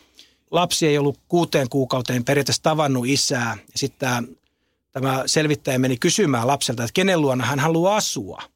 [0.51, 4.23] lapsi ei ollut kuuteen kuukauteen periaatteessa tavannut isää, ja sitten tämä,
[4.91, 8.41] tämä selvittäjä meni kysymään lapselta, että kenen luona hän haluaa asua–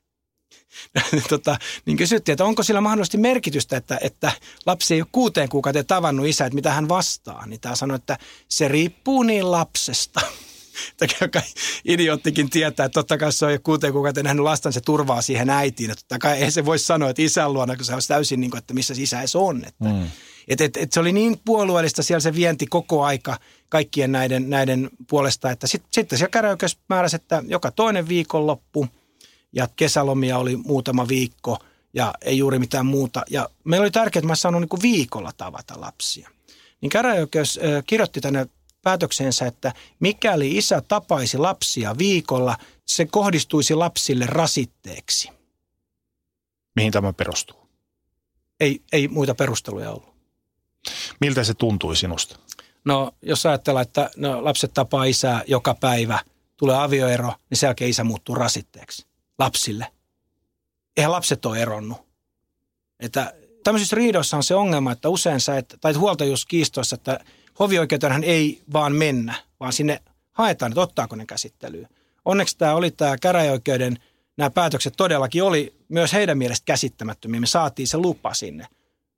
[1.29, 4.31] tota, niin kysyttiin, että onko sillä mahdollisesti merkitystä, että, että
[4.65, 7.45] lapsi ei ole kuuteen kuukauteen tavannut isää, että mitä hän vastaa.
[7.45, 8.17] Niin tämä sanoi, että
[8.49, 10.21] se riippuu niin lapsesta.
[11.21, 11.41] joka
[11.85, 15.49] idioottikin tietää, että totta kai se on jo kuuteen kuukautta nähnyt lastan, se turvaa siihen
[15.49, 15.91] äitiin.
[15.91, 18.51] Että totta kai ei se voi sanoa, että isän luona, kun se olisi täysin niin
[18.51, 19.63] kuin, että missä isä edes on.
[19.67, 20.07] Että, mm.
[20.47, 23.37] et, et, et se oli niin puolueellista siellä se vienti koko aika
[23.69, 28.87] kaikkien näiden, näiden puolesta, että sitten sit siellä käräjäoikeus määräsi, että joka toinen viikonloppu
[29.53, 31.57] ja kesälomia oli muutama viikko
[31.93, 33.23] ja ei juuri mitään muuta.
[33.29, 36.29] Ja meillä oli tärkeää, että mä saanut niin viikolla tavata lapsia.
[36.81, 38.47] Niin käräjäoikeus kirjoitti tänne
[38.81, 42.57] päätöksensä, että mikäli isä tapaisi lapsia viikolla,
[42.87, 45.29] se kohdistuisi lapsille rasitteeksi.
[46.75, 47.69] Mihin tämä perustuu?
[48.59, 50.15] Ei, ei muita perusteluja ollut.
[51.21, 52.39] Miltä se tuntui sinusta?
[52.85, 56.19] No jos ajatellaan, että no, lapset tapaa isää joka päivä,
[56.57, 59.08] tulee avioero, niin sen jälkeen isä muuttuu rasitteeksi
[59.39, 59.87] lapsille.
[60.97, 61.97] Eihän lapset ole eronnut.
[62.99, 63.33] Että
[63.63, 67.19] tämmöisissä riidoissa on se ongelma, että usein sä et, tai huoltajuuskiistoissa, että
[67.59, 70.01] hovioikeutenhan ei vaan mennä, vaan sinne
[70.31, 71.89] haetaan, että ottaako ne käsittelyyn.
[72.25, 73.97] Onneksi tämä oli tämä käräjäoikeuden,
[74.37, 77.39] nämä päätökset todellakin oli myös heidän mielestä käsittämättömiä.
[77.39, 78.67] Me saatiin se lupa sinne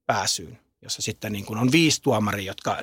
[0.06, 2.77] pääsyyn, jossa sitten niin kuin on viisi tuomaria, jotka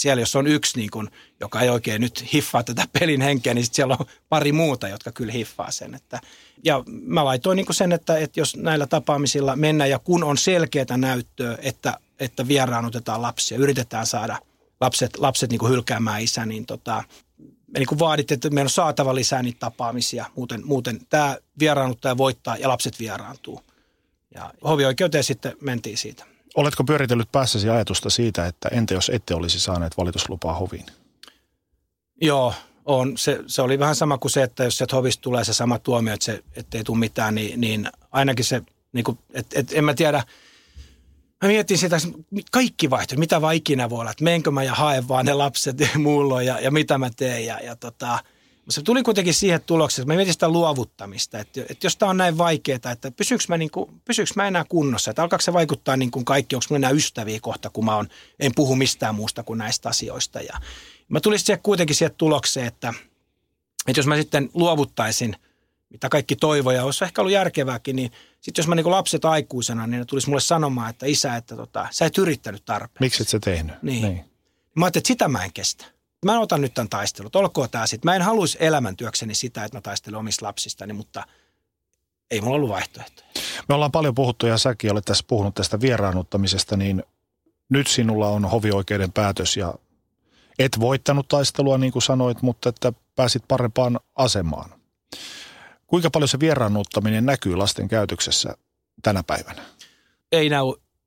[0.00, 1.10] siellä jos on yksi, niin kuin,
[1.40, 5.32] joka ei oikein nyt hiffaa tätä pelin henkeä, niin siellä on pari muuta, jotka kyllä
[5.32, 5.94] hiffaa sen.
[5.94, 6.20] Että,
[6.64, 10.96] ja mä laitoin niin sen, että, että jos näillä tapaamisilla mennään ja kun on selkeää
[10.96, 14.38] näyttöä, että, että vieraanotetaan lapsia, yritetään saada–
[14.80, 17.04] lapset, lapset niin hylkäämään isä, niin tota,
[17.38, 20.26] me niin vaaditte, että meidän on saatava lisää niitä tapaamisia.
[20.36, 23.60] Muuten, muuten tämä vieraannuttaja voittaa ja lapset vieraantuu.
[24.34, 26.26] Ja hovioikeuteen sitten mentiin siitä.
[26.54, 30.86] Oletko pyöritellyt päässäsi ajatusta siitä, että entä jos ette olisi saaneet valituslupaa hoviin?
[32.20, 32.54] Joo,
[32.84, 33.18] on.
[33.18, 36.14] Se, se oli vähän sama kuin se, että jos sieltä hovista tulee se sama tuomio,
[36.14, 38.62] että se, ettei tule mitään, niin, niin ainakin se,
[38.92, 40.22] niin kuin, et, et, en mä tiedä–
[41.42, 41.96] mä mietin sitä,
[42.50, 45.76] kaikki vaihtoehdot, mitä vaan ikinä voi olla, että menkö mä ja haen vaan ne lapset
[45.98, 47.46] muulloin ja, ja mitä mä teen.
[47.46, 48.18] Ja, ja tota,
[48.70, 52.16] se tuli kuitenkin siihen tulokseen, että mä mietin sitä luovuttamista, että, että jos tämä on
[52.16, 55.96] näin vaikeaa, että pysyykö mä, niin kuin, pysyykö mä enää kunnossa, että alkaako se vaikuttaa
[55.96, 58.08] niin kuin kaikki, onko mulla enää ystäviä kohta, kun mä on,
[58.40, 60.40] en puhu mistään muusta kuin näistä asioista.
[60.40, 60.60] Ja
[61.08, 62.94] mä tulin siihen kuitenkin siihen tulokseen, että,
[63.86, 65.36] että jos mä sitten luovuttaisin–
[65.90, 69.98] mitä kaikki toivoja, olisi ehkä ollut järkevääkin, niin sitten jos mä niin lapset aikuisena, niin
[69.98, 73.00] ne tulisi mulle sanomaan, että isä, että tota, sä et yrittänyt tarpeeksi.
[73.00, 73.82] Miksi et sä tehnyt?
[73.82, 74.02] Niin.
[74.02, 74.24] niin.
[74.74, 75.84] Mä ajattelin, että sitä mä en kestä.
[76.24, 77.30] Mä otan nyt tämän taistelun.
[77.34, 78.10] Olkoon tämä sitten.
[78.10, 81.26] Mä en haluaisi elämäntyökseni sitä, että mä taistelen omista lapsistani, mutta
[82.30, 83.28] ei mulla ollut vaihtoehtoja.
[83.68, 87.02] Me ollaan paljon puhuttu ja säkin olet tässä puhunut tästä vieraannuttamisesta, niin
[87.68, 89.74] nyt sinulla on hovioikeuden päätös ja
[90.58, 94.70] et voittanut taistelua niin kuin sanoit, mutta että pääsit parempaan asemaan.
[95.86, 98.54] Kuinka paljon se vieraannuttaminen näkyy lasten käytöksessä
[99.02, 99.62] tänä päivänä?
[100.32, 100.62] Ei näy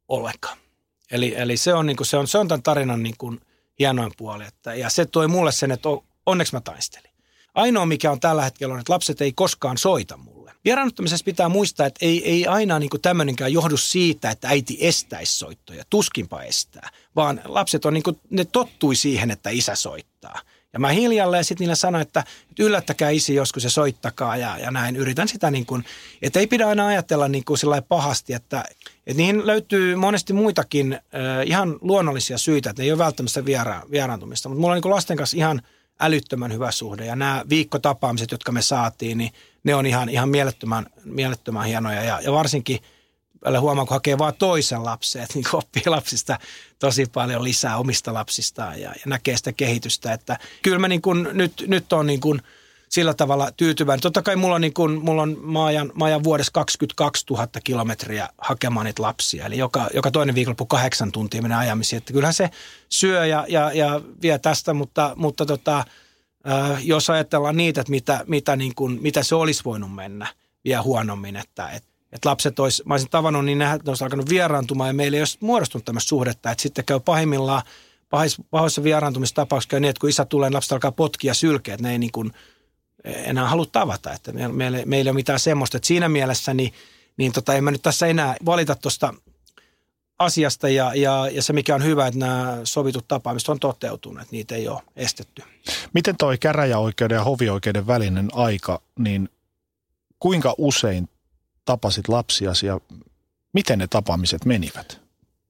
[0.08, 0.58] ollenkaan.
[1.12, 3.42] Eli, eli se, on, niin kuin, se, on, se on tämän tarinan niin kuin
[3.80, 4.46] hienoin puoli.
[4.46, 5.90] Että, ja se toi mulle sen, että
[6.26, 7.12] onneksi mä taistelin.
[7.54, 10.52] Ainoa, mikä on tällä hetkellä, on, että lapset ei koskaan soita mulle.
[10.66, 15.84] Vieraannuttamisessa pitää muistaa, että ei, ei aina niin tämmöinenkään johdu siitä, että äiti estäisi soittoja.
[15.90, 20.40] Tuskinpa estää, vaan lapset on niin kuin, ne tottui siihen, että isä soittaa.
[20.74, 22.24] Ja mä hiljalleen sitten niille sanoin, että,
[22.60, 24.96] yllättäkää isi joskus se soittakaa ja, ja näin.
[24.96, 25.86] Yritän sitä niin kuin,
[26.22, 28.64] että ei pidä aina ajatella niin kuin pahasti, että,
[29.08, 31.00] että niihin löytyy monesti muitakin äh,
[31.46, 34.50] ihan luonnollisia syitä, että ne ei ole välttämättä viera, vieraantumista.
[34.50, 35.62] Mutta mulla on niin lasten kanssa ihan
[36.00, 39.32] älyttömän hyvä suhde ja nämä viikkotapaamiset, jotka me saatiin, niin
[39.64, 42.80] ne on ihan, ihan mielettömän, mielettömän hienoja ja, ja varsinkin–
[43.44, 46.40] välillä huomaa, kun hakee vaan toisen lapsen, että niin oppii lapsista
[46.80, 50.14] tosi paljon lisää omista lapsistaan ja, ja näkee sitä kehitystä.
[50.14, 52.42] Että kyllä mä niin kuin, nyt, nyt on niin kuin
[52.94, 54.02] sillä tavalla tyytyväinen.
[54.02, 57.48] Totta kai mulla on, niin kuin, mulla on mä ajan, mä ajan vuodessa 22 000
[57.64, 59.46] kilometriä hakemaan niitä lapsia.
[59.46, 61.98] Eli joka, joka toinen viikonloppu kahdeksan tuntia menee ajamisiin.
[61.98, 62.50] Että kyllähän se
[62.90, 65.78] syö ja, ja, ja vie tästä, mutta, mutta tota,
[66.48, 70.28] äh, jos ajatellaan niitä, että mitä, mitä, niin kuin, mitä se olisi voinut mennä
[70.66, 74.88] vielä huonommin, että, että että lapset olisi, mä olisin tavannut, niin ne olisi alkanut vieraantumaan
[74.88, 77.62] ja meillä ei olisi muodostunut tämmöistä suhdetta, että sitten käy pahimmillaan,
[78.52, 81.92] pahoissa vieraantumistapauksissa käy niin, että kun isä tulee, niin lapset alkaa potkia sylkeä, että ne
[81.92, 82.34] ei niin kuin
[83.04, 84.14] enää halua tavata.
[84.14, 85.78] Että meillä, meillä, meillä ei ole mitään semmoista.
[85.78, 86.74] Että siinä mielessä niin,
[87.18, 89.14] niin tota, en mä nyt tässä enää valita tuosta
[90.20, 94.56] asiasta ja, ja, ja se mikä on hyvä, että nämä sovitut tapaamiset on toteutuneet, niitä
[94.56, 95.44] ei ole estetty.
[95.94, 99.30] Miten toi käräjäoikeuden ja hovioikeuden välinen aika, niin
[100.20, 101.10] kuinka usein
[101.66, 102.82] tapasit lapsiasi ja
[103.54, 105.02] miten ne tapaamiset menivät?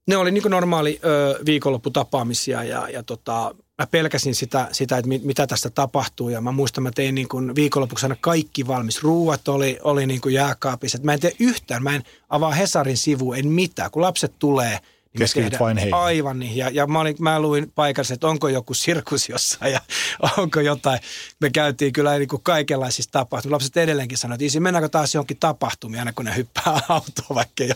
[0.07, 5.23] Ne oli niin normaali ö, viikonlopputapaamisia ja, ja tota, mä pelkäsin sitä, sitä että mit,
[5.23, 6.29] mitä tästä tapahtuu.
[6.29, 9.03] Ja mä muistan, mä tein niin kuin viikonlopuksi aina kaikki valmis.
[9.03, 10.97] Ruuat oli, oli niin kuin jääkaapissa.
[11.03, 13.91] Mä en tee yhtään, mä en avaa Hesarin sivu, en mitään.
[13.91, 14.79] Kun lapset tulee–
[15.17, 15.93] Keskityt vain heihin.
[15.93, 16.57] Aivan niin.
[16.57, 19.81] Ja, ja mä, olin, mä luin paikassa, että onko joku sirkus jossain ja
[20.37, 20.99] onko jotain.
[21.41, 23.53] Me käytiin kyllä niin kuin kaikenlaisissa tapahtumissa.
[23.53, 27.63] Lapset edelleenkin sanoivat, että isi, mennäänkö taas johonkin tapahtumiin aina kun ne hyppää autoon, vaikka
[27.63, 27.73] ei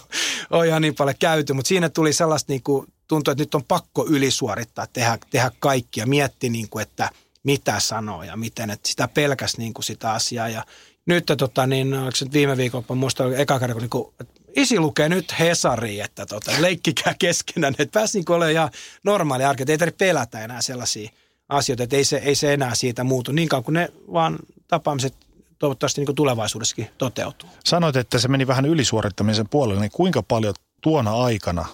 [0.50, 1.54] ole ihan niin paljon käyty.
[1.54, 6.06] Mutta siinä tuli sellaista, niin kuin, tuntui, että nyt on pakko ylisuorittaa, tehdä, tehdä kaikkia.
[6.06, 7.10] Mietti, niin kuin, että
[7.44, 10.50] mitä sanoo ja miten, että sitä pelkäs niin kuin sitä asiaa.
[10.50, 10.66] Ja
[11.06, 11.96] nyt tota, niin,
[12.34, 14.14] viime viikolla, muista eka kerran, kun niin kuin,
[14.56, 18.70] isi lukee nyt Hesari, että tota, leikkikää keskenään, että pääsi niin olemaan ihan
[19.04, 21.10] normaali arki, että ei tarvitse pelätä enää sellaisia
[21.50, 25.14] asioita, että ei se, ei se enää siitä muutu niin kauan kuin ne vaan tapaamiset
[25.60, 27.50] toivottavasti niin tulevaisuudessakin toteutuu.
[27.66, 31.66] Sanoit, että se meni vähän ylisuorittamisen puolelle, niin kuinka paljon tuona aikana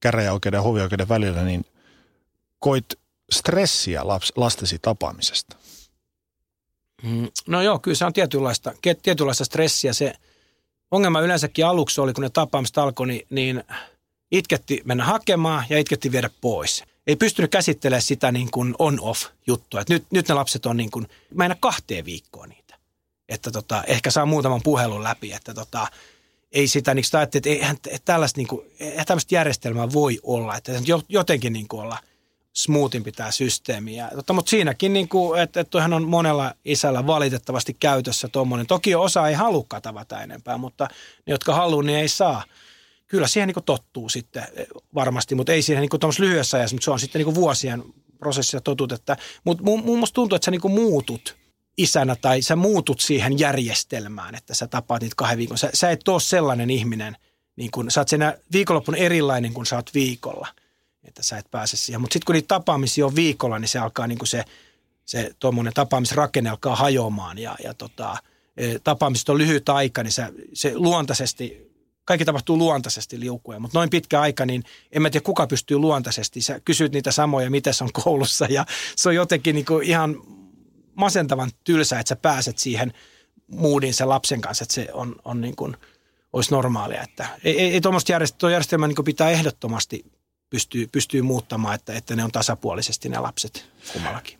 [0.00, 1.64] käräjäoikeuden ja hovioikeuden välillä, niin
[2.58, 2.86] koit
[3.30, 5.56] stressiä laps, lastesi tapaamisesta?
[7.02, 8.72] Mm, no joo, kyllä se on tietynlaista,
[9.02, 9.92] tietynlaista stressiä.
[9.92, 10.14] Se,
[10.94, 13.64] ongelma yleensäkin aluksi oli, kun ne tapaamiset alkoi, niin, niin
[14.30, 16.84] itketti mennä hakemaan ja itketti viedä pois.
[17.06, 19.80] Ei pystynyt käsittelemään sitä niin kuin on-off juttua.
[19.80, 22.74] Et nyt, nyt ne lapset on niin kuin, mä en kahteen viikkoon niitä.
[23.28, 25.86] Että tota, ehkä saa muutaman puhelun läpi, että tota,
[26.52, 28.62] ei sitä, niin sitä että eihän tällaista, niin kuin,
[29.06, 30.72] tällaista järjestelmää voi olla, että
[31.08, 31.98] jotenkin niin kuin olla–
[32.54, 33.96] smoothimpi tämä systeemi.
[33.96, 38.66] Ja, tota, mutta siinäkin, niin kuin, että, että on monella isällä valitettavasti käytössä tuommoinen.
[38.66, 40.88] Toki osa ei halua tavata enempää, mutta
[41.26, 42.44] ne, jotka haluaa, niin ei saa.
[43.06, 46.76] Kyllä siihen niin kuin tottuu sitten eh, varmasti, mutta ei siihen niin kuin lyhyessä ajassa,
[46.76, 47.84] mutta se on sitten niin kuin vuosien
[48.18, 48.92] prosessissa totut.
[48.92, 51.36] Että, mutta muun muassa tuntuu, että sä niin kuin muutut
[51.76, 55.58] isänä tai sä muutut siihen järjestelmään, että sä tapaat niitä kahden viikon.
[55.58, 57.16] Sä, sä et ole sellainen ihminen,
[57.56, 60.48] niin kuin, sä oot siinä viikonloppun erilainen kuin sä oot viikolla–
[61.14, 62.00] että sä et pääse siihen.
[62.00, 64.44] Mutta sitten kun niitä tapaamisia on viikolla, niin se alkaa niin kuin se,
[65.04, 68.16] se tuommoinen tapaamisrakenne alkaa hajoamaan ja, ja tota,
[68.56, 71.72] e, tapaamiset on lyhyt aika, niin se, se luontaisesti,
[72.04, 76.40] kaikki tapahtuu luontaisesti liukuen, mutta noin pitkä aika, niin en mä tiedä kuka pystyy luontaisesti.
[76.40, 78.66] Sä kysyt niitä samoja, se on koulussa ja
[78.96, 80.16] se on jotenkin niin kuin ihan
[80.94, 82.92] masentavan tylsä, että sä pääset siihen
[83.46, 85.76] moodiin sen lapsen kanssa, että se on, on niin kuin,
[86.34, 87.02] olisi normaalia.
[87.02, 90.13] Että ei, ei, ei tuommoista järjestelmää, järjestelmää niin pitää ehdottomasti
[90.54, 94.38] pystyy, pystyy muuttamaan, että, että ne on tasapuolisesti ne lapset kummallakin.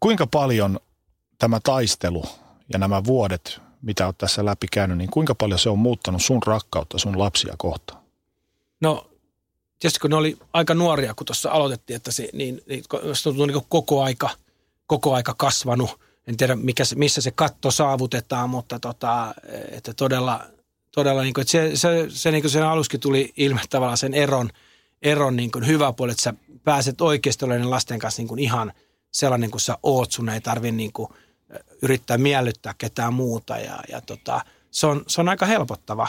[0.00, 0.80] Kuinka paljon
[1.38, 2.24] tämä taistelu
[2.72, 6.42] ja nämä vuodet, mitä olet tässä läpi käynyt, niin kuinka paljon se on muuttanut sun
[6.46, 8.00] rakkautta sun lapsia kohtaan?
[8.80, 9.10] No
[9.78, 13.36] tietysti kun ne oli aika nuoria, kun tuossa aloitettiin, että se, niin, niin, se on
[13.36, 14.30] niin koko aika,
[14.86, 16.00] koko aika kasvanut.
[16.26, 19.34] En tiedä, mikä, missä se katto saavutetaan, mutta tota,
[19.70, 20.44] että todella,
[20.90, 24.14] todella niin kuin, että se, se, se niin kuin sen aluskin tuli ilme tavallaan sen
[24.14, 24.50] eron–
[25.02, 26.34] eron niin kuin hyvä puoli, että sä
[26.64, 28.72] pääset oikeasti olemaan lasten kanssa niin kuin ihan
[29.10, 30.12] sellainen kuin sä oot.
[30.12, 31.08] Sun ei tarvi niin kuin
[31.82, 36.08] yrittää miellyttää ketään muuta ja, ja tota, se, on, se on aika helpottava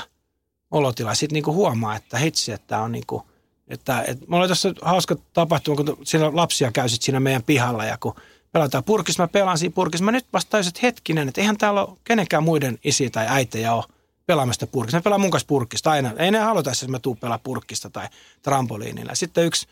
[0.71, 1.13] olotila.
[1.13, 3.23] Sitten niin kuin huomaa, että hitsi, että on niin kuin,
[3.67, 7.97] että, että mulla oli tuossa hauska tapahtuma, kun siellä lapsia käy siinä meidän pihalla ja
[7.99, 8.15] kun
[8.51, 10.05] pelataan purkissa, mä pelaan siinä purkissa.
[10.05, 13.83] Mä nyt vasta että hetkinen, että eihän täällä ole kenenkään muiden isi tai äitejä ole
[14.29, 14.97] pelaamasta purkista.
[14.97, 16.13] Ne pelaa mun kanssa purkista aina.
[16.17, 18.07] Ei ne haluta, että mä tuun pelaa purkista tai
[18.41, 19.15] trampoliinilla.
[19.15, 19.67] Sitten yksi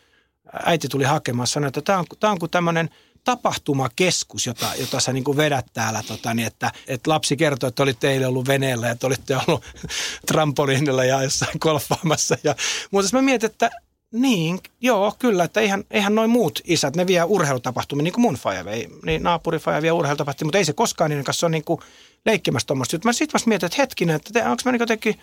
[0.66, 2.90] äiti tuli hakemaan sanoi, että tämä on, tämä on kuin tämmöinen
[3.24, 7.84] tapahtumakeskus, jota, jota sä niin kuin vedät täällä, tota, niin että, että lapsi kertoi, että
[7.84, 9.64] olitte eilen ollut veneellä, että olitte ollut
[10.28, 12.38] trampoliinilla ja jossain golfaamassa.
[12.44, 12.56] Ja,
[12.92, 13.70] mutta mä mietin, että
[14.12, 18.36] niin, joo, kyllä, että eihän, eihän noin muut isät, ne vie urheilutapahtumia, niin kuin mun
[18.36, 21.82] faija vei, niin naapurifaija vie urheilutapahtumia, mutta ei se koskaan niiden kanssa ole niin kuin
[22.26, 23.10] leikkimässä tuommoista juttua.
[23.10, 25.20] Mä sitten vasta mietin, että hetkinen, että onko mä niin jotenkin,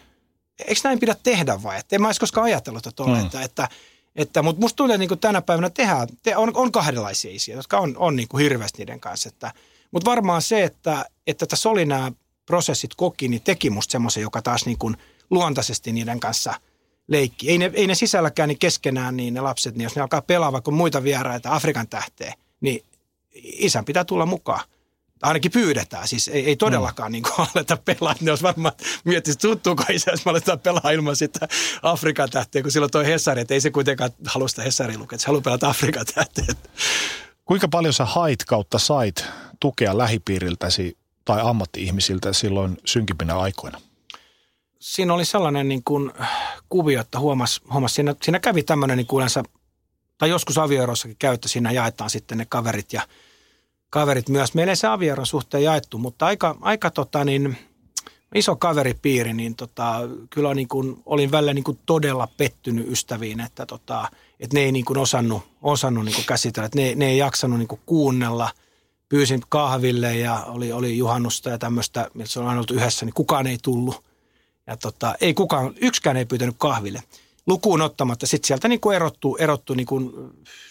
[0.59, 1.79] eikö näin pidä tehdä vai?
[1.79, 3.15] Että en mä olisi koskaan ajatellut, että, mm.
[3.15, 3.69] että, että,
[4.17, 7.79] että mutta musta tulee niin kuin tänä päivänä tehdä, te, on, on kahdenlaisia isiä, jotka
[7.79, 9.29] on, on niin kuin hirveästi niiden kanssa.
[9.29, 9.53] Että,
[9.91, 12.13] mutta varmaan se, että, että tässä oli nämä
[12.47, 14.97] prosessit koki, niin teki musta semmoisen, joka taas niin kuin
[15.31, 16.55] luontaisesti niiden kanssa
[17.09, 17.51] leikki.
[17.51, 20.53] Ei ne, ei ne sisälläkään niin keskenään niin ne lapset, niin jos ne alkaa pelaa
[20.53, 22.85] vaikka muita vieraita Afrikan tähteen, niin
[23.35, 24.61] isän pitää tulla mukaan
[25.23, 26.09] ainakin pyydetään.
[26.09, 27.13] Siis ei, ei todellakaan mm.
[27.13, 28.15] niin kuin aleta pelaa.
[28.21, 28.75] Ne olisi varmaan
[29.05, 31.49] miettinyt, että tuttuuko isä, jos me aletaan pelaa ilman sitä
[31.83, 35.23] Afrikan tähteä, kun silloin toi Hesari, että ei se kuitenkaan halua sitä Hesaria lukea, että
[35.23, 36.45] se haluaa pelata Afrikan tähteä.
[37.45, 39.25] Kuinka paljon sä hait kautta sait
[39.61, 43.81] tukea lähipiiriltäsi tai ammatti-ihmisiltä silloin synkimpinä aikoina?
[44.85, 46.13] Siinä oli sellainen niin kuin
[46.69, 49.27] kuvio, että huomas, huomas siinä, siinä kävi tämmöinen niin kuin
[50.19, 53.03] tai joskus avioerossakin käyttö, siinä jaetaan sitten ne kaverit ja
[53.91, 54.55] kaverit myös.
[54.55, 57.57] Meillä ei se avioeron suhteen jaettu, mutta aika, aika tota niin,
[58.35, 60.01] iso kaveripiiri, niin tota,
[60.31, 64.09] kyllä niin kuin, olin välillä niin kuin todella pettynyt ystäviin, että, tota,
[64.41, 67.59] että ne ei niin kuin osannut, osannut niin kuin käsitellä, että ne, ne ei jaksanut
[67.59, 68.51] niin kuin kuunnella.
[69.09, 73.47] Pyysin kahville ja oli, oli juhannusta ja tämmöistä, se on aina ollut yhdessä, niin kukaan
[73.47, 74.14] ei tullut.
[74.67, 77.03] Ja tota, ei kukaan, yksikään ei pyytänyt kahville.
[77.47, 80.13] Lukuun ottamatta sitten sieltä niin kuin erottu, erottu niin kuin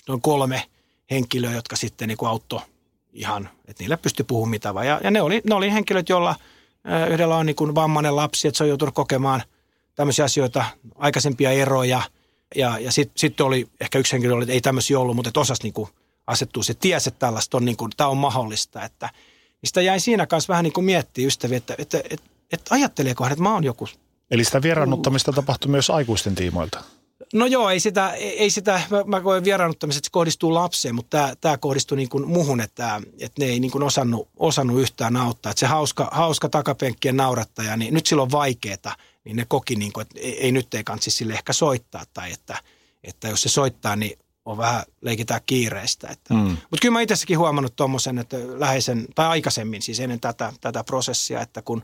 [0.08, 0.64] noin kolme
[1.12, 2.62] henkilöä, jotka sitten niin kuin auttoi
[3.14, 4.88] ihan, että niille pystyi puhumaan mitä vaan.
[4.88, 6.36] Ja, ja ne, oli, ne oli henkilöt, joilla–
[7.10, 9.44] Yhdellä on niin kuin vammainen lapsi, että se on joutunut kokemaan
[9.96, 10.66] tämmöisiä asioita,
[10.96, 12.02] aikaisempia eroja.
[12.56, 15.64] Ja, ja sitten sit oli ehkä yksi henkilö, että ei tämmöisiä ollut, mutta että osasi
[15.64, 15.90] niin kuin
[16.28, 18.84] asettua se tiesi, että tällaista on, niin kuin, tämä on mahdollista.
[18.84, 19.10] Että,
[19.62, 22.76] niin sitä jäi siinä kanssa vähän niin kuin miettiä ystäviä, että, että, että, että, että
[22.76, 23.88] ajatteleeko hän, että mä oon joku.
[24.32, 26.84] Eli sitä vieraannuttamista tapahtui myös aikuisten tiimoilta?
[27.34, 31.18] No joo, ei sitä, ei sitä mä, mä koen vieraannuttamiset, että se kohdistuu lapseen, mutta
[31.18, 35.16] tämä, tämä kohdistuu niin kuin muhun, että, että ne ei niin kuin osannut, osannut yhtään
[35.16, 35.50] auttaa.
[35.50, 40.02] Että se hauska, hauska takapenkkien naurattaja, niin nyt silloin vaikeeta, niin ne koki, niin kuin,
[40.02, 42.04] että ei, ei nyt ei kansi sille ehkä soittaa.
[42.14, 42.58] Tai että,
[43.04, 46.08] että jos se soittaa, niin on vähän leikitään kiireistä.
[46.08, 46.34] Että.
[46.34, 46.40] Mm.
[46.40, 51.42] Mutta kyllä mä itsekin huomannut tuommoisen, että läheisen, tai aikaisemmin siis ennen tätä, tätä prosessia,
[51.42, 51.84] että kun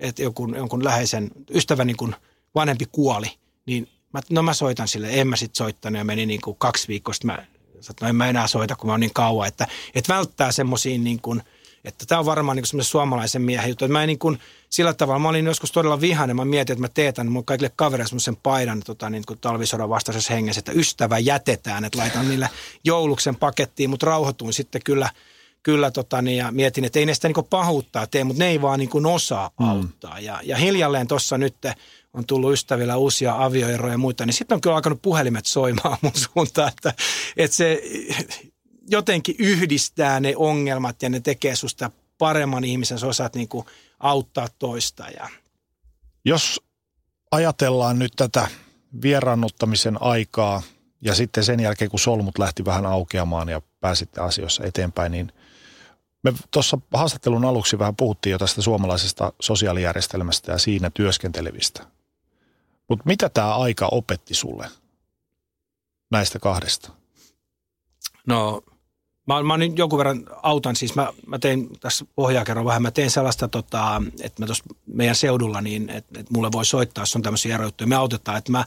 [0.00, 2.14] että jonkun, jonkun läheisen ystävän niin
[2.54, 3.26] vanhempi kuoli,
[3.66, 6.88] niin Mä, no mä soitan sille, en mä sitten soittanut ja meni niin kuin kaksi
[6.88, 7.44] viikkoa sitten mä
[7.80, 11.04] sanoin, no en mä enää soita, kun mä oon niin kauan, että, että välttää semmoisiin
[11.04, 11.42] niin kuin,
[11.84, 13.88] että tämä on varmaan niin semmoisen suomalaisen miehen juttu.
[13.88, 14.38] Mä en niin kuin,
[14.70, 18.08] sillä tavalla, mä olin joskus todella vihainen, mä mietin, että mä teetän mun kaikille kavereille
[18.08, 22.50] semmoisen paidan tota, niin kuin talvisodan vastaisessa hengessä, että ystävä jätetään, että laitan niille
[22.84, 25.10] jouluksen pakettiin, mutta rauhoituin sitten kyllä,
[25.64, 28.62] kyllä tota, niin, ja mietin, että ei ne sitä niin pahuuttaa tee, mutta ne ei
[28.62, 29.66] vaan niin osaa mm.
[29.66, 30.20] auttaa.
[30.20, 31.56] Ja, ja hiljalleen tuossa nyt
[32.14, 36.12] on tullut ystävillä uusia avioeroja ja muita, niin sitten on kyllä alkanut puhelimet soimaan mun
[36.14, 36.94] suuntaan, että,
[37.36, 37.82] että se
[38.90, 43.66] jotenkin yhdistää ne ongelmat ja ne tekee susta paremman ihmisen, sä osaat niin kuin
[44.00, 45.04] auttaa toista.
[45.16, 45.28] Ja.
[46.24, 46.60] Jos
[47.30, 48.48] ajatellaan nyt tätä
[49.02, 50.62] vierannuttamisen aikaa
[51.00, 55.32] ja sitten sen jälkeen, kun solmut lähti vähän aukeamaan ja pääsitte asioissa eteenpäin, niin
[56.24, 61.86] me tuossa haastattelun aluksi vähän puhuttiin jo tästä suomalaisesta sosiaalijärjestelmästä ja siinä työskentelevistä.
[62.88, 64.68] Mutta mitä tämä aika opetti sulle
[66.10, 66.90] näistä kahdesta?
[68.26, 68.62] No,
[69.26, 73.10] mä, mä nyt jonkun verran autan, siis mä, mä tein tässä ohjaakerron vähän, mä tein
[73.10, 77.22] sellaista, tota, että mä tuossa meidän seudulla, niin että, että mulle voi soittaa, jos on
[77.22, 78.64] tämmöisiä eroja, me autetaan, että mä,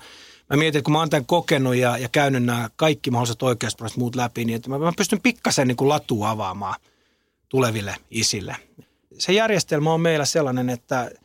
[0.50, 4.00] mä mietin, että kun mä oon tämän kokenut ja, ja käynyt nämä kaikki mahdolliset oikeusprosessit
[4.00, 6.76] muut läpi, niin että mä, mä pystyn pikkasen niin latua avaamaan
[7.50, 8.56] tuleville isille.
[9.18, 11.12] Se järjestelmä on meillä sellainen, että–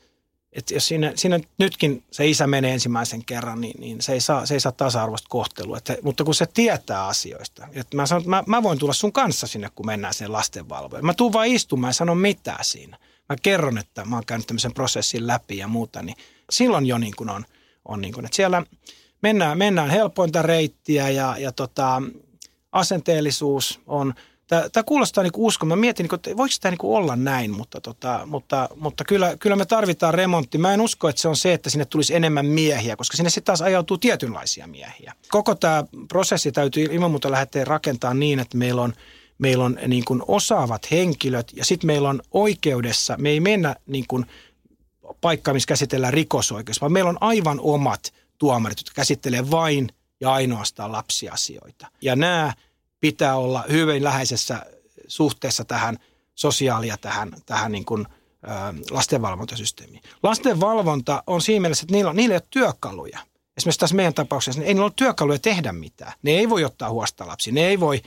[0.52, 4.46] että jos siinä, siinä nytkin se isä menee ensimmäisen kerran, niin, niin se, ei saa,
[4.46, 5.78] se ei saa tasa-arvoista kohtelua.
[5.78, 9.12] Että, mutta kun se tietää asioista, että mä sanon, että mä, mä voin tulla sun
[9.12, 11.06] kanssa sinne, kun mennään sinne lastenvalvojen.
[11.06, 12.98] Mä tuun vaan istumaan ja sanon mitään siinä.
[13.28, 16.16] Mä kerron, että mä oon käynyt tämmöisen prosessin läpi ja muuta, niin
[16.50, 17.44] silloin jo niin kuin on,
[17.84, 18.62] on niin kuin, että siellä
[19.22, 22.02] mennään, mennään helpointa reittiä ja, ja tota,
[22.72, 24.14] asenteellisuus on–
[24.46, 25.68] Tämä, kuulostaa niin uskon.
[25.68, 29.56] Mä mietin, niin että voiko tämä niin olla näin, mutta, tota, mutta, mutta kyllä, kyllä
[29.56, 30.58] me tarvitaan remontti.
[30.58, 33.44] Mä en usko, että se on se, että sinne tulisi enemmän miehiä, koska sinne sitten
[33.44, 35.12] taas ajautuu tietynlaisia miehiä.
[35.28, 38.92] Koko tämä prosessi täytyy ilman muuta lähteä rakentamaan niin, että meillä on,
[39.38, 44.04] meillä on niin kuin osaavat henkilöt ja sitten meillä on oikeudessa, me ei mennä niin
[44.08, 44.26] kuin
[45.20, 49.88] paikkaan, missä käsitellään rikosoikeus, vaan meillä on aivan omat tuomarit, jotka käsittelee vain
[50.20, 51.86] ja ainoastaan lapsiasioita.
[52.02, 52.52] Ja nämä
[53.02, 54.66] pitää olla hyvin läheisessä
[55.08, 55.98] suhteessa tähän
[56.34, 58.06] sosiaalia, tähän, tähän niin kuin,
[58.90, 60.02] lastenvalvontasysteemiin.
[60.22, 63.18] Lastenvalvonta on siinä mielessä, että niillä, niillä ei ole työkaluja.
[63.56, 66.12] Esimerkiksi tässä meidän tapauksessa, niin ei niillä ole työkaluja tehdä mitään.
[66.22, 68.02] Ne ei voi ottaa huosta lapsi, ne ei voi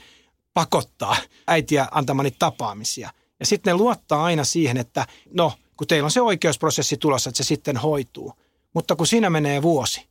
[0.54, 1.16] pakottaa
[1.46, 3.10] äitiä antamaan niitä tapaamisia.
[3.40, 7.36] Ja sitten ne luottaa aina siihen, että no, kun teillä on se oikeusprosessi tulossa, että
[7.36, 8.32] se sitten hoituu.
[8.74, 10.08] Mutta kun siinä menee vuosi,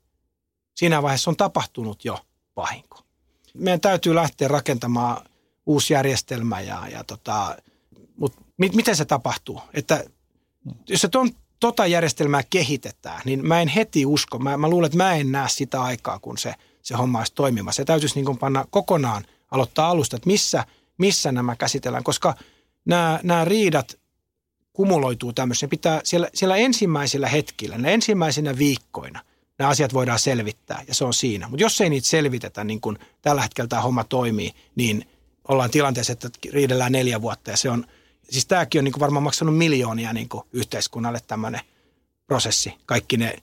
[0.76, 2.20] siinä vaiheessa on tapahtunut jo
[2.56, 3.05] vahinko
[3.56, 5.26] meidän täytyy lähteä rakentamaan
[5.66, 7.58] uusi järjestelmä ja, ja tota,
[8.18, 9.62] mutta mi, miten se tapahtuu?
[9.74, 10.04] Että
[10.90, 11.30] jos se ton,
[11.60, 14.40] tota järjestelmää kehitetään, niin mä en heti usko.
[14.40, 17.78] Mä, mä luulen, että mä en näe sitä aikaa, kun se, se homma olisi toimimassa.
[17.78, 20.66] Se täytyisi niin panna kokonaan, aloittaa alusta, että missä,
[20.98, 22.36] missä nämä käsitellään, koska
[22.86, 24.00] nämä, nämä riidat
[24.74, 25.70] kumuloituu tämmöisen.
[25.70, 29.22] Pitää siellä, siellä ensimmäisillä hetkillä, ensimmäisinä viikkoina,
[29.60, 31.48] nämä asiat voidaan selvittää ja se on siinä.
[31.48, 35.08] Mutta jos ei niitä selvitetä, niin kuin tällä hetkellä tämä homma toimii, niin
[35.48, 37.86] ollaan tilanteessa, että riidellään neljä vuotta ja se on,
[38.30, 41.62] siis tämäkin on niin kuin varmaan maksanut miljoonia niin kuin yhteiskunnalle tämmöinen
[42.28, 42.74] prosessi.
[42.86, 43.36] Kaikki ne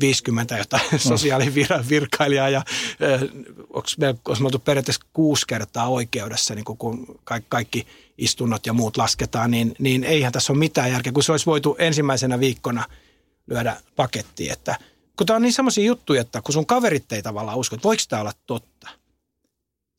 [0.00, 0.98] 50 jotain mm.
[0.98, 2.62] sosiaalivirkailijaa ja
[3.70, 7.86] onko me, me oltu periaatteessa kuusi kertaa oikeudessa, niin kun kaikki, kaikki
[8.18, 11.76] istunnot ja muut lasketaan, niin, niin eihän tässä ole mitään järkeä, kun se olisi voitu
[11.78, 12.84] ensimmäisenä viikkona
[13.46, 14.52] lyödä pakettiin.
[14.52, 14.76] Että,
[15.16, 18.02] kun tämä on niin semmoisia juttuja, että kun sun kaverit ei tavallaan usko, että voiko
[18.08, 18.88] tämä olla totta.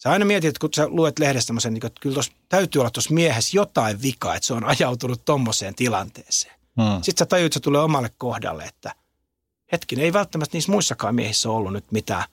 [0.03, 2.91] Sä aina mietit, että kun sä luet lehdestä semmoisen, niin että kyllä tos, täytyy olla
[2.91, 6.55] tuossa miehessä jotain vikaa, että se on ajautunut tommoseen tilanteeseen.
[6.81, 7.03] Hmm.
[7.03, 8.95] Sitten sä tajuut, että se tulee omalle kohdalle, että–
[9.73, 12.23] hetkinen, ei välttämättä niissä muissakaan miehissä ollut nyt mitään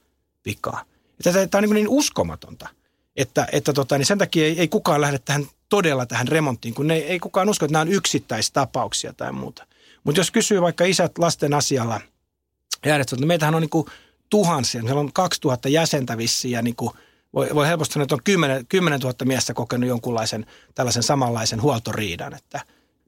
[0.45, 0.85] vikaa.
[1.23, 2.69] Tämä on niin, niin uskomatonta,
[3.17, 6.87] että, että tota, niin sen takia ei, ei kukaan lähde tähän todella tähän remonttiin, kun
[6.87, 9.67] ne, ei kukaan usko, että nämä on yksittäistapauksia tai muuta.
[10.05, 12.01] Mutta jos kysyy vaikka isät lasten asialla
[12.87, 13.87] järjestöt, niin meitähän on niin kuin
[14.31, 16.91] tuhansia, meillä on 2000 jäsentä vissiin ja niin kuin
[17.35, 22.35] voi, voi helposti sanoa, että on 10, 10 000 miestä kokenut jonkunlaisen tällaisen samanlaisen huoltoriidan,
[22.35, 22.61] että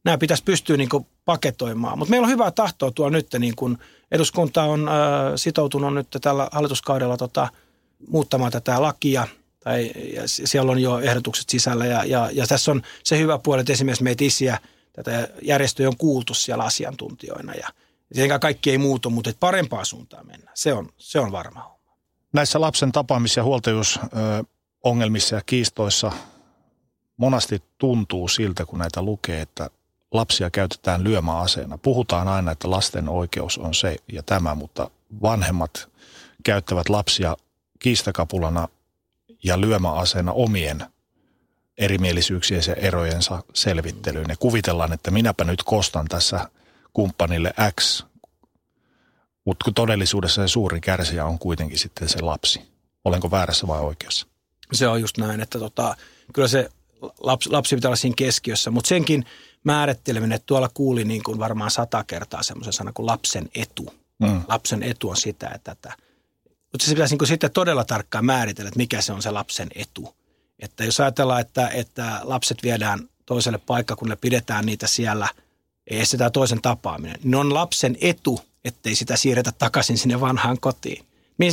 [0.05, 1.99] nämä pitäisi pystyä niin kuin paketoimaan.
[1.99, 3.79] Mutta meillä on hyvää tahtoa tuolla nyt niin kuin
[4.11, 4.95] eduskunta on äh,
[5.37, 7.49] sitoutunut nyt tällä hallituskaudella tota,
[8.09, 9.29] muuttamaan tätä lakia,
[9.65, 13.61] tai ja siellä on jo ehdotukset sisällä, ja, ja, ja tässä on se hyvä puoli,
[13.61, 14.59] että esimerkiksi meitä isiä,
[14.93, 17.69] tätä järjestöjä on kuultu siellä asiantuntijoina, ja
[18.13, 20.51] tietenkään kaikki ei muutu, mutta että parempaa suuntaan mennä.
[20.55, 21.73] Se on, se on varma
[22.33, 26.13] Näissä lapsen tapaamis- ja huoltajuusongelmissa ja kiistoissa
[27.17, 29.71] monasti tuntuu siltä, kun näitä lukee, että
[30.11, 31.79] lapsia käytetään lyömäaseena.
[31.79, 34.91] Puhutaan aina, että lasten oikeus on se ja tämä, mutta
[35.23, 35.89] vanhemmat
[36.45, 37.37] käyttävät lapsia
[37.79, 38.69] kiistakapulana
[39.45, 40.87] ja lyömäaseena omien
[41.79, 44.27] erimielisyyksien ja erojensa selvittelyyn.
[44.29, 46.49] Ja kuvitellaan, että minäpä nyt kostan tässä
[46.93, 48.05] kumppanille X,
[49.45, 52.61] mutta todellisuudessa se suuri kärsijä on kuitenkin sitten se lapsi.
[53.05, 54.27] Olenko väärässä vai oikeassa?
[54.73, 55.97] Se on just näin, että tota,
[56.33, 56.69] kyllä se
[57.21, 59.25] lapsi, lapsi pitää olla siinä keskiössä, mutta senkin–
[59.65, 63.95] määritteleminen, että tuolla kuuli niin kuin varmaan sata kertaa semmoisen sanan kuin lapsen etu.
[64.19, 64.43] Mm.
[64.49, 65.97] Lapsen etu on sitä, että tätä.
[66.73, 69.69] Mutta se pitäisi niin kuin sitten todella tarkkaan määritellä, että mikä se on se lapsen
[69.75, 70.15] etu.
[70.59, 75.29] Että jos ajatellaan, että, että lapset viedään toiselle paikkakunnalle, pidetään niitä siellä,
[75.87, 81.07] ei estetään toisen tapaaminen, niin on lapsen etu, ettei sitä siirretä takaisin sinne vanhaan kotiin.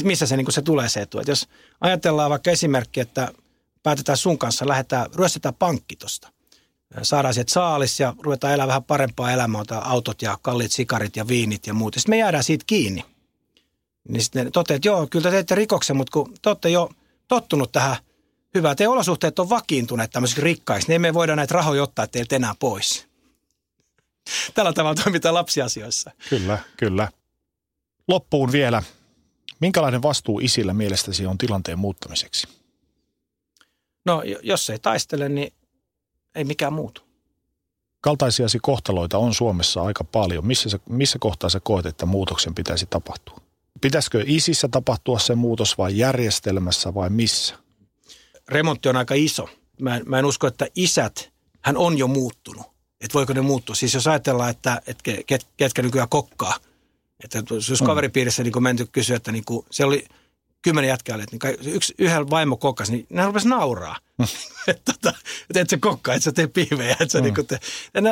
[0.04, 1.20] Missä se, niin se tulee se etu?
[1.20, 1.48] Että jos
[1.82, 3.32] ajatellaan vaikka esimerkki, että
[3.84, 6.32] päätetään sun kanssa, lähdetään, ryöstetään pankki tuosta
[7.02, 11.68] saadaan sieltä saalis ja ruvetaan elämään vähän parempaa elämää, autot ja kalliit sikarit ja viinit
[11.68, 11.94] ja muut.
[11.94, 13.06] Sitten me jäädään siitä kiinni.
[14.08, 16.90] Niin sitten ne toteaa, että joo, kyllä te teette rikoksen, mutta kun te olette jo
[17.28, 17.98] tottunut tähän
[18.56, 22.56] hyvää, te olosuhteet on vakiintuneet tämmöisiksi rikkaiksi, niin me voida näitä rahoja ottaa teiltä enää
[22.60, 23.09] pois.
[24.54, 26.12] Tällä tavalla toimitaan lapsiasioissa.
[26.30, 27.08] Kyllä, kyllä.
[28.08, 28.84] Loppuun vielä.
[29.60, 32.48] Minkälainen vastuu isillä mielestäsi on tilanteen muuttamiseksi?
[34.06, 35.54] No, jos ei taistele, niin
[36.36, 37.02] ei mikään muutu.
[38.02, 40.48] Kaltaisiasi kohtaloita on Suomessa aika paljon.
[40.48, 43.38] Missä, se, missä kohtaa sä koet, että muutoksen pitäisi tapahtua?
[43.82, 47.56] Pitäisikö isissä tapahtua se muutos vai järjestelmässä vai missä?
[48.48, 49.50] Remontti on aika iso.
[49.82, 51.32] Mä en, mä en usko, että isät,
[51.62, 52.66] hän on jo muuttunut.
[53.02, 53.76] Että voiko ne muuttua?
[53.76, 56.56] Siis jos ajatellaan, että, että ket, ketkä nykyään kokkaa,
[57.24, 57.86] että jos mm.
[57.86, 60.06] kaveripiirissä niin menty kysyä, että niin kuin, se oli–
[60.62, 63.96] kymmenen jätkää oli, niin yksi, yhden vaimo kokkas, niin ne rupesi nauraa.
[64.18, 64.26] Mm.
[64.68, 65.18] että tota,
[65.50, 66.96] et, et se kokkaa, että sä tee pihvejä.
[67.00, 67.24] Et sä mm.
[67.24, 67.60] niinku te,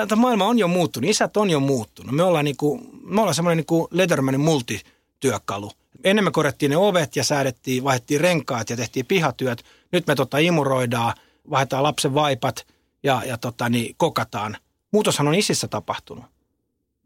[0.09, 2.15] ja maailma on jo muuttunut, isät on jo muuttunut.
[2.15, 5.71] Me ollaan, niinku, me ollaan semmoinen niinku Ledermanin multityökalu.
[6.03, 9.65] Ennen me korjattiin ne ovet ja säädettiin, vaihdettiin renkaat ja tehtiin pihatyöt.
[9.91, 11.13] Nyt me tota imuroidaan,
[11.49, 12.67] vaihdetaan lapsen vaipat
[13.03, 14.57] ja, ja tota, niin, kokataan.
[14.91, 16.25] Muutoshan on isissä tapahtunut.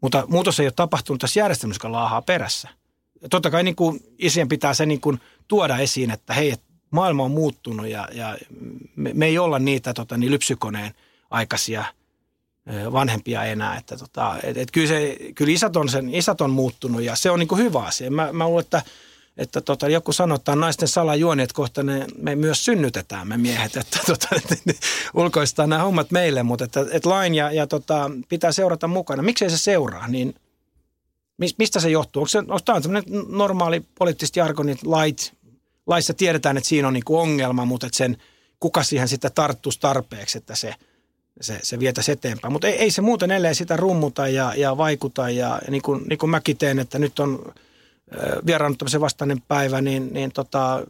[0.00, 2.68] Mutta muutos ei ole tapahtunut tässä järjestelmässä, joka laahaa perässä.
[3.22, 6.54] Ja totta kai niin kuin isien pitää se niin kuin tuoda esiin, että hei,
[6.90, 8.38] maailma on muuttunut ja, ja
[8.96, 10.94] me, me ei olla niitä tota, niin lypsykoneen
[11.30, 11.84] aikaisia
[12.92, 13.76] vanhempia enää.
[13.76, 17.30] Että tota, et, et kyllä, se, kyllä isät, on sen, isät on muuttunut ja se
[17.30, 18.10] on niin hyvä asia.
[18.10, 18.82] Mä, mä luulen, että,
[19.36, 23.98] että tota, joku että naisten salajuoni, että kohta ne, me myös synnytetään me miehet, että
[24.06, 24.76] tota, et,
[25.14, 29.22] ulkoistaa nämä hommat meille, mutta että, että lain ja, ja tota, pitää seurata mukana.
[29.22, 30.34] Miksei se seuraa, niin
[31.58, 32.20] Mistä se johtuu?
[32.20, 35.32] Onko, se, onko tämä tämmöinen normaali poliittisesti jargonin lait,
[35.86, 38.16] laissa tiedetään, että siinä on niin ongelma, mutta että sen,
[38.60, 40.74] kuka siihen sitten tarttuisi tarpeeksi, että se,
[41.40, 42.52] se, se vietäisi eteenpäin.
[42.52, 45.30] Mutta ei, ei se muuten ellei sitä rummuta ja, ja vaikuta.
[45.30, 47.54] Ja, ja niin, kuin, niin kuin mäkin teen, että nyt on
[48.46, 50.86] vieraannuttamisen vastainen päivä, niin, niin tota,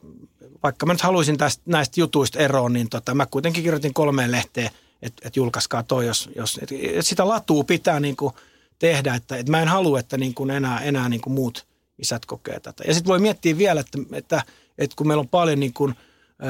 [0.62, 4.70] vaikka mä nyt haluaisin tästä, näistä jutuista eroon, niin tota, mä kuitenkin kirjoitin kolmeen lehteen
[5.03, 8.35] että et julkaiskaa toi, jos, jos et, et sitä latua pitää niin kuin
[8.78, 11.66] tehdä, että et mä en halua, että niin kuin enää, enää niin kuin muut
[11.99, 12.85] isät kokee tätä.
[12.86, 14.43] Ja sitten voi miettiä vielä, että, että,
[14.78, 15.94] että kun meillä on paljon niin kuin,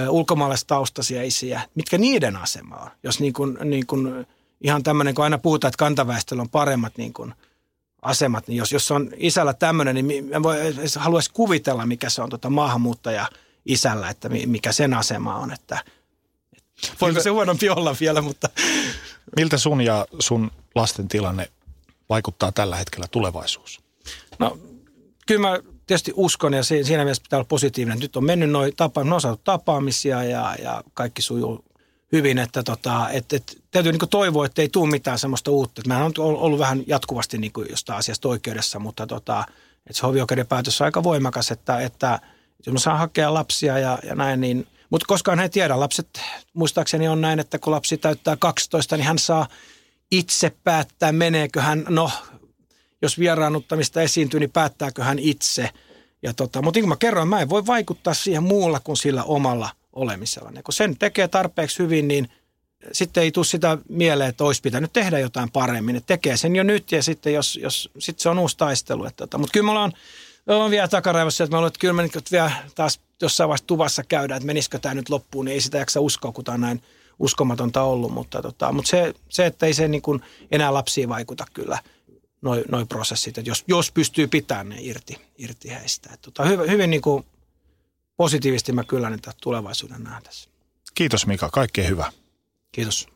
[0.08, 4.26] ulkomaalaistaustaisia isiä, mitkä niiden asema on, jos niin kuin, niin kuin,
[4.60, 7.34] ihan tämmöinen, kun aina puhutaan, että kantaväestöllä on paremmat niin kuin,
[8.02, 10.56] asemat, niin jos, jos on isällä tämmöinen, niin mä voi,
[10.96, 13.28] haluaisi kuvitella, mikä se on tota maahanmuuttaja
[13.66, 15.84] isällä, että mikä sen asema on, että
[17.00, 18.48] voiko se huonompi olla vielä, mutta...
[19.36, 21.50] Miltä sun ja sun lasten tilanne
[22.08, 23.80] vaikuttaa tällä hetkellä tulevaisuus?
[24.38, 24.58] No
[25.26, 27.98] kyllä mä tietysti uskon ja siinä mielessä pitää olla positiivinen.
[27.98, 31.64] Nyt on mennyt noin tapa, no saatu tapaamisia ja, ja kaikki sujuu
[32.12, 35.82] hyvin, että tota, et, et, täytyy niin toivoa, että ei tule mitään sellaista uutta.
[35.86, 39.44] Mä on ollut vähän jatkuvasti niin jostain asiasta oikeudessa, mutta tota,
[39.86, 42.20] että se hovioikeuden päätös on aika voimakas, että, että
[42.66, 45.80] jos mä saan hakea lapsia ja, ja näin, niin mutta koskaan he tiedä.
[45.80, 46.20] Lapset,
[46.54, 49.48] muistaakseni on näin, että kun lapsi täyttää 12, niin hän saa
[50.10, 52.10] itse päättää, meneekö hän, no
[53.02, 55.70] jos vieraannuttamista esiintyy, niin päättääkö hän itse.
[56.22, 59.24] Ja tota, mutta niin kuin mä kerroin, mä en voi vaikuttaa siihen muulla kuin sillä
[59.24, 60.50] omalla olemisella.
[60.54, 62.28] Ja kun sen tekee tarpeeksi hyvin, niin
[62.92, 65.96] sitten ei tule sitä mieleen, että olisi pitänyt tehdä jotain paremmin.
[65.96, 69.04] Et tekee sen jo nyt ja sitten jos, jos sitten se on uusi taistelu.
[69.04, 69.92] Että tota, mutta kyllä me ollaan,
[70.46, 73.66] me ollaan vielä takaraivossa, että me ollaan, että kyllä me nyt vielä taas jossain vaiheessa
[73.66, 76.60] tuvassa käydään, että menisikö tämä nyt loppuun, niin ei sitä jaksa uskoa, kun tämä on
[76.60, 76.82] näin
[77.18, 78.12] uskomatonta ollut.
[78.12, 81.78] Mutta, tota, mutta se, se, että ei se niin kuin enää lapsiin vaikuta kyllä–
[82.42, 86.10] noin noi prosessit, että jos, jos pystyy pitämään ne irti, irti heistä.
[86.14, 87.24] Että tota, hyvin, hyvin niin kuin
[88.22, 90.50] positiivisesti mä kyllä niitä tulevaisuuden näen tässä.
[90.94, 92.12] Kiitos Mika, kaikkea hyvää.
[92.72, 93.08] Kiitos.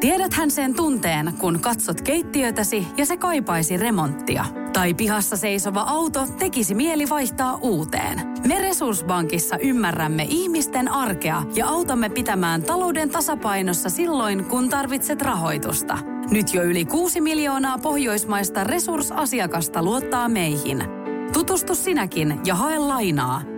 [0.00, 4.44] Tiedäthän sen tunteen, kun katsot keittiötäsi ja se kaipaisi remonttia.
[4.72, 8.20] Tai pihassa seisova auto tekisi mieli vaihtaa uuteen.
[8.48, 15.98] Me Resurssbankissa ymmärrämme ihmisten arkea ja autamme pitämään talouden tasapainossa silloin, kun tarvitset rahoitusta–
[16.30, 20.84] nyt jo yli 6 miljoonaa pohjoismaista resursasiakasta luottaa meihin.
[21.32, 23.53] Tutustu sinäkin ja hae lainaa.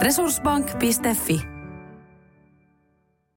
[0.00, 1.57] Resurssbank.fi